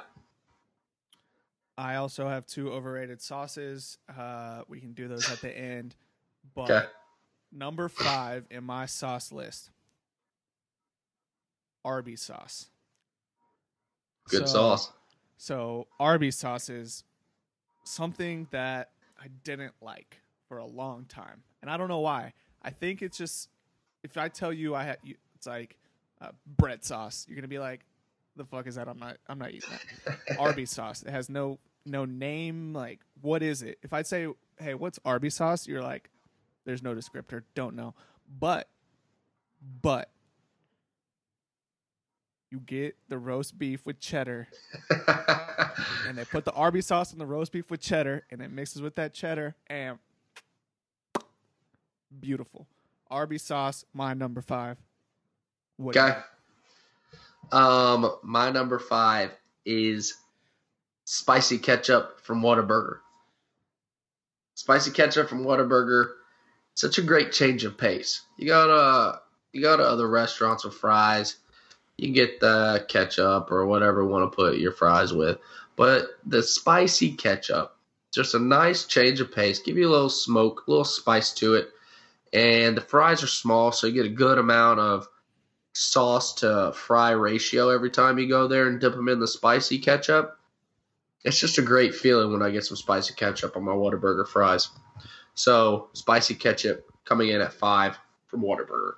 I 1.82 1.96
also 1.96 2.28
have 2.28 2.46
two 2.46 2.72
overrated 2.72 3.22
sauces. 3.22 3.98
Uh, 4.16 4.62
we 4.68 4.80
can 4.80 4.94
do 4.94 5.08
those 5.08 5.30
at 5.32 5.42
the 5.42 5.50
end. 5.58 5.96
But 6.54 6.70
Okay. 6.70 6.86
number 7.52 7.90
five 7.90 8.46
in 8.52 8.64
my 8.64 8.86
sauce 8.86 9.32
list, 9.32 9.72
Arby's 11.84 12.22
sauce. 12.22 12.68
Good 14.30 14.48
So- 14.48 14.54
sauce. 14.54 14.92
So 15.38 15.88
Arby's 16.00 16.38
sauce 16.38 16.70
is 16.70 17.04
something 17.84 18.48
that 18.52 18.92
I 19.20 19.28
didn't 19.44 19.74
like 19.82 20.22
for 20.48 20.60
a 20.60 20.66
long 20.66 21.06
time, 21.06 21.42
and 21.64 21.72
I 21.72 21.78
don't 21.78 21.88
know 21.88 22.00
why. 22.00 22.34
I 22.62 22.70
think 22.70 23.02
it's 23.02 23.18
just 23.18 23.50
if 24.04 24.18
I 24.18 24.30
tell 24.30 24.54
you 24.54 24.76
I 24.76 24.84
had, 24.84 25.00
it's 25.34 25.48
like 25.48 25.78
uh, 26.22 26.30
bread 26.46 26.84
sauce. 26.86 27.26
You're 27.28 27.38
gonna 27.38 27.48
be 27.48 27.58
like, 27.58 27.82
"The 28.36 28.46
fuck 28.46 28.68
is 28.68 28.76
that?" 28.76 28.88
I'm 28.88 29.00
not. 29.00 29.18
I'm 29.28 29.40
not 29.40 29.50
eating 29.50 29.70
that. 30.06 30.20
Arby's 30.40 30.70
sauce. 30.70 31.02
It 31.02 31.10
has 31.10 31.28
no 31.28 31.58
no 31.86 32.06
name. 32.06 32.74
Like, 32.74 33.00
what 33.22 33.44
is 33.44 33.62
it? 33.62 33.80
If 33.82 33.94
I 33.94 34.02
say, 34.02 34.28
"Hey, 34.58 34.74
what's 34.74 35.00
Arby's 35.06 35.36
sauce?" 35.36 35.68
You're 35.68 35.82
like, 35.82 36.10
"There's 36.66 36.84
no 36.84 36.94
descriptor. 36.94 37.44
Don't 37.56 37.76
know." 37.76 37.94
But, 38.40 38.70
but, 39.82 40.10
you 42.50 42.60
get 42.60 42.96
the 43.10 43.18
roast 43.18 43.58
beef 43.58 43.86
with 43.86 44.00
cheddar, 44.00 44.48
and 46.08 46.18
they 46.18 46.26
put 46.26 46.46
the 46.46 46.54
Arby's 46.54 46.86
sauce 46.86 47.14
on 47.14 47.20
the 47.20 47.26
roast 47.26 47.52
beef 47.52 47.70
with 47.70 47.82
cheddar, 47.82 48.26
and 48.30 48.42
it 48.42 48.52
mixes 48.52 48.82
with 48.82 48.96
that 48.96 49.14
cheddar, 49.14 49.56
and 49.68 49.98
beautiful. 52.20 52.68
Arby's 53.10 53.44
sauce, 53.44 53.86
my 53.94 54.14
number 54.14 54.42
five. 54.42 54.78
What 55.78 55.98
Okay. 55.98 56.18
Um, 57.52 58.18
my 58.24 58.52
number 58.52 58.80
five 58.80 59.32
is 59.66 60.16
spicy 61.06 61.58
ketchup 61.58 62.20
from 62.22 62.42
Whataburger. 62.42 63.00
Spicy 64.56 64.92
ketchup 64.92 65.30
from 65.30 65.44
Whataburger, 65.44 66.12
such 66.76 66.98
a 66.98 67.02
great 67.02 67.32
change 67.32 67.64
of 67.64 67.78
pace. 67.78 68.22
You 68.38 68.48
go 68.48 68.68
to 68.68 69.22
you 69.54 69.62
go 69.62 69.76
to 69.76 69.84
other 69.84 70.08
restaurants 70.08 70.64
with 70.64 70.74
fries, 70.74 71.38
you 71.98 72.14
get 72.14 72.40
the 72.40 72.86
ketchup 72.88 73.52
or 73.52 73.66
whatever 73.66 74.02
you 74.02 74.08
want 74.08 74.32
to 74.32 74.36
put 74.36 74.58
your 74.58 74.72
fries 74.72 75.14
with, 75.14 75.38
but 75.76 76.08
the 76.26 76.42
spicy 76.42 77.14
ketchup, 77.14 77.76
just 78.14 78.34
a 78.34 78.40
nice 78.40 78.86
change 78.86 79.20
of 79.20 79.32
pace, 79.32 79.60
give 79.60 79.78
you 79.78 79.88
a 79.88 79.92
little 79.92 80.10
smoke, 80.10 80.64
a 80.68 80.72
little 80.72 80.86
spice 80.86 81.34
to 81.34 81.56
it, 81.56 81.70
and 82.34 82.78
the 82.78 82.82
fries 82.82 83.24
are 83.24 83.28
small, 83.28 83.72
so 83.72 83.88
you 83.88 83.94
get 83.94 84.06
a 84.06 84.10
good 84.10 84.38
amount 84.38 84.80
of 84.80 85.08
sauce 85.74 86.34
to 86.36 86.72
fry 86.74 87.12
ratio 87.12 87.70
every 87.70 87.90
time 87.90 88.18
you 88.18 88.28
go 88.28 88.48
there 88.48 88.68
and 88.68 88.80
dip 88.80 88.94
them 88.94 89.10
in 89.10 89.20
the 89.20 89.28
spicy 89.28 89.80
ketchup. 89.80 90.38
It's 91.24 91.40
just 91.40 91.58
a 91.58 91.62
great 91.62 91.94
feeling 91.94 92.32
when 92.32 92.42
I 92.42 92.50
get 92.50 92.66
some 92.66 92.78
spicy 92.78 93.14
ketchup 93.14 93.56
on 93.56 93.64
my 93.64 93.74
Whataburger 93.74 94.28
fries. 94.28 94.70
So 95.36 95.90
spicy 95.94 96.36
ketchup 96.36 96.86
coming 97.06 97.30
in 97.30 97.42
at 97.42 97.54
five 97.54 97.98
from 98.28 98.42
Whataburger. 98.42 98.94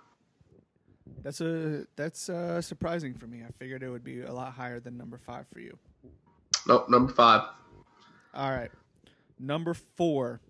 That's 1.21 1.41
a 1.41 1.85
that's 1.95 2.29
uh, 2.29 2.61
surprising 2.61 3.13
for 3.13 3.27
me. 3.27 3.43
I 3.47 3.51
figured 3.57 3.81
it 3.81 3.89
would 3.89 4.03
be 4.03 4.21
a 4.21 4.31
lot 4.31 4.53
higher 4.53 4.79
than 4.79 4.97
number 4.97 5.17
five 5.17 5.45
for 5.53 5.59
you. 5.59 5.77
Nope, 6.67 6.89
number 6.89 7.13
five. 7.13 7.43
All 8.33 8.51
right, 8.51 8.71
number 9.39 9.73
four, 9.73 10.41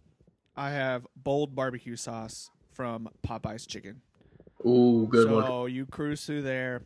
I 0.55 0.71
have 0.71 1.05
bold 1.15 1.55
barbecue 1.55 1.95
sauce 1.95 2.49
from 2.71 3.09
Popeye's 3.24 3.67
Chicken. 3.67 4.01
Ooh, 4.65 5.07
good 5.09 5.28
so 5.28 5.36
one. 5.36 5.45
So 5.45 5.65
you 5.67 5.86
cruise 5.86 6.26
through 6.26 6.43
there, 6.43 6.82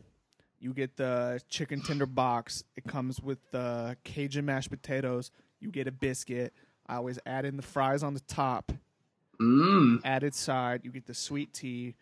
you 0.60 0.72
get 0.74 0.96
the 0.96 1.40
chicken 1.48 1.80
tender 1.80 2.06
box. 2.06 2.64
It 2.76 2.84
comes 2.86 3.20
with 3.20 3.38
the 3.50 3.96
Cajun 4.04 4.44
mashed 4.44 4.70
potatoes. 4.70 5.30
You 5.60 5.70
get 5.70 5.86
a 5.86 5.92
biscuit. 5.92 6.52
I 6.86 6.96
always 6.96 7.18
add 7.26 7.44
in 7.44 7.56
the 7.56 7.62
fries 7.62 8.02
on 8.02 8.14
the 8.14 8.20
top. 8.20 8.72
Mmm. 9.40 10.00
Added 10.04 10.34
side, 10.34 10.80
you 10.84 10.90
get 10.90 11.06
the 11.06 11.14
sweet 11.14 11.52
tea 11.52 11.94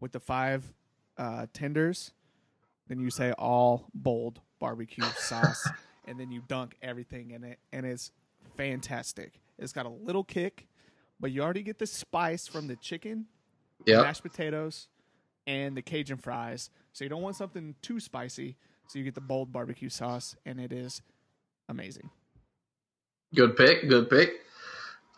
with 0.00 0.12
the 0.12 0.20
five 0.20 0.64
uh, 1.16 1.46
tenders. 1.52 2.12
Then 2.88 2.98
you 3.00 3.10
say 3.10 3.32
all 3.32 3.86
bold 3.94 4.40
barbecue 4.58 5.04
sauce, 5.16 5.72
and 6.06 6.18
then 6.18 6.32
you 6.32 6.42
dunk 6.48 6.76
everything 6.82 7.30
in 7.30 7.44
it, 7.44 7.58
and 7.72 7.86
it's 7.86 8.10
fantastic. 8.56 9.40
It's 9.58 9.72
got 9.72 9.86
a 9.86 9.90
little 9.90 10.24
kick, 10.24 10.66
but 11.20 11.30
you 11.30 11.42
already 11.42 11.62
get 11.62 11.78
the 11.78 11.86
spice 11.86 12.48
from 12.48 12.66
the 12.66 12.76
chicken, 12.76 13.26
Yep. 13.86 14.02
mashed 14.02 14.22
potatoes, 14.22 14.88
and 15.46 15.76
the 15.76 15.82
Cajun 15.82 16.16
fries. 16.18 16.70
So 16.92 17.04
you 17.04 17.08
don't 17.08 17.22
want 17.22 17.36
something 17.36 17.74
too 17.82 18.00
spicy. 18.00 18.56
So 18.88 18.98
you 18.98 19.04
get 19.04 19.14
the 19.14 19.20
bold 19.20 19.52
barbecue 19.52 19.88
sauce, 19.88 20.36
and 20.44 20.60
it 20.60 20.72
is 20.72 21.00
amazing. 21.68 22.10
Good 23.34 23.56
pick. 23.56 23.88
Good 23.88 24.10
pick. 24.10 24.40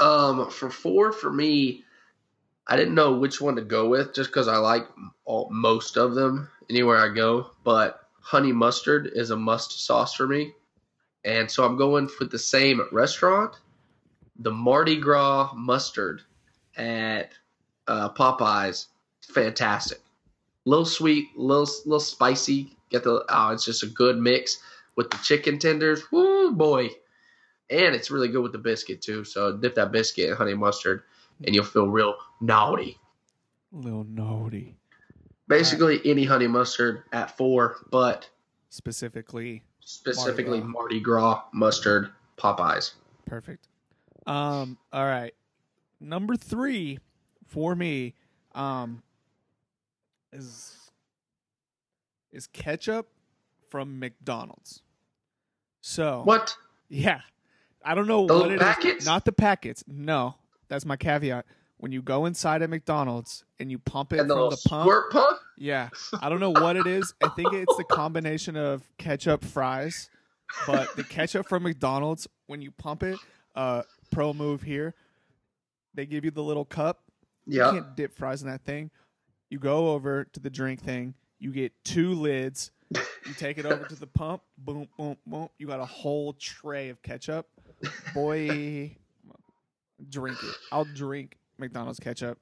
Um, 0.00 0.50
for 0.50 0.70
four, 0.70 1.12
for 1.12 1.32
me, 1.32 1.82
I 2.66 2.76
didn't 2.76 2.94
know 2.94 3.12
which 3.12 3.40
one 3.40 3.56
to 3.56 3.62
go 3.62 3.88
with 3.88 4.14
just 4.14 4.30
because 4.30 4.48
I 4.48 4.56
like 4.56 4.86
all, 5.24 5.48
most 5.50 5.96
of 5.96 6.14
them 6.14 6.48
anywhere 6.70 6.98
I 6.98 7.12
go. 7.12 7.50
But 7.64 8.08
honey 8.20 8.52
mustard 8.52 9.10
is 9.14 9.30
a 9.30 9.36
must 9.36 9.84
sauce 9.84 10.14
for 10.14 10.26
me, 10.26 10.52
and 11.24 11.50
so 11.50 11.64
I'm 11.64 11.76
going 11.76 12.08
with 12.18 12.30
the 12.30 12.38
same 12.38 12.80
restaurant, 12.92 13.56
the 14.38 14.50
Mardi 14.50 14.96
Gras 14.96 15.52
mustard 15.54 16.22
at 16.76 17.32
uh, 17.86 18.10
Popeyes. 18.10 18.86
Fantastic, 19.22 20.00
little 20.64 20.84
sweet, 20.84 21.28
little 21.36 21.68
little 21.84 22.00
spicy. 22.00 22.76
Get 22.90 23.04
the 23.04 23.24
oh, 23.28 23.50
it's 23.50 23.64
just 23.64 23.82
a 23.82 23.86
good 23.86 24.18
mix 24.18 24.58
with 24.96 25.10
the 25.10 25.18
chicken 25.18 25.58
tenders. 25.58 26.10
Woo 26.12 26.52
boy 26.52 26.90
and 27.70 27.94
it's 27.94 28.10
really 28.10 28.28
good 28.28 28.42
with 28.42 28.52
the 28.52 28.58
biscuit 28.58 29.02
too. 29.02 29.24
So 29.24 29.56
dip 29.56 29.74
that 29.76 29.92
biscuit 29.92 30.30
in 30.30 30.36
honey 30.36 30.54
mustard, 30.54 31.02
and 31.44 31.54
you'll 31.54 31.64
feel 31.64 31.88
real 31.88 32.16
naughty. 32.40 32.98
Little 33.72 34.04
naughty. 34.04 34.76
Basically, 35.48 36.00
any 36.04 36.24
honey 36.24 36.46
mustard 36.46 37.02
at 37.12 37.36
four, 37.36 37.76
but 37.90 38.28
Specifically, 38.70 39.62
specifically 39.80 40.60
Mardi 40.60 40.72
Mardi 40.72 41.00
Gras, 41.00 41.42
mustard 41.52 42.10
Popeyes. 42.38 42.92
Perfect. 43.26 43.68
Um, 44.26 44.78
all 44.92 45.04
right. 45.04 45.34
Number 46.00 46.36
three 46.36 46.98
for 47.46 47.74
me, 47.74 48.14
um, 48.54 49.02
is 50.34 50.76
is 52.32 52.46
ketchup 52.48 53.08
from 53.70 53.98
McDonald's. 53.98 54.82
So 55.80 56.22
What? 56.24 56.56
Yeah, 56.88 57.20
I 57.84 57.94
don't 57.94 58.06
know 58.06 58.22
what 58.22 58.50
it 58.50 58.54
is. 58.56 58.60
packets? 58.60 59.06
Not 59.06 59.24
the 59.24 59.32
packets. 59.32 59.84
No, 59.86 60.34
that's 60.68 60.84
my 60.84 60.96
caveat. 60.96 61.46
When 61.78 61.92
you 61.92 62.02
go 62.02 62.24
inside 62.26 62.62
a 62.62 62.68
McDonald's 62.68 63.44
and 63.58 63.70
you 63.70 63.78
pump 63.78 64.12
it 64.12 64.20
And 64.20 64.28
from 64.30 64.50
the 64.50 64.62
pump, 64.68 64.90
pump? 65.10 65.38
yeah, 65.58 65.88
I 66.20 66.28
don't 66.28 66.40
know 66.40 66.50
what 66.50 66.76
it 66.76 66.86
is. 66.86 67.12
I 67.22 67.28
think 67.30 67.52
it's 67.52 67.76
the 67.76 67.84
combination 67.84 68.56
of 68.56 68.82
ketchup 68.98 69.44
fries, 69.44 70.08
but 70.66 70.94
the 70.96 71.04
ketchup 71.04 71.48
from 71.48 71.64
McDonald's 71.64 72.26
when 72.46 72.62
you 72.62 72.70
pump 72.70 73.02
it, 73.02 73.18
uh, 73.54 73.82
pro 74.12 74.32
move 74.32 74.62
here, 74.62 74.94
they 75.94 76.06
give 76.06 76.24
you 76.24 76.30
the 76.30 76.42
little 76.42 76.64
cup. 76.64 77.00
Yeah, 77.46 77.72
you 77.72 77.80
can't 77.82 77.96
dip 77.96 78.14
fries 78.16 78.42
in 78.42 78.48
that 78.48 78.64
thing. 78.64 78.90
You 79.54 79.60
go 79.60 79.92
over 79.92 80.24
to 80.24 80.40
the 80.40 80.50
drink 80.50 80.82
thing. 80.82 81.14
You 81.38 81.52
get 81.52 81.72
two 81.84 82.14
lids. 82.14 82.72
You 82.90 83.34
take 83.38 83.56
it 83.56 83.64
over 83.64 83.84
to 83.84 83.94
the 83.94 84.08
pump. 84.08 84.42
Boom, 84.58 84.88
boom, 84.98 85.16
boom. 85.28 85.48
You 85.58 85.68
got 85.68 85.78
a 85.78 85.84
whole 85.84 86.32
tray 86.32 86.88
of 86.88 87.00
ketchup. 87.02 87.46
Boy, 88.12 88.96
drink 90.10 90.38
it. 90.42 90.56
I'll 90.72 90.86
drink 90.86 91.38
McDonald's 91.56 92.00
ketchup. 92.00 92.36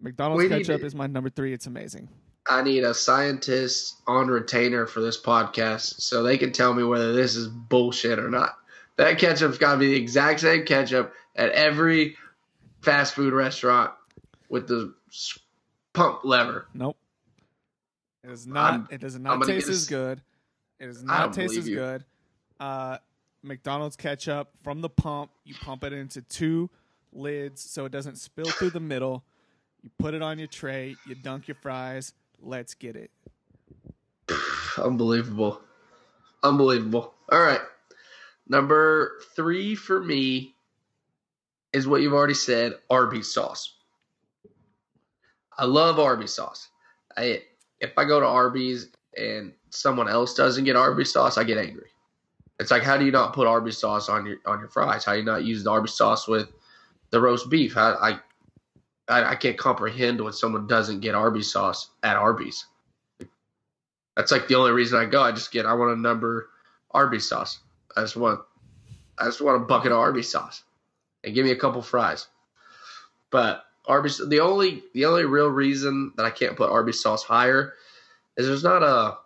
McDonald's 0.00 0.44
We 0.44 0.48
ketchup 0.48 0.84
is 0.84 0.94
my 0.94 1.08
number 1.08 1.30
three. 1.30 1.52
It's 1.52 1.66
amazing. 1.66 2.08
I 2.48 2.62
need 2.62 2.84
a 2.84 2.94
scientist 2.94 3.96
on 4.06 4.28
retainer 4.28 4.86
for 4.86 5.00
this 5.00 5.20
podcast 5.20 6.00
so 6.00 6.22
they 6.22 6.38
can 6.38 6.52
tell 6.52 6.72
me 6.72 6.84
whether 6.84 7.12
this 7.12 7.34
is 7.34 7.48
bullshit 7.48 8.20
or 8.20 8.30
not. 8.30 8.56
That 8.98 9.18
ketchup's 9.18 9.58
got 9.58 9.72
to 9.72 9.78
be 9.78 9.88
the 9.88 10.00
exact 10.00 10.38
same 10.38 10.64
ketchup 10.64 11.12
at 11.34 11.50
every 11.50 12.14
fast 12.82 13.16
food 13.16 13.32
restaurant 13.32 13.90
with 14.48 14.68
the 14.68 14.94
pump 15.92 16.24
lever. 16.24 16.66
Nope. 16.74 16.96
It 18.24 18.30
is 18.30 18.46
not. 18.46 18.72
I'm- 18.72 18.88
it 18.90 19.00
does 19.00 19.18
not 19.18 19.42
taste 19.44 19.68
as 19.68 19.86
good. 19.86 20.22
It 20.78 20.86
does 20.86 21.02
not 21.02 21.32
taste 21.32 21.56
as 21.56 21.68
you. 21.68 21.76
good. 21.76 22.04
Uh, 22.58 22.98
McDonald's 23.42 23.96
ketchup 23.96 24.50
from 24.62 24.80
the 24.80 24.88
pump. 24.88 25.30
You 25.44 25.54
pump 25.54 25.84
it 25.84 25.92
into 25.92 26.22
two 26.22 26.68
lids 27.12 27.62
so 27.62 27.84
it 27.86 27.92
doesn't 27.92 28.16
spill 28.16 28.46
through 28.46 28.70
the 28.70 28.80
middle. 28.80 29.24
You 29.82 29.90
put 29.98 30.14
it 30.14 30.22
on 30.22 30.38
your 30.38 30.48
tray. 30.48 30.96
You 31.06 31.14
dunk 31.14 31.48
your 31.48 31.54
fries. 31.56 32.12
Let's 32.42 32.74
get 32.74 32.96
it. 32.96 33.10
Unbelievable. 34.78 35.60
Unbelievable. 36.42 37.14
All 37.32 37.40
right. 37.40 37.60
Number 38.48 39.20
three 39.36 39.74
for 39.74 40.02
me 40.02 40.54
is 41.72 41.86
what 41.86 42.02
you've 42.02 42.12
already 42.12 42.34
said 42.34 42.74
Arby's 42.90 43.32
sauce. 43.32 43.74
I 45.60 45.66
love 45.66 45.98
Arby's 45.98 46.34
sauce. 46.34 46.70
I 47.18 47.42
if 47.80 47.92
I 47.98 48.04
go 48.06 48.18
to 48.18 48.26
Arby's 48.26 48.88
and 49.16 49.52
someone 49.68 50.08
else 50.08 50.34
doesn't 50.34 50.64
get 50.64 50.74
Arby's 50.74 51.12
sauce, 51.12 51.36
I 51.36 51.44
get 51.44 51.58
angry. 51.58 51.90
It's 52.58 52.70
like 52.70 52.82
how 52.82 52.96
do 52.96 53.04
you 53.04 53.12
not 53.12 53.34
put 53.34 53.46
Arby's 53.46 53.76
sauce 53.76 54.08
on 54.08 54.24
your 54.24 54.38
on 54.46 54.58
your 54.58 54.68
fries? 54.68 55.04
How 55.04 55.12
do 55.12 55.18
you 55.18 55.24
not 55.24 55.44
use 55.44 55.62
the 55.62 55.70
Arby's 55.70 55.92
sauce 55.92 56.26
with 56.26 56.48
the 57.10 57.20
roast 57.20 57.50
beef? 57.50 57.76
I 57.76 58.18
I, 59.08 59.32
I, 59.32 59.34
can't 59.34 59.58
comprehend 59.58 60.20
when 60.20 60.32
someone 60.32 60.68
doesn't 60.68 61.00
get 61.00 61.16
Arby's 61.16 61.50
sauce 61.52 61.90
at 62.04 62.16
Arby's. 62.16 62.64
That's 64.16 64.30
like 64.30 64.46
the 64.46 64.54
only 64.54 64.70
reason 64.70 65.00
I 65.00 65.04
go. 65.04 65.20
I 65.20 65.32
just 65.32 65.52
get 65.52 65.66
I 65.66 65.74
want 65.74 65.98
a 65.98 66.00
number 66.00 66.48
Arby's 66.92 67.28
sauce. 67.28 67.58
I 67.96 68.00
just 68.00 68.16
want 68.16 68.40
I 69.18 69.26
just 69.26 69.42
want 69.42 69.62
a 69.62 69.66
bucket 69.66 69.92
of 69.92 69.98
Arby's 69.98 70.30
sauce. 70.30 70.62
And 71.22 71.34
give 71.34 71.44
me 71.44 71.50
a 71.50 71.56
couple 71.56 71.82
fries. 71.82 72.28
But 73.30 73.64
Arby's 73.86 74.20
the 74.28 74.40
only 74.40 74.82
the 74.94 75.06
only 75.06 75.24
real 75.24 75.48
reason 75.48 76.12
that 76.16 76.26
I 76.26 76.30
can't 76.30 76.56
put 76.56 76.70
Arby's 76.70 77.02
sauce 77.02 77.22
higher 77.22 77.74
is 78.36 78.46
there's 78.46 78.64
not 78.64 78.82
a 78.82 79.18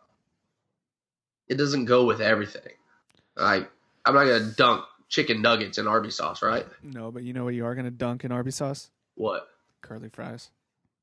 it 1.49 1.57
doesn't 1.57 1.85
go 1.85 2.05
with 2.05 2.21
everything. 2.21 2.73
Like 3.37 3.71
I'm 4.05 4.15
not 4.15 4.25
gonna 4.25 4.53
dunk 4.57 4.85
chicken 5.09 5.43
nuggets 5.43 5.79
in 5.79 5.87
Arby's 5.87 6.17
sauce, 6.17 6.43
right? 6.43 6.67
No, 6.83 7.11
but 7.11 7.23
you 7.23 7.33
know 7.33 7.45
what 7.45 7.55
you 7.55 7.65
are 7.65 7.75
gonna 7.75 7.91
dunk 7.91 8.25
in 8.25 8.33
Arby's 8.33 8.57
sauce? 8.57 8.91
What? 9.17 9.49
Curly 9.83 10.09
fries. 10.09 10.51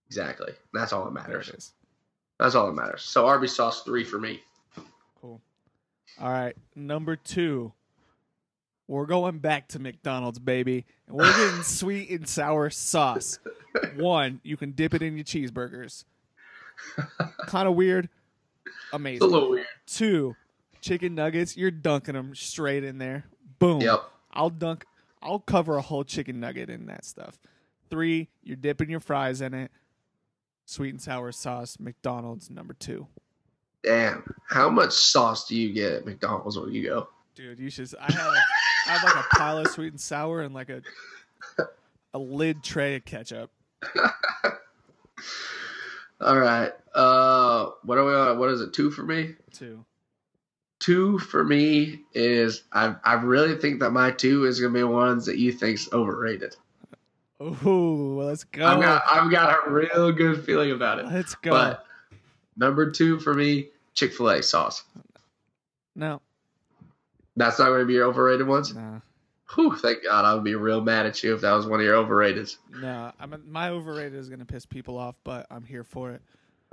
Exactly. 0.07 0.53
That's 0.73 0.91
all 0.91 1.05
that 1.05 1.11
matters. 1.11 1.71
That's 2.39 2.55
all 2.55 2.67
that 2.67 2.73
matters. 2.73 3.03
So 3.03 3.27
Arby's 3.27 3.55
sauce 3.55 3.83
three 3.83 4.03
for 4.03 4.19
me. 4.19 4.41
Cool. 5.21 5.39
All 6.19 6.31
right, 6.31 6.55
number 6.75 7.15
two. 7.15 7.71
We're 8.91 9.05
going 9.05 9.39
back 9.39 9.69
to 9.69 9.79
McDonald's, 9.79 10.37
baby, 10.37 10.85
and 11.07 11.15
we're 11.15 11.31
getting 11.31 11.63
sweet 11.63 12.09
and 12.09 12.27
sour 12.27 12.69
sauce. 12.69 13.39
One, 13.95 14.41
you 14.43 14.57
can 14.57 14.71
dip 14.71 14.93
it 14.93 15.01
in 15.01 15.15
your 15.15 15.23
cheeseburgers. 15.23 16.03
kind 17.45 17.69
of 17.69 17.75
weird. 17.75 18.09
It's 18.65 18.75
Amazing. 18.91 19.23
a 19.29 19.31
little 19.31 19.49
weird. 19.51 19.65
Two, 19.87 20.35
chicken 20.81 21.15
nuggets. 21.15 21.55
You're 21.55 21.71
dunking 21.71 22.15
them 22.15 22.35
straight 22.35 22.83
in 22.83 22.97
there. 22.97 23.23
Boom. 23.59 23.79
Yep. 23.79 24.03
I'll 24.33 24.49
dunk. 24.49 24.83
I'll 25.21 25.39
cover 25.39 25.77
a 25.77 25.81
whole 25.81 26.03
chicken 26.03 26.41
nugget 26.41 26.69
in 26.69 26.87
that 26.87 27.05
stuff. 27.05 27.39
Three, 27.89 28.27
you're 28.43 28.57
dipping 28.57 28.89
your 28.89 28.99
fries 28.99 29.39
in 29.39 29.53
it. 29.53 29.71
Sweet 30.65 30.89
and 30.89 31.01
sour 31.01 31.31
sauce. 31.31 31.77
McDonald's 31.79 32.49
number 32.49 32.73
two. 32.73 33.07
Damn. 33.85 34.35
How 34.49 34.69
much 34.69 34.91
sauce 34.91 35.47
do 35.47 35.55
you 35.55 35.71
get 35.71 35.93
at 35.93 36.05
McDonald's 36.05 36.59
when 36.59 36.73
you 36.73 36.83
go? 36.83 37.07
Dude, 37.35 37.59
you 37.59 37.69
should. 37.69 37.93
I 37.99 38.11
have, 38.11 38.33
I 38.87 38.91
have 38.91 39.03
like 39.03 39.15
a 39.15 39.35
pile 39.35 39.57
of 39.59 39.67
sweet 39.67 39.93
and 39.93 40.01
sour 40.01 40.41
and 40.41 40.53
like 40.53 40.69
a 40.69 40.81
a 42.13 42.19
lid 42.19 42.63
tray 42.63 42.95
of 42.95 43.05
ketchup. 43.05 43.49
All 46.21 46.37
right. 46.37 46.71
Uh, 46.93 47.69
what 47.83 47.97
are 47.97 48.05
we 48.05 48.13
on? 48.13 48.37
What 48.37 48.49
is 48.49 48.61
it? 48.61 48.73
Two 48.73 48.91
for 48.91 49.03
me. 49.03 49.35
Two. 49.53 49.83
Two 50.79 51.19
for 51.19 51.43
me 51.43 52.01
is 52.13 52.63
I. 52.73 52.95
I 53.03 53.13
really 53.13 53.55
think 53.55 53.79
that 53.79 53.91
my 53.91 54.11
two 54.11 54.45
is 54.45 54.59
gonna 54.59 54.73
be 54.73 54.83
ones 54.83 55.25
that 55.25 55.37
you 55.37 55.51
think's 55.51 55.91
overrated. 55.93 56.55
Ooh, 57.41 58.21
let's 58.21 58.43
go. 58.43 58.65
I've 58.65 58.81
got 58.81 59.03
I've 59.09 59.31
got 59.31 59.67
a 59.67 59.71
real 59.71 60.11
good 60.11 60.43
feeling 60.45 60.71
about 60.71 60.99
it. 60.99 61.05
let's 61.05 61.33
go. 61.35 61.51
But 61.51 61.85
number 62.57 62.91
two 62.91 63.19
for 63.19 63.33
me, 63.33 63.69
Chick 63.93 64.13
Fil 64.13 64.29
A 64.29 64.43
sauce. 64.43 64.83
no, 65.95 66.21
That's 67.41 67.59
not 67.59 67.67
going 67.67 67.79
to 67.81 67.85
be 67.85 67.93
your 67.93 68.05
overrated 68.05 68.47
ones. 68.47 68.73
no, 68.73 69.01
Whew, 69.55 69.75
thank 69.75 70.03
God, 70.03 70.23
I 70.23 70.33
would 70.33 70.43
be 70.45 70.55
real 70.55 70.79
mad 70.81 71.05
at 71.05 71.21
you 71.23 71.35
if 71.35 71.41
that 71.41 71.51
was 71.51 71.65
one 71.67 71.79
of 71.81 71.85
your 71.85 71.95
overrated. 71.95 72.49
no. 72.79 73.11
I'm 73.19 73.43
my 73.49 73.69
overrated 73.69 74.13
is 74.17 74.29
gonna 74.29 74.45
piss 74.45 74.65
people 74.65 74.97
off, 74.97 75.15
but 75.25 75.45
I'm 75.51 75.65
here 75.65 75.83
for 75.83 76.11
it. 76.11 76.21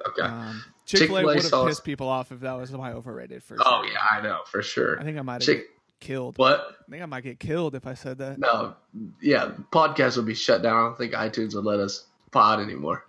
Okay. 0.07 0.23
Um, 0.23 0.63
Chick 0.87 1.09
Fil 1.09 1.17
A 1.19 1.25
would 1.25 1.43
have 1.43 1.67
pissed 1.67 1.83
people 1.85 2.09
off 2.09 2.31
if 2.31 2.39
that 2.41 2.53
was 2.53 2.71
my 2.71 2.93
overrated 2.93 3.43
for 3.43 3.57
oh 3.61 3.83
sure. 3.83 3.93
yeah, 3.93 3.99
I 4.11 4.21
know 4.21 4.41
for 4.47 4.63
sure. 4.63 5.01
I 5.01 5.03
think 5.03 5.19
I 5.19 5.23
might 5.23 5.35
have 5.35 5.43
Chick. 5.43 5.65
killed. 5.99 6.39
What? 6.39 6.77
I 6.87 6.91
think 6.91 7.03
I 7.03 7.07
might 7.07 7.25
get 7.25 7.41
killed 7.41 7.75
if 7.75 7.85
I 7.85 7.95
said 7.95 8.19
that. 8.19 8.39
No. 8.39 8.77
Yeah, 9.21 9.55
podcast 9.73 10.17
would 10.17 10.27
be 10.27 10.35
shut 10.35 10.63
down. 10.63 10.77
I 10.77 10.83
don't 10.87 10.97
think 10.99 11.15
iTunes 11.15 11.57
would 11.57 11.65
let 11.65 11.81
us 11.81 12.07
pod 12.31 12.61
anymore. 12.61 13.05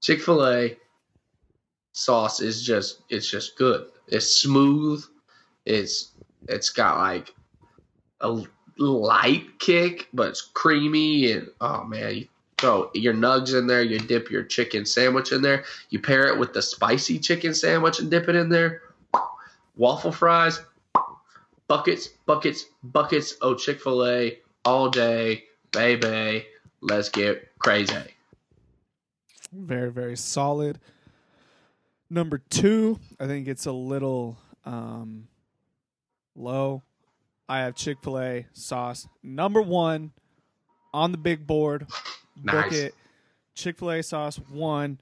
Chick 0.00 0.20
Fil 0.22 0.46
A 0.46 0.76
sauce 1.90 2.40
is 2.40 2.62
just 2.62 3.02
it's 3.08 3.28
just 3.28 3.56
good. 3.58 3.86
It's 4.06 4.32
smooth. 4.32 5.02
It's 5.64 6.11
it's 6.48 6.70
got 6.70 6.98
like 6.98 7.34
a 8.20 8.42
light 8.78 9.58
kick, 9.58 10.08
but 10.12 10.28
it's 10.28 10.40
creamy 10.40 11.32
and 11.32 11.48
oh 11.60 11.84
man, 11.84 12.16
you 12.16 12.28
throw 12.58 12.90
your 12.94 13.14
nugs 13.14 13.58
in 13.58 13.66
there, 13.66 13.82
you 13.82 13.98
dip 13.98 14.30
your 14.30 14.44
chicken 14.44 14.86
sandwich 14.86 15.32
in 15.32 15.42
there, 15.42 15.64
you 15.90 16.00
pair 16.00 16.28
it 16.28 16.38
with 16.38 16.52
the 16.52 16.62
spicy 16.62 17.18
chicken 17.18 17.54
sandwich 17.54 17.98
and 17.98 18.10
dip 18.10 18.28
it 18.28 18.36
in 18.36 18.48
there. 18.48 18.82
Waffle 19.76 20.12
fries, 20.12 20.60
buckets, 21.66 22.08
buckets, 22.26 22.66
buckets 22.82 23.32
of 23.40 23.58
Chick 23.58 23.80
fil 23.80 24.06
A 24.06 24.38
all 24.64 24.90
day, 24.90 25.44
baby. 25.70 26.46
Let's 26.82 27.08
get 27.08 27.48
crazy. 27.58 27.94
Very, 29.52 29.90
very 29.90 30.16
solid. 30.16 30.78
Number 32.10 32.38
two, 32.50 32.98
I 33.18 33.26
think 33.26 33.48
it's 33.48 33.66
a 33.66 33.72
little 33.72 34.36
um, 34.66 35.28
low. 36.34 36.82
I 37.48 37.60
have 37.60 37.74
Chick 37.74 37.98
fil 38.02 38.18
A 38.18 38.46
sauce. 38.52 39.06
Number 39.22 39.60
one 39.60 40.12
on 40.94 41.12
the 41.12 41.18
big 41.18 41.46
board. 41.46 41.86
Book 42.36 42.70
Nice. 42.70 42.72
it. 42.72 42.94
Chick 43.54 43.78
fil 43.78 43.90
A 43.90 44.02
sauce, 44.02 44.36
one, 44.48 44.98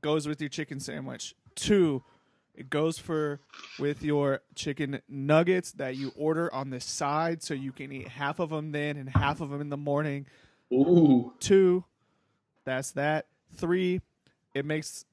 goes 0.00 0.26
with 0.26 0.40
your 0.40 0.48
chicken 0.50 0.80
sandwich. 0.80 1.34
Two, 1.54 2.02
it 2.54 2.68
goes 2.68 2.98
for 2.98 3.40
with 3.78 4.02
your 4.02 4.40
chicken 4.56 5.00
nuggets 5.08 5.72
that 5.72 5.96
you 5.96 6.12
order 6.16 6.52
on 6.52 6.70
the 6.70 6.80
side 6.80 7.42
so 7.42 7.54
you 7.54 7.70
can 7.72 7.92
eat 7.92 8.08
half 8.08 8.40
of 8.40 8.50
them 8.50 8.72
then 8.72 8.96
and 8.96 9.08
half 9.08 9.40
of 9.40 9.50
them 9.50 9.60
in 9.60 9.70
the 9.70 9.76
morning. 9.76 10.26
Ooh. 10.72 11.32
Two, 11.38 11.84
that's 12.64 12.90
that. 12.92 13.26
Three, 13.54 14.00
it 14.54 14.64
makes 14.64 15.04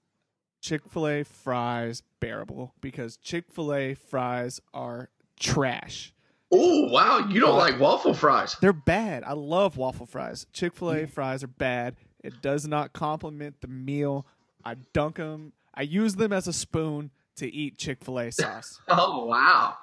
Chick 0.62 0.82
fil 0.90 1.08
A 1.08 1.24
fries 1.24 2.02
bearable 2.20 2.74
because 2.82 3.18
Chick 3.18 3.46
fil 3.52 3.74
A 3.74 3.94
fries 3.94 4.60
are 4.74 5.10
trash. 5.42 6.14
Oh 6.54 6.90
wow. 6.90 7.28
You 7.30 7.40
don't 7.40 7.58
like 7.58 7.80
waffle 7.80 8.14
fries. 8.14 8.56
They're 8.62 8.74
bad. 8.74 9.24
I 9.24 9.34
love 9.34 9.78
waffle 9.78 10.06
fries. 10.06 10.46
Chick 10.54 10.76
fil 10.76 10.92
A 10.92 10.96
mm. 11.02 11.10
fries 11.10 11.44
are 11.44 11.48
bad. 11.48 11.96
It 12.24 12.42
does 12.42 12.68
not 12.68 12.94
complement 12.94 13.62
the 13.62 13.68
meal. 13.68 14.26
I 14.64 14.76
dunk 14.94 15.16
them, 15.16 15.54
I 15.74 15.82
use 15.84 16.16
them 16.16 16.32
as 16.32 16.48
a 16.48 16.54
spoon 16.54 17.10
to 17.38 17.52
eat 17.52 17.78
Chick 17.78 18.04
fil 18.04 18.20
A 18.20 18.32
sauce. 18.32 18.80
Oh, 18.88 19.26
wow. 19.26 19.76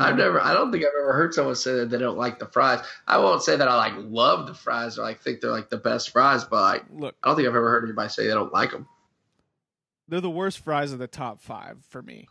I've 0.00 0.16
never, 0.16 0.40
I 0.40 0.52
don't 0.54 0.72
think 0.72 0.82
I've 0.84 0.90
ever 1.00 1.12
heard 1.12 1.34
someone 1.34 1.54
say 1.54 1.74
that 1.76 1.90
they 1.90 1.98
don't 1.98 2.18
like 2.18 2.40
the 2.40 2.46
fries. 2.46 2.84
I 3.06 3.18
won't 3.18 3.42
say 3.44 3.54
that 3.56 3.68
I 3.68 3.76
like 3.76 3.92
love 3.96 4.48
the 4.48 4.54
fries 4.54 4.98
or 4.98 5.02
like 5.02 5.22
think 5.22 5.40
they're 5.40 5.52
like 5.52 5.70
the 5.70 5.76
best 5.76 6.10
fries, 6.10 6.44
but 6.44 6.60
like, 6.62 6.84
Look, 6.92 7.14
I 7.22 7.28
don't 7.28 7.36
think 7.36 7.46
I've 7.48 7.54
ever 7.54 7.70
heard 7.70 7.84
anybody 7.84 8.08
say 8.08 8.26
they 8.26 8.34
don't 8.34 8.52
like 8.52 8.72
them. 8.72 8.88
they're 10.08 10.20
the 10.20 10.30
worst 10.30 10.58
fries 10.58 10.92
of 10.92 10.98
the 10.98 11.06
top 11.06 11.40
five 11.40 11.78
for 11.88 12.02
me. 12.02 12.26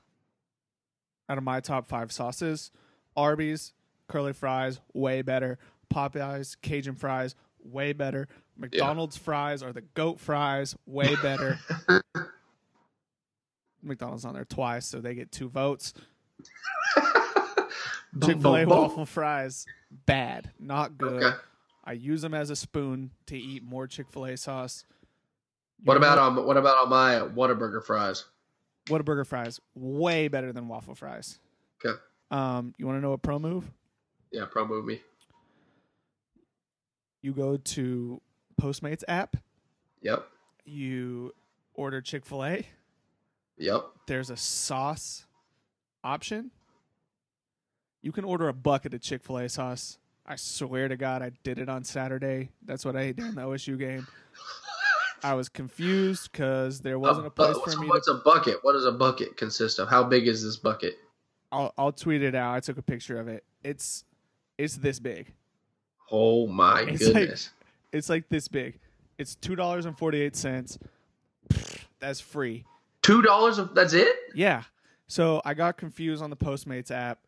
Out 1.30 1.38
of 1.38 1.43
my 1.43 1.59
top 1.59 1.88
five 1.88 2.11
sauces, 2.11 2.71
Arby's, 3.15 3.74
curly 4.07 4.34
fries, 4.34 4.80
way 4.93 5.21
better. 5.21 5.57
Popeyes, 5.93 6.57
Cajun 6.61 6.95
fries, 6.95 7.36
way 7.63 7.93
better. 7.93 8.28
McDonald's 8.57 9.17
fries 9.17 9.63
are 9.63 9.71
the 9.71 9.82
goat 9.82 10.19
fries, 10.19 10.76
way 10.86 11.15
better. 11.21 11.59
McDonald's 13.82 14.26
on 14.26 14.34
there 14.34 14.45
twice, 14.45 14.86
so 14.86 15.01
they 15.01 15.15
get 15.15 15.32
two 15.32 15.49
votes. 15.49 15.93
Chick 18.24 18.39
fil 18.41 18.55
A 18.55 18.65
waffle 18.65 19.05
fries, 19.05 19.65
bad, 20.05 20.51
not 20.59 20.97
good. 20.97 21.24
Okay. 21.24 21.38
I 21.84 21.93
use 21.93 22.21
them 22.21 22.34
as 22.34 22.49
a 22.49 22.55
spoon 22.55 23.11
to 23.26 23.38
eat 23.38 23.63
more 23.63 23.88
Chick 23.88 24.07
fil 24.09 24.26
A 24.26 24.38
sauce. 24.38 24.86
You 25.80 25.86
What 25.86 25.97
about 25.97 26.17
on 26.17 26.45
what 26.45 26.57
about 26.57 26.78
on 26.78 26.89
my 26.89 27.28
Whataburger 27.36 27.84
fries? 27.84 28.26
Whataburger 28.88 29.25
fries, 29.25 29.59
way 29.75 30.27
better 30.27 30.51
than 30.51 30.67
waffle 30.67 30.95
fries. 30.95 31.39
Okay. 31.84 31.97
Um, 32.31 32.73
you 32.77 32.86
want 32.86 32.97
to 32.97 33.01
know 33.01 33.13
a 33.13 33.17
pro 33.17 33.39
move? 33.39 33.71
Yeah, 34.31 34.45
pro 34.49 34.65
move 34.67 34.86
me. 34.86 35.01
You 37.21 37.31
go 37.34 37.57
to 37.57 38.21
Postmates 38.61 39.03
app, 39.07 39.38
Yep. 40.01 40.27
you 40.65 41.34
order 41.73 42.01
Chick 42.01 42.25
fil 42.25 42.43
A, 42.43 42.67
Yep. 43.57 43.86
there's 44.07 44.29
a 44.29 44.38
sauce 44.38 45.25
option. 46.03 46.51
You 48.01 48.11
can 48.11 48.25
order 48.25 48.49
a 48.49 48.53
bucket 48.53 48.93
of 48.93 49.01
Chick 49.01 49.23
fil 49.23 49.38
A 49.38 49.47
sauce. 49.47 49.97
I 50.25 50.36
swear 50.36 50.88
to 50.89 50.97
God, 50.97 51.21
I 51.21 51.29
did 51.43 51.57
it 51.59 51.69
on 51.69 51.84
Saturday. 51.84 52.49
That's 52.63 52.84
what 52.84 52.95
I 52.97 53.01
ate 53.01 53.15
during 53.17 53.36
the 53.36 53.41
OSU 53.41 53.77
game. 53.77 54.07
I 55.24 55.34
was 55.36 55.49
confused 55.49 56.32
because 56.32 56.82
there 56.82 56.99
wasn't 56.99 57.28
a 57.28 57.30
oh, 57.30 57.32
place 57.32 57.74
for 57.74 57.80
me 57.80 57.88
to. 57.88 57.89
what's 57.93 58.07
a 58.07 58.15
bucket? 58.15 58.57
What 58.61 58.74
does 58.74 58.86
a 58.86 58.91
bucket 58.91 59.38
consist 59.38 59.80
of? 59.80 59.89
How 59.89 60.03
big 60.03 60.28
is 60.28 60.43
this 60.43 60.57
bucket? 60.57 60.97
I'll, 61.51 61.74
I'll 61.78 61.91
tweet 61.91 62.24
it 62.24 62.36
out. 62.36 62.55
I 62.55 62.59
took 62.59 62.78
a 62.78 62.82
picture 62.82 63.19
of 63.19 63.28
it. 63.28 63.43
It's 63.63 64.03
it's 64.57 64.78
this 64.78 64.99
big. 64.99 65.34
Oh 66.11 66.47
my 66.47 66.82
It's 66.82 67.05
like- 67.05 67.13
goodness. 67.13 67.51
It's 67.91 68.09
like 68.09 68.28
this 68.28 68.47
big. 68.47 68.80
It's 69.17 69.36
two 69.36 69.55
dollars 69.55 69.86
and 69.86 69.97
forty 69.97 70.19
eight 70.19 70.36
cents. 70.36 70.80
That's 71.99 72.19
free. 72.19 72.65
Two 73.01 73.21
dollars 73.21 73.59
that's 73.74 73.93
it? 73.93 74.15
Yeah. 74.34 74.63
So 75.07 75.41
I 75.45 75.53
got 75.53 75.78
confused 75.78 76.24
on 76.24 76.30
the 76.30 76.36
Postmates 76.36 76.89
app. 76.89 77.19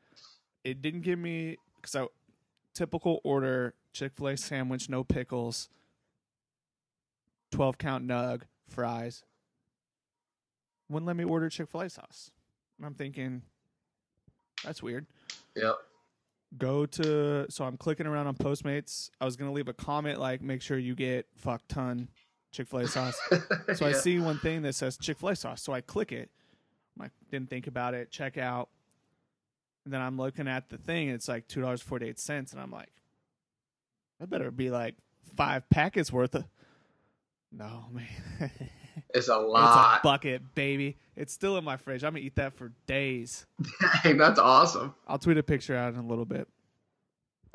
It 0.64 0.82
didn't 0.82 1.02
give 1.02 1.20
me 1.20 1.58
because 1.76 1.96
I 1.96 2.08
typical 2.74 3.22
order 3.24 3.76
Chick 3.94 4.14
Fil 4.16 4.28
A 4.28 4.38
sandwich, 4.38 4.90
no 4.90 5.04
pickles, 5.04 5.70
twelve 7.56 7.78
count 7.78 8.06
nug, 8.06 8.42
fries. 8.68 9.24
Wouldn't 10.90 11.08
let 11.08 11.16
me 11.16 11.24
order 11.24 11.50
Chick 11.50 11.70
Fil 11.70 11.82
A 11.82 11.90
sauce. 11.90 12.32
And 12.78 12.86
I'm 12.86 12.94
thinking, 12.94 13.42
that's 14.64 14.84
weird. 14.84 15.08
Yep. 15.56 15.76
Go 16.58 16.86
to 16.86 17.48
so 17.50 17.66
I'm 17.66 17.78
clicking 17.78 18.06
around 18.06 18.28
on 18.28 18.36
Postmates. 18.36 19.10
I 19.20 19.26
was 19.26 19.36
gonna 19.36 19.52
leave 19.54 19.68
a 19.68 19.74
comment 19.74 20.20
like, 20.20 20.42
make 20.42 20.62
sure 20.62 20.78
you 20.78 20.96
get 20.96 21.28
fuck 21.36 21.62
ton 21.68 22.10
Chick 22.52 22.68
Fil 22.68 22.80
A 22.80 22.88
sauce. 22.88 23.20
So 23.76 23.86
I 23.86 23.94
see 23.94 24.20
one 24.20 24.38
thing 24.40 24.62
that 24.62 24.76
says 24.76 24.98
Chick 24.98 25.20
Fil 25.20 25.30
A 25.30 25.36
sauce. 25.36 25.62
So 25.62 25.74
I 25.74 25.82
click 25.82 26.12
it. 26.12 26.30
Like, 26.98 27.12
didn't 27.30 27.50
think 27.50 27.68
about 27.68 27.94
it. 27.94 28.12
Check 28.12 28.38
out. 28.38 28.70
And 29.84 29.94
then 29.94 30.02
I'm 30.02 30.18
looking 30.18 30.48
at 30.48 30.70
the 30.70 30.78
thing. 30.78 31.08
And 31.08 31.16
it's 31.16 31.28
like 31.28 31.48
two 31.48 31.62
dollars 31.62 31.82
forty 31.82 32.08
eight 32.08 32.20
cents, 32.20 32.52
and 32.52 32.62
I'm 32.62 32.72
like, 32.72 32.92
that 34.20 34.30
better 34.30 34.52
be 34.52 34.70
like 34.70 34.96
five 35.36 35.70
packets 35.70 36.12
worth 36.12 36.36
of. 36.36 36.46
No 37.52 37.86
man, 37.92 38.06
It's 38.40 38.50
a 38.50 39.10
it's 39.14 39.28
a 39.30 39.38
lot. 39.38 40.04
bucket, 40.04 40.42
baby. 40.56 40.98
It's 41.16 41.32
still 41.34 41.58
in 41.58 41.64
my 41.64 41.78
fridge. 41.78 42.04
I'm 42.04 42.12
gonna 42.14 42.26
eat 42.26 42.36
that 42.36 42.54
for 42.54 42.72
days. 42.88 43.46
Dang, 44.04 44.18
that's 44.18 44.40
awesome. 44.40 44.94
I'll 45.08 45.20
tweet 45.20 45.38
a 45.38 45.44
picture 45.44 45.76
out 45.76 45.94
in 45.94 46.00
a 46.00 46.06
little 46.06 46.26
bit. 46.26 46.48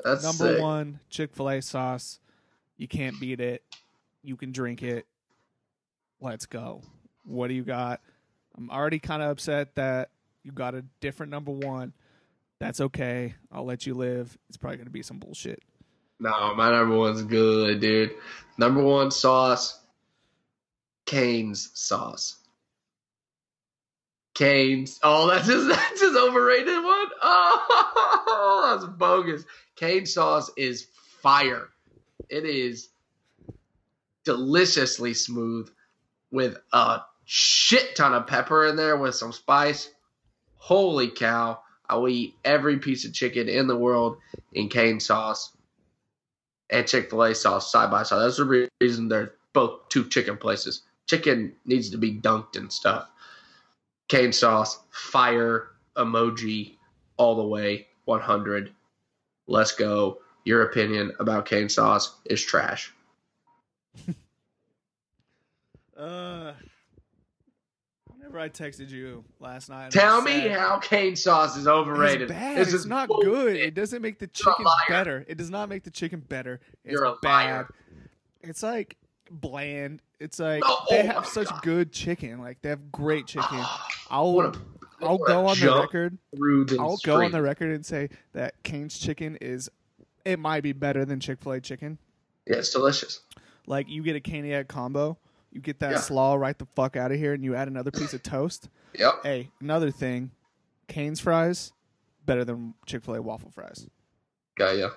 That's 0.03 0.23
Number 0.23 0.53
sick. 0.55 0.61
one, 0.61 0.99
Chick 1.09 1.35
Fil 1.35 1.49
A 1.49 1.61
sauce. 1.61 2.19
You 2.77 2.87
can't 2.87 3.19
beat 3.19 3.39
it. 3.39 3.63
You 4.23 4.35
can 4.35 4.51
drink 4.51 4.81
it. 4.81 5.05
Let's 6.19 6.45
go. 6.47 6.81
What 7.23 7.47
do 7.49 7.53
you 7.53 7.63
got? 7.63 8.01
I'm 8.57 8.69
already 8.71 8.97
kind 8.99 9.21
of 9.21 9.29
upset 9.29 9.75
that 9.75 10.09
you 10.43 10.51
got 10.51 10.73
a 10.73 10.83
different 10.99 11.31
number 11.31 11.51
one. 11.51 11.93
That's 12.59 12.81
okay. 12.81 13.35
I'll 13.51 13.65
let 13.65 13.85
you 13.85 13.93
live. 13.93 14.35
It's 14.49 14.57
probably 14.57 14.77
gonna 14.77 14.89
be 14.89 15.03
some 15.03 15.19
bullshit. 15.19 15.61
No, 16.19 16.53
my 16.55 16.71
number 16.71 16.95
one's 16.97 17.21
good, 17.23 17.79
dude. 17.79 18.11
Number 18.57 18.83
one 18.83 19.09
sauce, 19.11 19.79
Cane's 21.11 21.71
sauce. 21.73 22.37
Cane's. 24.33 24.97
Oh, 25.03 25.27
that's 25.27 25.45
his. 25.45 25.67
That's 25.67 25.99
his 25.99 26.15
overrated 26.15 26.81
one. 26.83 27.07
Oh, 28.33 28.77
that's 28.79 28.97
bogus. 28.97 29.43
Cane 29.75 30.05
sauce 30.05 30.51
is 30.55 30.87
fire. 31.21 31.67
It 32.29 32.45
is 32.45 32.87
deliciously 34.23 35.13
smooth 35.13 35.69
with 36.31 36.57
a 36.71 37.01
shit 37.25 37.95
ton 37.95 38.13
of 38.13 38.25
pepper 38.27 38.65
in 38.67 38.77
there 38.77 38.95
with 38.95 39.15
some 39.15 39.33
spice. 39.33 39.89
Holy 40.55 41.09
cow! 41.09 41.59
I 41.89 41.95
will 41.97 42.07
eat 42.07 42.35
every 42.45 42.79
piece 42.79 43.03
of 43.03 43.13
chicken 43.13 43.49
in 43.49 43.67
the 43.67 43.75
world 43.75 44.17
in 44.53 44.69
cane 44.69 45.01
sauce 45.01 45.51
and 46.69 46.87
Chick 46.87 47.09
Fil 47.09 47.23
A 47.23 47.35
sauce 47.35 47.69
side 47.69 47.91
by 47.91 48.03
side. 48.03 48.19
That's 48.19 48.37
the 48.37 48.69
reason 48.79 49.09
they're 49.09 49.33
both 49.51 49.89
two 49.89 50.07
chicken 50.07 50.37
places. 50.37 50.83
Chicken 51.15 51.51
needs 51.65 51.89
to 51.89 51.97
be 51.97 52.13
dunked 52.15 52.55
and 52.55 52.71
stuff. 52.71 53.09
Cane 54.07 54.31
sauce, 54.31 54.79
fire 54.91 55.67
emoji, 55.97 56.75
all 57.17 57.35
the 57.35 57.43
way, 57.45 57.87
100. 58.05 58.71
Let's 59.45 59.73
go. 59.73 60.19
Your 60.45 60.61
opinion 60.63 61.11
about 61.19 61.45
cane 61.45 61.67
sauce 61.67 62.15
is 62.23 62.41
trash. 62.41 62.93
Uh, 65.97 66.53
whenever 68.07 68.39
I 68.39 68.49
texted 68.49 68.89
you 68.89 69.23
last 69.39 69.69
night, 69.69 69.91
Tell 69.91 70.19
me 70.19 70.31
said, 70.31 70.51
how 70.53 70.79
cane 70.79 71.15
sauce 71.15 71.55
is 71.55 71.67
overrated. 71.67 72.23
It's 72.23 72.31
bad. 72.31 72.57
This 72.57 72.73
It's 72.73 72.85
not 72.87 73.07
bullshit. 73.07 73.31
good. 73.31 73.55
It 73.57 73.75
doesn't 73.75 74.01
make 74.01 74.17
the 74.17 74.25
chicken 74.25 74.65
better. 74.89 75.23
It 75.27 75.37
does 75.37 75.51
not 75.51 75.69
make 75.69 75.83
the 75.83 75.91
chicken 75.91 76.21
better. 76.21 76.59
It's 76.83 76.93
You're 76.93 77.03
a 77.03 77.15
bad. 77.21 77.29
liar. 77.45 77.67
It's 78.39 78.63
like 78.63 78.97
bland. 79.29 80.01
It's 80.21 80.37
like 80.39 80.61
they 80.89 81.01
oh 81.01 81.05
have 81.07 81.25
such 81.25 81.49
God. 81.49 81.61
good 81.63 81.91
chicken. 81.91 82.39
Like 82.39 82.61
they 82.61 82.69
have 82.69 82.91
great 82.91 83.25
chicken. 83.27 83.63
I'll 84.09 84.39
a- 84.39 84.53
I'll 85.01 85.17
go 85.17 85.47
on 85.47 85.59
the 85.59 85.73
record. 85.79 86.17
I'll 86.79 86.97
go 86.97 87.23
on 87.23 87.31
the 87.31 87.41
record 87.41 87.71
and 87.71 87.83
say 87.83 88.09
that 88.33 88.53
Cane's 88.61 88.99
chicken 88.99 89.35
is 89.41 89.69
it 90.23 90.37
might 90.37 90.61
be 90.61 90.73
better 90.73 91.05
than 91.05 91.19
Chick 91.19 91.41
Fil 91.41 91.53
A 91.53 91.59
chicken. 91.59 91.97
Yeah, 92.45 92.57
it's 92.57 92.69
delicious. 92.71 93.21
Like 93.65 93.89
you 93.89 94.03
get 94.03 94.15
a 94.15 94.19
Caniac 94.19 94.67
combo, 94.67 95.17
you 95.51 95.59
get 95.59 95.79
that 95.79 95.91
Yeah. 95.93 95.99
slaw 95.99 96.35
right 96.35 96.57
the 96.57 96.67
fuck 96.75 96.95
out 96.95 97.11
of 97.11 97.17
here, 97.17 97.33
and 97.33 97.43
you 97.43 97.55
add 97.55 97.67
another 97.67 97.89
piece 97.89 98.13
of 98.13 98.21
toast. 98.21 98.69
Yep. 98.93 99.13
Hey, 99.23 99.49
another 99.59 99.89
thing, 99.89 100.29
Cane's 100.87 101.19
fries 101.19 101.73
better 102.27 102.45
than 102.45 102.75
Chick 102.85 103.03
Fil 103.03 103.15
A 103.15 103.21
waffle 103.23 103.49
fries. 103.49 103.87
Got 104.55 104.77
yeah. 104.77 104.89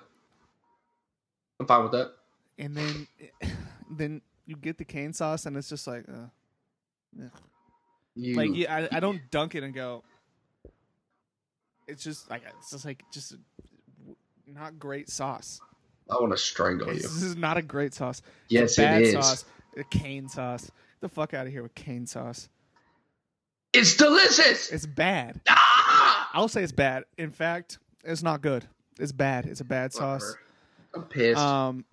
I'm 1.59 1.67
fine 1.67 1.83
with 1.85 1.93
that. 1.93 2.13
And 2.59 2.77
then, 2.77 3.07
then 3.91 4.21
you 4.47 4.57
get 4.57 4.79
the 4.79 4.85
cane 4.85 5.13
sauce, 5.13 5.47
and 5.47 5.57
it's 5.57 5.69
just 5.69 5.87
like, 5.87 6.05
uh, 6.09 7.23
ugh. 7.25 7.31
You, 8.17 8.37
like 8.37 8.51
yeah, 8.55 8.89
I, 8.93 8.97
I 8.99 9.01
don't 9.01 9.21
dunk 9.31 9.55
it 9.55 9.65
and 9.65 9.75
go. 9.75 10.05
It's 11.89 12.03
just 12.03 12.31
like 12.31 12.43
it's 12.59 12.71
just 12.71 12.85
like 12.85 13.03
just 13.13 13.35
not 14.47 14.79
great 14.79 15.11
sauce. 15.11 15.61
I 16.11 16.15
want 16.21 16.33
to 16.33 16.37
strangle 16.39 16.89
It's- 16.89 17.03
you. 17.03 17.09
This 17.09 17.23
is 17.23 17.37
not 17.37 17.57
a 17.57 17.63
great 17.63 17.93
sauce. 17.95 18.23
It's 18.45 18.53
Yes, 18.53 18.77
bad 18.77 19.03
it 19.03 19.07
is. 19.09 19.13
sauce. 19.15 19.45
A 19.77 19.85
cane 19.85 20.29
sauce. 20.29 20.65
Get 20.67 20.73
the 21.01 21.09
fuck 21.09 21.35
out 21.35 21.47
of 21.47 21.53
here 21.53 21.63
with 21.63 21.75
cane 21.75 22.07
sauce. 22.07 22.49
It's 23.73 23.97
delicious. 23.97 24.71
It's 24.71 24.87
bad. 24.87 25.41
ah! 25.49 26.31
I'll 26.33 26.47
say 26.49 26.63
it's 26.63 26.71
bad. 26.73 27.05
In 27.19 27.31
fact, 27.33 27.79
it's 28.05 28.23
not 28.23 28.41
good. 28.41 28.65
It's 29.01 29.11
bad. 29.13 29.47
It's 29.47 29.61
a 29.61 29.65
bad 29.65 29.93
sauce. 29.93 30.37
I'm 30.95 31.03
pissed. 31.05 31.41
Um, 31.41 31.85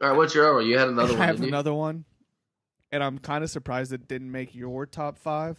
All 0.00 0.08
right, 0.08 0.16
what's 0.16 0.34
your 0.34 0.46
over? 0.46 0.62
You 0.62 0.78
had 0.78 0.88
another 0.88 1.12
one. 1.12 1.22
I 1.22 1.26
have 1.26 1.42
another 1.42 1.74
one, 1.74 2.04
and 2.90 3.02
I'm 3.02 3.18
kind 3.18 3.44
of 3.44 3.50
surprised 3.50 3.92
it 3.92 4.08
didn't 4.08 4.30
make 4.30 4.54
your 4.54 4.86
top 4.86 5.18
five. 5.18 5.58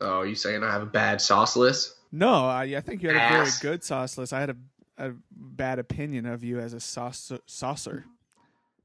Oh, 0.00 0.22
you 0.22 0.34
saying 0.34 0.62
I 0.64 0.70
have 0.70 0.82
a 0.82 0.86
bad 0.86 1.20
sauce 1.20 1.56
list? 1.56 1.94
No, 2.10 2.46
I, 2.46 2.62
I 2.76 2.80
think 2.80 3.02
you 3.02 3.10
had 3.10 3.16
a 3.32 3.34
very 3.34 3.50
good 3.60 3.84
sauce 3.84 4.16
list. 4.18 4.32
I 4.32 4.40
had 4.40 4.50
a, 4.50 4.56
a 4.98 5.12
bad 5.30 5.78
opinion 5.78 6.26
of 6.26 6.42
you 6.42 6.58
as 6.58 6.72
a 6.72 6.80
sauce 6.80 7.30
saucer. 7.46 8.04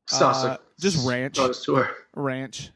Sauce. 0.07 0.43
Uh, 0.45 0.57
just 0.79 1.07
ranch. 1.07 1.39
Ranch, 2.15 2.69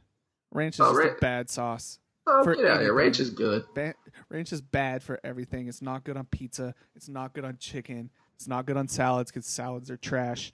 ranch 0.52 0.76
is 0.76 0.80
Oh, 0.80 1.00
just 1.00 1.18
a 1.18 1.22
bad 1.22 1.50
sauce. 1.50 2.00
Oh, 2.26 2.44
get 2.44 2.66
out 2.66 2.78
of 2.78 2.82
here. 2.82 2.94
Ranch 2.94 3.20
is 3.20 3.30
good. 3.30 3.66
Ba- 3.76 3.94
ranch 4.30 4.52
is 4.52 4.62
bad 4.62 5.04
for 5.04 5.20
everything. 5.24 5.68
It's 5.68 5.82
not 5.82 6.04
good 6.04 6.18
on 6.18 6.26
pizza. 6.26 6.74
It's 6.96 7.10
not 7.10 7.34
good 7.34 7.46
on 7.46 7.58
chicken. 7.60 8.10
It's 8.36 8.48
not 8.48 8.66
good 8.66 8.78
on 8.78 8.88
salads 8.88 9.32
because 9.32 9.46
salads 9.46 9.92
are 9.92 9.98
trash. 9.98 10.52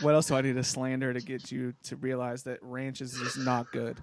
What 0.00 0.14
else 0.14 0.26
do 0.28 0.34
I 0.36 0.40
need 0.42 0.54
to 0.54 0.64
slander 0.64 1.12
to 1.12 1.20
get 1.20 1.50
you 1.52 1.74
to 1.84 1.96
realize 1.96 2.44
that 2.44 2.58
ranch 2.62 3.00
is 3.00 3.12
just 3.14 3.38
not 3.38 3.70
good? 3.72 3.98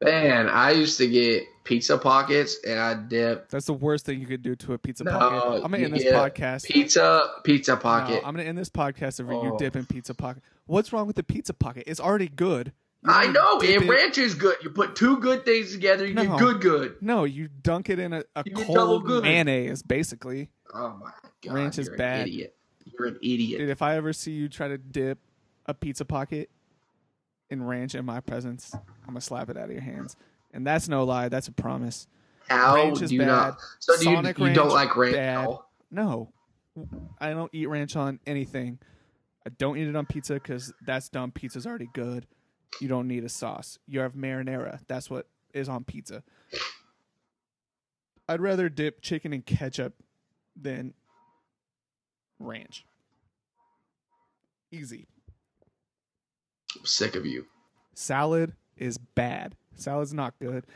Man, 0.00 0.48
I 0.48 0.70
used 0.72 0.98
to 0.98 1.08
get 1.08 1.42
pizza 1.64 1.98
pockets 1.98 2.58
and 2.64 2.78
I 2.78 2.94
dip 2.94 3.48
That's 3.50 3.66
the 3.66 3.72
worst 3.72 4.06
thing 4.06 4.20
you 4.20 4.26
could 4.28 4.42
do 4.42 4.54
to 4.54 4.74
a 4.74 4.78
pizza 4.78 5.02
No, 5.02 5.10
pocket. 5.10 5.62
I'm 5.64 5.70
gonna 5.72 5.78
end 5.84 5.94
this 5.94 6.04
podcast. 6.04 6.66
pizza 6.66 7.28
pizza 7.42 7.72
No, 7.72 7.78
pocket. 7.78 8.22
I'm 8.24 8.32
gonna 8.34 8.44
end 8.48 8.56
this 8.56 8.70
podcast 8.70 9.20
over 9.20 9.32
you 9.32 9.54
Oh. 9.54 9.58
dipping 9.58 9.86
pizza 9.86 10.14
pocket. 10.14 10.44
What's 10.66 10.92
wrong 10.92 11.08
with 11.08 11.16
the 11.16 11.24
pizza 11.24 11.52
pocket? 11.52 11.82
It's 11.88 11.98
already 11.98 12.28
good. 12.28 12.72
You 13.04 13.12
I 13.12 13.26
know, 13.26 13.58
and 13.60 13.68
it- 13.68 13.88
ranch 13.88 14.18
is 14.18 14.34
good. 14.36 14.56
You 14.62 14.70
put 14.70 14.94
two 14.94 15.18
good 15.18 15.44
things 15.44 15.72
together, 15.72 16.06
you 16.06 16.14
No. 16.14 16.24
get 16.26 16.38
good, 16.38 16.60
good. 16.60 16.96
No, 17.00 17.24
you 17.24 17.48
dunk 17.48 17.90
it 17.90 17.98
in 17.98 18.12
a, 18.12 18.22
a 18.36 18.42
You 18.46 18.52
get 18.54 18.68
double 18.68 19.02
cold 19.02 19.22
mayonnaise, 19.24 19.82
basically. 19.82 20.50
Oh 20.74 20.96
my 21.02 21.10
god, 21.44 21.54
Ranch 21.54 21.78
is 21.78 21.88
you're 21.88 21.96
bad. 21.96 22.20
An 22.22 22.28
idiot. 22.28 22.54
You're 22.84 23.08
an 23.08 23.18
idiot. 23.20 23.58
Dude, 23.60 23.68
if 23.70 23.82
I 23.82 23.96
ever 23.96 24.12
see 24.12 24.32
you 24.32 24.48
try 24.48 24.68
to 24.68 24.78
dip 24.78 25.18
a 25.68 25.74
pizza 25.74 26.04
pocket 26.04 26.50
in 27.50 27.62
ranch 27.62 27.94
in 27.94 28.04
my 28.04 28.20
presence, 28.20 28.74
I'm 28.74 28.80
gonna 29.08 29.20
slap 29.20 29.48
it 29.50 29.56
out 29.56 29.66
of 29.66 29.70
your 29.72 29.80
hands. 29.82 30.16
And 30.52 30.66
that's 30.66 30.88
no 30.88 31.04
lie. 31.04 31.28
That's 31.28 31.48
a 31.48 31.52
promise. 31.52 32.08
How 32.48 32.74
ranch 32.74 32.98
do 32.98 33.04
is 33.04 33.12
you 33.12 33.20
bad. 33.20 33.26
not? 33.26 33.58
So 33.78 33.96
do 33.98 34.08
you, 34.10 34.16
Sonic 34.16 34.38
you 34.38 34.46
ranch, 34.46 34.56
don't 34.56 34.70
like 34.70 34.96
ranch? 34.96 35.14
bad. 35.14 35.48
No, 35.90 36.32
I 37.20 37.30
don't 37.30 37.50
eat 37.54 37.66
ranch 37.66 37.94
on 37.96 38.18
anything. 38.26 38.78
I 39.46 39.50
don't 39.50 39.76
eat 39.76 39.86
it 39.88 39.96
on 39.96 40.06
pizza 40.06 40.34
because 40.34 40.72
that's 40.84 41.08
dumb. 41.08 41.30
Pizza's 41.32 41.66
already 41.66 41.88
good. 41.92 42.26
You 42.80 42.88
don't 42.88 43.08
need 43.08 43.24
a 43.24 43.28
sauce. 43.28 43.78
You 43.86 44.00
have 44.00 44.14
marinara. 44.14 44.80
That's 44.88 45.08
what 45.10 45.26
is 45.54 45.68
on 45.68 45.84
pizza. 45.84 46.22
I'd 48.28 48.40
rather 48.40 48.68
dip 48.68 49.00
chicken 49.00 49.32
in 49.32 49.40
ketchup 49.42 49.94
than 50.54 50.92
ranch. 52.38 52.84
Easy. 54.70 55.06
I'm 56.76 56.84
sick 56.84 57.16
of 57.16 57.24
you. 57.24 57.46
Salad 57.94 58.52
is 58.76 58.98
bad. 58.98 59.54
Salad's 59.74 60.12
not 60.14 60.34
good. 60.40 60.66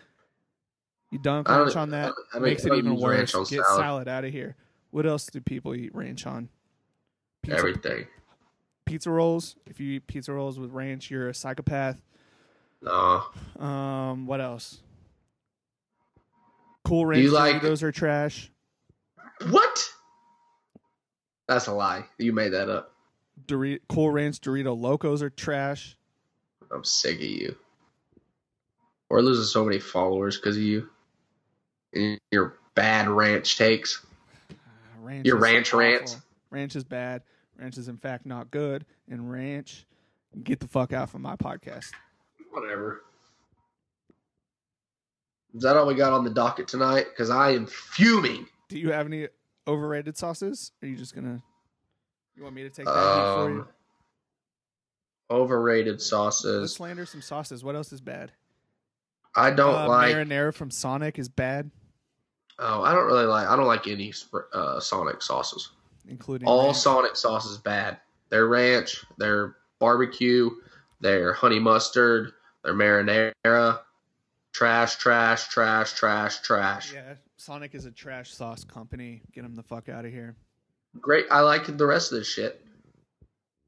You 1.11 1.19
dunk 1.19 1.47
don't- 1.47 1.61
ranch 1.65 1.77
on 1.77 1.91
that, 1.91 2.13
I 2.33 2.37
mean, 2.37 2.45
makes 2.45 2.65
I 2.65 2.71
it 2.75 2.79
even 2.79 2.97
worse. 2.97 3.33
Get 3.33 3.47
salad. 3.49 3.67
salad 3.77 4.09
out 4.09 4.25
of 4.25 4.33
here. 4.33 4.57
What 4.91 5.07
else 5.07 5.27
do 5.27 5.41
people 5.41 5.75
eat 5.75 5.95
ranch 5.95 6.27
on? 6.27 6.49
Pizza, 7.43 7.59
Everything. 7.59 8.07
pizza 8.87 9.11
rolls. 9.11 9.57
If 9.67 9.81
you 9.81 9.93
eat 9.97 10.07
pizza 10.07 10.33
rolls 10.33 10.59
with 10.59 10.71
ranch, 10.71 11.11
you're 11.11 11.29
a 11.29 11.35
psychopath. 11.35 12.01
No. 12.81 13.25
Um, 13.59 14.27
what 14.27 14.41
else? 14.41 14.81
Cool 16.85 17.07
ranch 17.07 17.23
you 17.23 17.31
like- 17.31 17.63
Doritos 17.63 17.83
are 17.83 17.93
trash. 17.93 18.51
What? 19.51 19.89
That's 21.49 21.67
a 21.67 21.73
lie. 21.73 22.07
You 22.19 22.33
made 22.33 22.51
that 22.51 22.69
up. 22.69 22.92
Dori- 23.47 23.81
cool 23.89 24.11
ranch 24.11 24.41
Dorito 24.41 24.79
Locos 24.79 25.23
are 25.23 25.31
trash. 25.31 25.97
I'm 26.71 26.85
sick 26.85 27.17
of 27.17 27.23
you. 27.23 27.57
We're 29.11 29.21
losing 29.21 29.45
so 29.45 29.65
many 29.65 29.79
followers 29.79 30.37
because 30.37 30.57
of 30.57 30.63
you. 30.63 30.89
And 31.93 32.19
your 32.31 32.57
bad 32.75 33.09
ranch 33.09 33.59
takes. 33.59 34.05
Uh, 34.51 34.55
ranch 35.03 35.27
Your 35.27 35.37
ranch 35.37 35.73
rants? 35.73 36.17
Ranch 36.51 36.77
is 36.77 36.85
bad. 36.85 37.23
Ranch 37.59 37.77
is 37.77 37.89
in 37.89 37.99
fact 37.99 38.25
not 38.25 38.51
good. 38.51 38.87
And 39.11 39.31
ranch, 39.31 39.87
get 40.43 40.61
the 40.61 40.69
fuck 40.69 40.93
out 40.93 41.11
from 41.11 41.23
my 41.23 41.37
podcast. 41.37 41.91
Whatever. 42.51 43.03
Is 45.55 45.63
that 45.63 45.77
all 45.77 45.87
we 45.87 45.95
got 45.95 46.13
on 46.13 46.25
the 46.25 46.31
docket 46.31 46.67
tonight? 46.67 47.07
Because 47.11 47.29
I 47.29 47.51
am 47.51 47.67
fuming. 47.67 48.47
Do 48.69 48.79
you 48.79 48.93
have 48.93 49.07
any 49.07 49.29
overrated 49.69 50.17
sauces? 50.17 50.73
Are 50.83 50.89
you 50.89 50.97
just 50.97 51.15
gonna? 51.15 51.43
You 52.37 52.43
want 52.43 52.55
me 52.55 52.63
to 52.63 52.71
take 52.71 52.87
that 52.87 52.93
heat 52.93 53.35
for 53.35 53.51
you? 53.51 53.61
Um, 53.61 53.69
overrated 55.31 55.95
Let's 55.95 56.07
sauces. 56.07 56.75
slander 56.75 57.07
some 57.07 57.23
sauces. 57.23 57.65
What 57.65 57.75
else 57.75 57.93
is 57.93 58.01
bad? 58.01 58.33
I 59.35 59.51
don't 59.51 59.75
uh, 59.75 59.89
like. 59.89 60.15
marinara 60.15 60.53
from 60.53 60.71
Sonic 60.71 61.19
is 61.19 61.29
bad, 61.29 61.71
Oh, 62.59 62.83
I 62.83 62.95
don't 62.95 63.07
really 63.07 63.25
like. 63.25 63.49
I 63.49 63.57
don't 63.57 63.67
like 63.67 63.89
any 63.89 64.13
uh, 64.53 64.79
Sonic 64.79 65.23
sauces. 65.23 65.71
including 66.09 66.47
All 66.47 66.67
ranch. 66.67 66.77
Sonic 66.77 67.17
sauces. 67.17 67.59
bad. 67.59 67.99
Their 68.29 68.47
ranch, 68.47 69.05
their 69.19 69.57
barbecue, 69.79 70.51
their 71.01 71.33
honey 71.33 71.59
mustard, 71.59 72.33
their 72.63 72.75
marinara, 72.75 73.81
trash, 74.53 74.97
trash, 74.97 75.49
trash, 75.49 75.93
trash, 75.95 76.41
trash. 76.41 76.93
Yeah, 76.93 77.15
Sonic 77.37 77.75
is 77.75 77.85
a 77.85 77.91
trash 77.91 78.33
sauce 78.33 78.65
company. 78.65 79.23
Get 79.33 79.43
them 79.43 79.55
the 79.55 79.63
fuck 79.63 79.89
out 79.89 80.05
of 80.05 80.13
here. 80.13 80.37
Great. 81.01 81.27
I 81.31 81.41
like 81.41 81.77
the 81.77 81.87
rest 81.87 82.13
of 82.13 82.19
this 82.19 82.29
shit. 82.29 82.61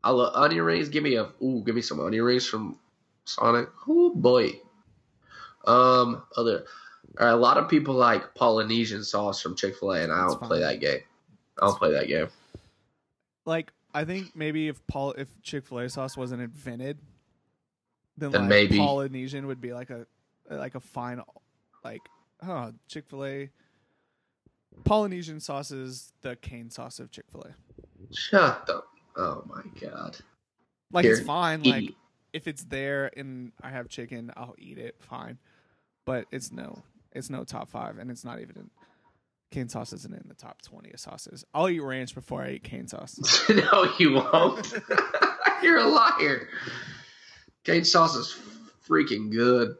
I 0.02 0.10
love 0.10 0.34
onion 0.34 0.64
rings. 0.64 0.88
Give 0.88 1.02
me 1.02 1.16
a 1.16 1.30
ooh, 1.42 1.62
give 1.64 1.74
me 1.74 1.80
some 1.80 2.01
onion 2.01 2.24
rings 2.24 2.46
from 2.46 2.78
Sonic. 3.24 3.68
Oh 3.88 4.14
boy. 4.14 4.60
Um, 5.66 6.22
other. 6.36 6.64
A 7.18 7.36
lot 7.36 7.56
of 7.56 7.68
people 7.68 7.94
like 7.94 8.34
Polynesian 8.34 9.05
sauce 9.05 9.40
from 9.40 9.56
Chick 9.56 9.76
Fil 9.76 9.92
A, 9.92 10.02
and 10.02 10.12
I 10.12 10.22
That's 10.22 10.34
don't 10.34 10.42
play 10.48 10.60
that 10.60 10.80
game. 10.80 11.01
I 11.62 11.66
don't 11.66 11.78
play 11.78 11.92
that 11.92 12.09
game. 12.09 12.28
Like, 13.46 13.72
I 13.94 14.05
think 14.05 14.34
maybe 14.34 14.68
if 14.68 14.84
Paul, 14.88 15.12
if 15.12 15.28
Chick 15.42 15.66
Fil 15.66 15.78
A 15.78 15.88
sauce 15.88 16.16
wasn't 16.16 16.42
invented, 16.42 16.98
then, 18.16 18.30
Then 18.32 18.42
like 18.42 18.51
maybe. 18.51 18.78
Polynesian 18.78 19.46
would 19.46 19.60
be 19.60 19.72
like 19.72 19.90
a 19.90 20.06
like 20.51 20.74
a 20.74 20.80
fine, 20.80 21.20
like 21.82 22.02
oh 22.46 22.72
Chick 22.88 23.06
Fil 23.09 23.24
A. 23.24 23.51
Polynesian 24.84 25.40
sauce 25.40 25.70
is 25.70 26.12
the 26.22 26.36
cane 26.36 26.70
sauce 26.70 26.98
of 26.98 27.10
Chick 27.10 27.26
Fil 27.30 27.42
A. 27.42 28.14
Shut 28.14 28.66
the. 28.66 28.82
Oh 29.16 29.44
my 29.46 29.62
god. 29.80 30.16
Like 30.92 31.05
Here, 31.05 31.14
it's 31.14 31.26
fine. 31.26 31.62
Like 31.62 31.90
if 32.32 32.48
it's 32.48 32.64
there 32.64 33.10
and 33.16 33.52
I 33.62 33.70
have 33.70 33.88
chicken, 33.88 34.32
I'll 34.36 34.55
eat 34.59 34.78
it. 34.78 34.96
Fine, 35.01 35.38
but 36.05 36.26
it's 36.30 36.52
no, 36.52 36.82
it's 37.12 37.30
no 37.30 37.44
top 37.44 37.68
five, 37.68 37.98
and 37.98 38.10
it's 38.10 38.24
not 38.24 38.40
even. 38.40 38.56
In, 38.56 38.70
cane 39.51 39.68
sauce 39.68 39.92
isn't 39.92 40.12
in 40.12 40.24
the 40.26 40.34
top 40.34 40.62
twenty 40.62 40.90
of 40.92 40.98
sauces. 40.98 41.44
I'll 41.55 41.68
eat 41.68 41.80
ranch 41.80 42.14
before 42.14 42.42
I 42.42 42.51
eat 42.51 42.64
cane 42.64 42.88
sauce. 42.88 43.44
no, 43.48 43.92
you 43.98 44.14
won't. 44.14 44.74
You're 45.62 45.78
a 45.78 45.86
liar. 45.86 46.48
Cane 47.62 47.84
sauce 47.84 48.16
is 48.16 48.36
freaking 48.86 49.30
good. 49.30 49.76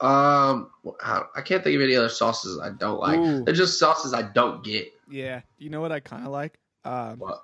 Um, 0.00 0.70
I 1.02 1.22
I 1.36 1.40
can't 1.42 1.64
think 1.64 1.74
of 1.76 1.82
any 1.82 1.96
other 1.96 2.08
sauces 2.08 2.58
I 2.60 2.70
don't 2.70 3.00
like. 3.00 3.18
Ooh. 3.18 3.44
They're 3.44 3.54
just 3.54 3.78
sauces 3.78 4.14
I 4.14 4.22
don't 4.22 4.62
get. 4.62 4.92
yeah, 5.10 5.40
you 5.58 5.70
know 5.70 5.80
what 5.80 5.90
I 5.92 6.00
kind 6.00 6.24
of 6.24 6.30
like. 6.32 6.58
Um, 6.84 7.18
What? 7.18 7.42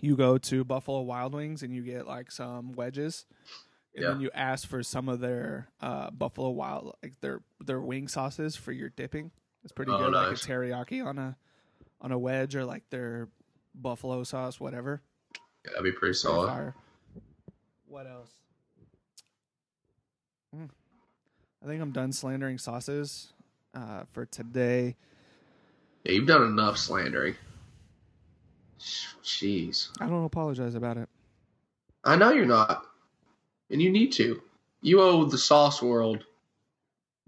you 0.00 0.16
go 0.16 0.38
to 0.38 0.64
Buffalo 0.64 1.00
Wild 1.02 1.34
Wings 1.34 1.62
and 1.62 1.74
you 1.74 1.82
get 1.82 2.06
like 2.06 2.30
some 2.30 2.72
wedges, 2.72 3.26
and 3.96 4.04
then 4.04 4.20
you 4.20 4.30
ask 4.32 4.68
for 4.68 4.82
some 4.84 5.08
of 5.08 5.18
their 5.20 5.68
uh, 5.80 6.10
Buffalo 6.12 6.50
Wild 6.50 6.94
like 7.02 7.20
their 7.20 7.40
their 7.60 7.80
wing 7.80 8.06
sauces 8.08 8.54
for 8.54 8.70
your 8.72 8.88
dipping. 8.90 9.32
It's 9.64 9.72
pretty 9.72 9.90
Oh, 9.92 9.98
good, 9.98 10.12
like 10.12 10.28
a 10.28 10.34
teriyaki 10.34 11.04
on 11.04 11.18
a 11.18 11.36
on 12.00 12.12
a 12.12 12.18
wedge 12.18 12.54
or 12.56 12.64
like 12.64 12.84
their 12.90 13.28
buffalo 13.74 14.22
sauce, 14.22 14.60
whatever. 14.60 15.02
That'd 15.64 15.82
be 15.82 15.90
pretty 15.90 15.98
Pretty 15.98 16.14
solid. 16.14 16.46
fire. 16.48 16.74
What 17.86 18.06
else? 18.06 18.30
Mm. 20.56 20.68
I 21.62 21.66
think 21.66 21.80
I'm 21.80 21.92
done 21.92 22.12
slandering 22.12 22.58
sauces 22.58 23.32
uh, 23.74 24.02
for 24.12 24.26
today. 24.26 24.96
Yeah, 26.04 26.12
you've 26.12 26.26
done 26.26 26.42
enough 26.42 26.76
slandering. 26.76 27.36
Jeez. 28.80 29.88
I 30.00 30.08
don't 30.08 30.24
apologize 30.24 30.74
about 30.74 30.96
it. 30.96 31.08
I 32.04 32.16
know 32.16 32.32
you're 32.32 32.46
not. 32.46 32.84
And 33.70 33.80
you 33.80 33.90
need 33.90 34.10
to. 34.12 34.42
You 34.80 35.00
owe 35.00 35.24
the 35.24 35.38
sauce 35.38 35.80
world 35.80 36.24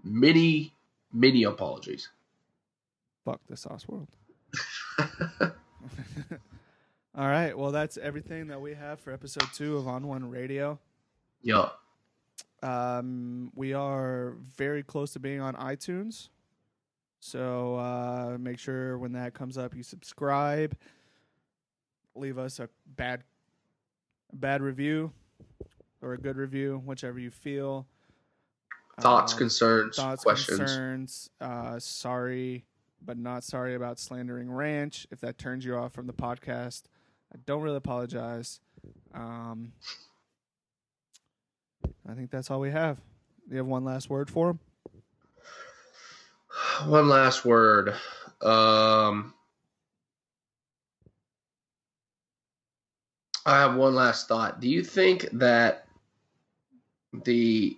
many, 0.03 0.73
many 1.13 1.43
apologies. 1.43 2.09
Fuck 3.23 3.39
the 3.47 3.55
sauce 3.55 3.87
world. 3.87 4.09
All 7.17 7.27
right. 7.27 7.57
Well, 7.57 7.71
that's 7.71 7.97
everything 7.97 8.47
that 8.47 8.59
we 8.59 8.73
have 8.73 8.99
for 8.99 9.13
episode 9.13 9.47
two 9.53 9.77
of 9.77 9.87
On 9.87 10.05
One 10.07 10.29
Radio. 10.29 10.77
yeah. 11.41 11.69
Um, 12.63 13.51
we 13.55 13.73
are 13.73 14.35
very 14.55 14.83
close 14.83 15.13
to 15.13 15.19
being 15.19 15.41
on 15.41 15.55
iTunes. 15.55 16.29
So 17.19 17.75
uh, 17.75 18.37
make 18.39 18.59
sure 18.59 18.97
when 18.97 19.13
that 19.13 19.33
comes 19.33 19.57
up, 19.57 19.75
you 19.75 19.83
subscribe. 19.83 20.75
Leave 22.15 22.37
us 22.37 22.59
a 22.59 22.69
bad, 22.95 23.23
a 24.31 24.35
bad 24.35 24.61
review 24.61 25.11
or 26.01 26.13
a 26.13 26.17
good 26.17 26.37
review, 26.37 26.81
whichever 26.85 27.19
you 27.19 27.31
feel. 27.31 27.87
Thoughts, 29.01 29.33
Um, 29.33 29.39
concerns, 29.39 29.95
thoughts, 29.97 30.23
questions. 30.23 30.57
concerns. 30.59 31.29
Uh, 31.41 31.79
sorry, 31.79 32.63
but 33.03 33.17
not 33.17 33.43
sorry 33.43 33.75
about 33.75 33.99
slandering 33.99 34.49
ranch. 34.49 35.05
If 35.11 35.19
that 35.21 35.37
turns 35.37 35.65
you 35.65 35.75
off 35.75 35.91
from 35.93 36.07
the 36.07 36.13
podcast, 36.13 36.83
I 37.33 37.37
don't 37.45 37.61
really 37.61 37.75
apologize. 37.77 38.61
Um, 39.13 39.73
I 42.07 42.13
think 42.13 42.29
that's 42.29 42.51
all 42.51 42.59
we 42.59 42.71
have. 42.71 42.97
You 43.49 43.57
have 43.57 43.65
one 43.65 43.83
last 43.83 44.09
word 44.09 44.29
for 44.29 44.51
him? 44.51 44.59
One 46.85 47.09
last 47.09 47.45
word. 47.45 47.89
Um, 48.41 49.33
I 53.45 53.59
have 53.59 53.75
one 53.75 53.95
last 53.95 54.27
thought. 54.27 54.59
Do 54.59 54.67
you 54.67 54.83
think 54.83 55.29
that 55.33 55.87
the 57.23 57.77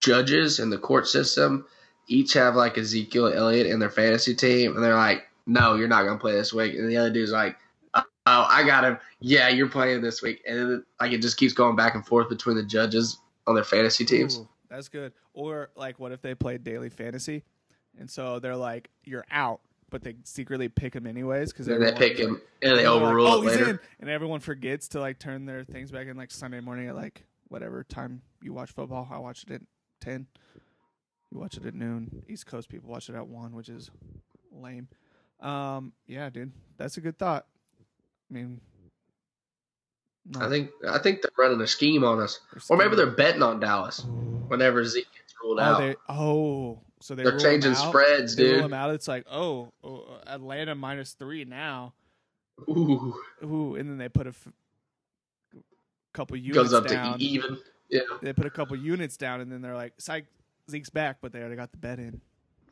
judges 0.00 0.60
in 0.60 0.70
the 0.70 0.78
court 0.78 1.08
system 1.08 1.66
each 2.08 2.34
have 2.34 2.54
like 2.54 2.78
Ezekiel 2.78 3.32
Elliott 3.32 3.66
in 3.66 3.80
their 3.80 3.90
fantasy 3.90 4.34
team, 4.34 4.76
and 4.76 4.84
they're 4.84 4.94
like, 4.94 5.26
"No, 5.46 5.74
you're 5.74 5.88
not 5.88 6.04
gonna 6.04 6.20
play 6.20 6.32
this 6.32 6.52
week," 6.52 6.74
and 6.74 6.88
the 6.88 6.98
other 6.98 7.10
dude's 7.10 7.32
like, 7.32 7.56
"Oh, 8.36 8.46
I 8.48 8.64
got 8.64 8.84
him. 8.84 8.98
Yeah, 9.20 9.48
you're 9.48 9.68
playing 9.68 10.02
this 10.02 10.22
week," 10.22 10.42
and 10.46 10.58
then 10.58 10.84
like 11.00 11.12
it 11.12 11.22
just 11.22 11.36
keeps 11.36 11.52
going 11.52 11.76
back 11.76 11.94
and 11.94 12.06
forth 12.06 12.28
between 12.28 12.56
the 12.56 12.64
judges 12.64 13.18
on 13.46 13.54
their 13.54 13.64
fantasy 13.64 14.04
teams. 14.04 14.38
Ooh, 14.38 14.48
that's 14.68 14.88
good. 14.88 15.12
Or 15.32 15.70
like, 15.76 15.98
what 15.98 16.12
if 16.12 16.22
they 16.22 16.34
played 16.34 16.64
daily 16.64 16.90
fantasy, 16.90 17.44
and 17.98 18.10
so 18.10 18.38
they're 18.38 18.56
like, 18.56 18.90
"You're 19.04 19.24
out," 19.30 19.60
but 19.90 20.02
they 20.02 20.16
secretly 20.24 20.68
pick 20.68 20.94
him 20.94 21.06
anyways 21.06 21.52
because 21.52 21.66
they 21.66 21.92
pick 21.92 22.18
him 22.18 22.40
and 22.62 22.72
they 22.72 22.82
they're 22.82 22.90
like, 22.90 23.02
overrule 23.02 23.26
oh, 23.26 23.42
it 23.42 23.46
later. 23.46 23.70
in. 23.70 23.78
and 24.00 24.10
everyone 24.10 24.40
forgets 24.40 24.88
to 24.88 25.00
like 25.00 25.18
turn 25.18 25.46
their 25.46 25.64
things 25.64 25.90
back 25.90 26.06
in 26.06 26.16
like 26.16 26.30
Sunday 26.30 26.60
morning 26.60 26.88
at 26.88 26.96
like 26.96 27.24
whatever 27.48 27.84
time 27.84 28.22
you 28.42 28.52
watch 28.52 28.72
football. 28.72 29.08
I 29.10 29.18
watched 29.18 29.50
it 29.50 29.54
at 29.54 29.62
ten. 30.00 30.26
You 31.32 31.38
watch 31.38 31.56
it 31.56 31.66
at 31.66 31.74
noon. 31.74 32.22
East 32.28 32.46
Coast 32.46 32.68
people 32.68 32.90
watch 32.90 33.08
it 33.08 33.14
at 33.14 33.26
one, 33.26 33.54
which 33.54 33.68
is 33.68 33.90
lame. 34.52 34.88
Um, 35.40 35.92
yeah, 36.06 36.30
dude, 36.30 36.52
that's 36.76 36.96
a 36.96 37.00
good 37.00 37.18
thought. 37.18 37.46
I 38.30 38.34
mean, 38.34 38.60
no, 40.26 40.40
I 40.44 40.48
think 40.48 40.70
I 40.88 40.98
think 40.98 41.22
they're 41.22 41.30
running 41.38 41.60
a 41.60 41.66
scheme 41.66 42.02
on 42.04 42.20
us, 42.20 42.40
or 42.68 42.76
maybe 42.76 42.96
they're 42.96 43.06
betting 43.06 43.42
on 43.42 43.60
Dallas 43.60 44.04
whenever 44.48 44.84
Zeke 44.84 45.06
gets 45.12 45.34
ruled 45.42 45.60
Oh, 45.60 45.62
out. 45.62 45.78
they, 45.78 45.96
oh, 46.08 46.80
so 47.00 47.14
they 47.14 47.22
They're 47.22 47.38
changing 47.38 47.74
spreads, 47.74 48.34
They 48.34 48.54
rule 48.54 48.62
dude. 48.62 48.72
out. 48.72 48.90
It's 48.94 49.06
like, 49.06 49.24
oh, 49.30 49.72
oh, 49.84 50.18
Atlanta 50.26 50.74
minus 50.74 51.12
three 51.12 51.44
now. 51.44 51.92
Ooh, 52.68 53.14
Ooh, 53.44 53.76
and 53.76 53.88
then 53.88 53.98
they 53.98 54.08
put 54.08 54.26
a 54.26 54.30
f- 54.30 54.48
couple 56.14 56.36
units 56.36 56.56
goes 56.56 56.72
up 56.72 56.86
down. 56.88 57.18
to 57.18 57.24
even. 57.24 57.58
Yeah, 57.88 58.00
They 58.20 58.32
put 58.32 58.46
a 58.46 58.50
couple 58.50 58.74
units 58.76 59.16
down, 59.16 59.40
and 59.40 59.52
then 59.52 59.62
they're 59.62 59.76
like, 59.76 59.92
"Psych, 59.98 60.24
Zeke's 60.68 60.90
back," 60.90 61.18
but 61.20 61.30
they 61.32 61.38
already 61.38 61.54
got 61.54 61.70
the 61.70 61.78
bet 61.78 62.00
in. 62.00 62.20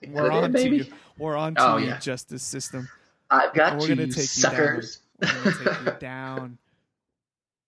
We're 0.09 0.33
on 0.33 0.53
to 0.55 0.69
you. 0.69 0.87
We're 1.19 1.37
on 1.37 1.55
to 1.55 1.63
Oh, 1.63 1.77
you, 1.77 1.87
yeah. 1.87 1.99
justice 2.01 2.43
system. 2.43 2.89
I've 3.31 3.55
got 3.55 3.75
We're 3.79 3.89
you, 3.89 3.95
gonna 3.95 4.07
take 4.09 4.17
you 4.17 4.23
suckers. 4.25 4.99
We're 5.20 5.28
gonna 5.45 5.57
take 5.57 5.86
you 5.86 5.93
down. 6.01 6.59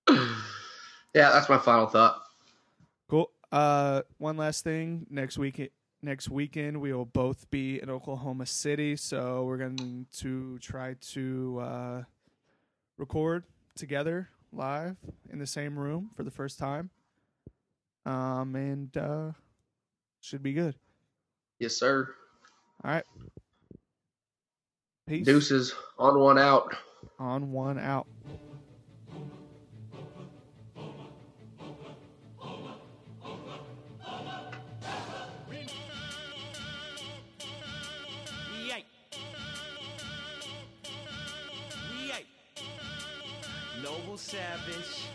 yeah, 0.08 1.30
that's 1.30 1.48
my 1.48 1.58
final 1.58 1.86
thought. 1.86 2.22
Cool. 3.08 3.30
Uh, 3.52 4.02
one 4.18 4.36
last 4.36 4.64
thing. 4.64 5.06
Next 5.10 5.38
week, 5.38 5.72
next 6.02 6.28
weekend, 6.28 6.80
we 6.80 6.92
will 6.92 7.04
both 7.04 7.48
be 7.50 7.80
in 7.80 7.88
Oklahoma 7.90 8.46
City, 8.46 8.96
so 8.96 9.44
we're 9.44 9.56
going 9.56 10.06
to 10.18 10.58
try 10.58 10.94
to 11.12 11.58
uh, 11.60 12.02
record 12.98 13.44
together 13.76 14.28
live 14.52 14.96
in 15.30 15.38
the 15.38 15.46
same 15.46 15.78
room 15.78 16.10
for 16.16 16.22
the 16.22 16.30
first 16.30 16.58
time. 16.58 16.90
Um, 18.04 18.54
and 18.54 18.96
uh, 18.96 19.32
should 20.20 20.42
be 20.42 20.52
good. 20.52 20.76
Yes, 21.58 21.76
sir. 21.76 22.08
All 22.84 22.90
right. 22.90 23.04
Peace. 25.06 25.24
Deuces 25.24 25.74
on 25.98 26.18
one 26.18 26.38
out. 26.38 26.74
On 27.18 27.52
one 27.52 27.78
out. 27.78 28.06
Yay. 38.66 38.84
Yay. 42.08 42.24
Knoble 43.82 44.18
Savage, 44.18 45.08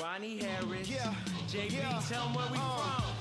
Ronnie 0.00 0.38
Harris, 0.38 0.88
Yeah, 0.88 1.14
JB, 1.48 1.72
yeah, 1.72 2.00
tell 2.08 2.26
'em 2.28 2.34
where 2.34 2.46
we 2.50 2.58
uh. 2.58 3.00
from. 3.00 3.15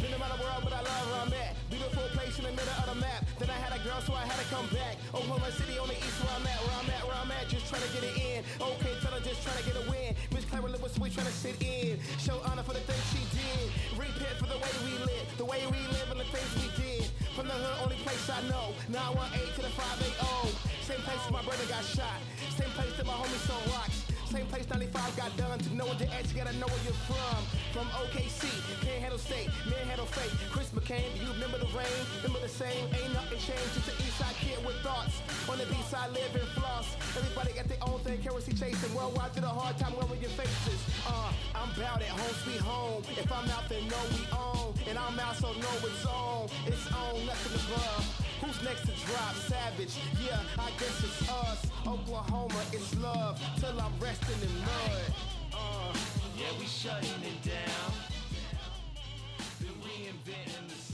Been 0.00 0.16
around 0.16 0.32
the 0.32 0.40
world, 0.40 0.64
but 0.64 0.72
I 0.72 0.80
love 0.80 1.04
where 1.12 1.20
I'm 1.20 1.34
at. 1.36 1.52
Beautiful 1.68 2.08
place 2.16 2.32
in 2.40 2.48
the 2.48 2.56
middle 2.56 2.72
of 2.80 2.88
the 2.88 2.96
map. 2.96 3.20
Then 3.36 3.52
I 3.52 3.58
had 3.60 3.76
a 3.76 3.80
girl, 3.84 4.00
so 4.00 4.16
I 4.16 4.24
had 4.24 4.40
to 4.40 4.48
come 4.48 4.64
back. 4.72 4.96
Oklahoma 5.12 5.52
City 5.52 5.76
on 5.76 5.92
the 5.92 5.98
east, 6.00 6.16
where 6.24 6.32
I'm 6.32 6.46
at, 6.48 6.56
where 6.64 6.76
I'm 6.80 6.88
at, 6.88 7.02
where 7.04 7.18
I'm 7.20 7.30
at. 7.36 7.44
Just 7.52 7.68
trying 7.68 7.84
to 7.84 7.92
get 7.92 8.08
it 8.08 8.16
in. 8.16 8.40
Okay, 8.64 8.96
tell 9.04 9.12
her 9.12 9.20
just 9.20 9.44
trying 9.44 9.60
to 9.60 9.66
get 9.68 9.76
a 9.76 9.84
win. 9.92 10.16
Miss 10.32 10.48
Clara 10.48 10.72
Lip 10.72 10.80
was 10.80 10.96
sweet, 10.96 11.12
trying 11.12 11.28
to 11.28 11.36
sit 11.36 11.60
in. 11.60 12.00
Show 12.16 12.40
honor 12.48 12.64
for 12.64 12.72
the 12.72 12.80
things 12.88 13.04
she 13.12 13.20
did. 13.36 13.68
Repent 13.92 14.40
for 14.40 14.48
the 14.48 14.56
way 14.56 14.72
we 14.88 14.96
live, 15.04 15.26
the 15.36 15.44
way 15.44 15.60
we 15.68 15.80
live 15.92 16.08
and 16.08 16.20
the 16.20 16.28
things 16.32 16.48
we 16.56 16.72
did. 16.80 17.04
From 17.36 17.52
the 17.52 17.56
hood, 17.60 17.76
only 17.84 18.00
place 18.00 18.24
I 18.32 18.40
know. 18.48 18.72
918 18.88 19.36
to 19.36 19.62
the 19.68 19.72
580. 19.76 20.56
Same 20.88 21.04
place 21.04 21.20
my 21.28 21.44
brother 21.44 21.66
got 21.68 21.84
shot. 21.84 22.16
Same 22.56 22.72
place 22.72 22.96
that 22.96 23.04
my 23.04 23.12
homies 23.20 23.44
sold 23.44 23.68
rocks. 23.68 23.99
Same 24.30 24.46
place 24.46 24.70
95 24.70 25.16
got 25.16 25.36
done. 25.36 25.58
To 25.58 25.74
know 25.74 25.86
what 25.86 25.98
the 25.98 26.06
edge, 26.14 26.30
you 26.30 26.38
gotta 26.38 26.54
know 26.56 26.70
where 26.70 26.84
you're 26.86 27.02
from. 27.10 27.42
From 27.74 27.90
OKC, 27.98 28.46
Panhandle 28.78 29.18
State, 29.18 29.50
Manhandle 29.66 30.06
Fate. 30.06 30.30
Chris 30.54 30.70
McCain, 30.70 31.02
do 31.18 31.26
you 31.26 31.32
remember 31.34 31.58
the 31.58 31.66
rain? 31.74 31.98
Remember 32.22 32.38
the 32.38 32.48
same? 32.48 32.86
Ain't 32.94 33.10
nothing 33.10 33.42
changed. 33.42 33.74
Just 33.74 33.90
an 33.90 33.98
east 34.06 34.22
side 34.22 34.34
kid 34.38 34.62
with 34.64 34.78
thoughts. 34.86 35.18
On 35.50 35.58
the 35.58 35.66
beach 35.66 35.82
side, 35.90 36.14
live 36.14 36.30
and 36.30 36.46
floss. 36.54 36.94
Everybody 37.18 37.58
got 37.58 37.66
their 37.66 37.82
own 37.82 37.98
thing, 38.06 38.22
currency 38.22 38.54
chasing. 38.54 38.94
Worldwide 38.94 39.34
through 39.34 39.50
the 39.50 39.50
hard 39.50 39.76
time, 39.82 39.98
wearing 39.98 40.22
your 40.22 40.30
faces. 40.38 40.78
Uh, 41.10 41.34
I'm 41.58 41.74
bout 41.74 41.98
it, 41.98 42.14
home 42.14 42.34
sweet 42.46 42.62
home. 42.62 43.02
If 43.18 43.26
I'm 43.34 43.50
out, 43.50 43.66
then 43.66 43.82
know 43.90 44.04
we 44.14 44.22
own. 44.30 44.78
And 44.86 44.94
I'm 44.94 45.18
out, 45.18 45.42
so 45.42 45.50
know 45.58 45.74
it's 45.82 46.06
on. 46.06 46.46
It's 46.70 46.86
on, 46.94 47.18
nothing 47.26 47.58
above. 47.66 48.29
Who's 48.40 48.62
next 48.62 48.82
to 48.82 49.06
drop? 49.06 49.34
Savage. 49.34 49.94
Yeah, 50.24 50.38
I 50.58 50.70
guess 50.78 51.04
it's 51.04 51.30
us. 51.30 51.66
Oklahoma, 51.86 52.62
it's 52.72 52.96
love. 52.98 53.40
Till 53.58 53.78
I'm 53.80 53.92
resting 54.00 54.40
in 54.42 54.58
mud. 54.60 55.14
Uh. 55.52 55.92
Yeah, 56.38 56.58
we 56.58 56.64
shutting 56.64 57.22
it 57.22 57.42
down. 57.42 57.92
Been 59.60 59.76
reinventing 59.84 60.68
the. 60.68 60.89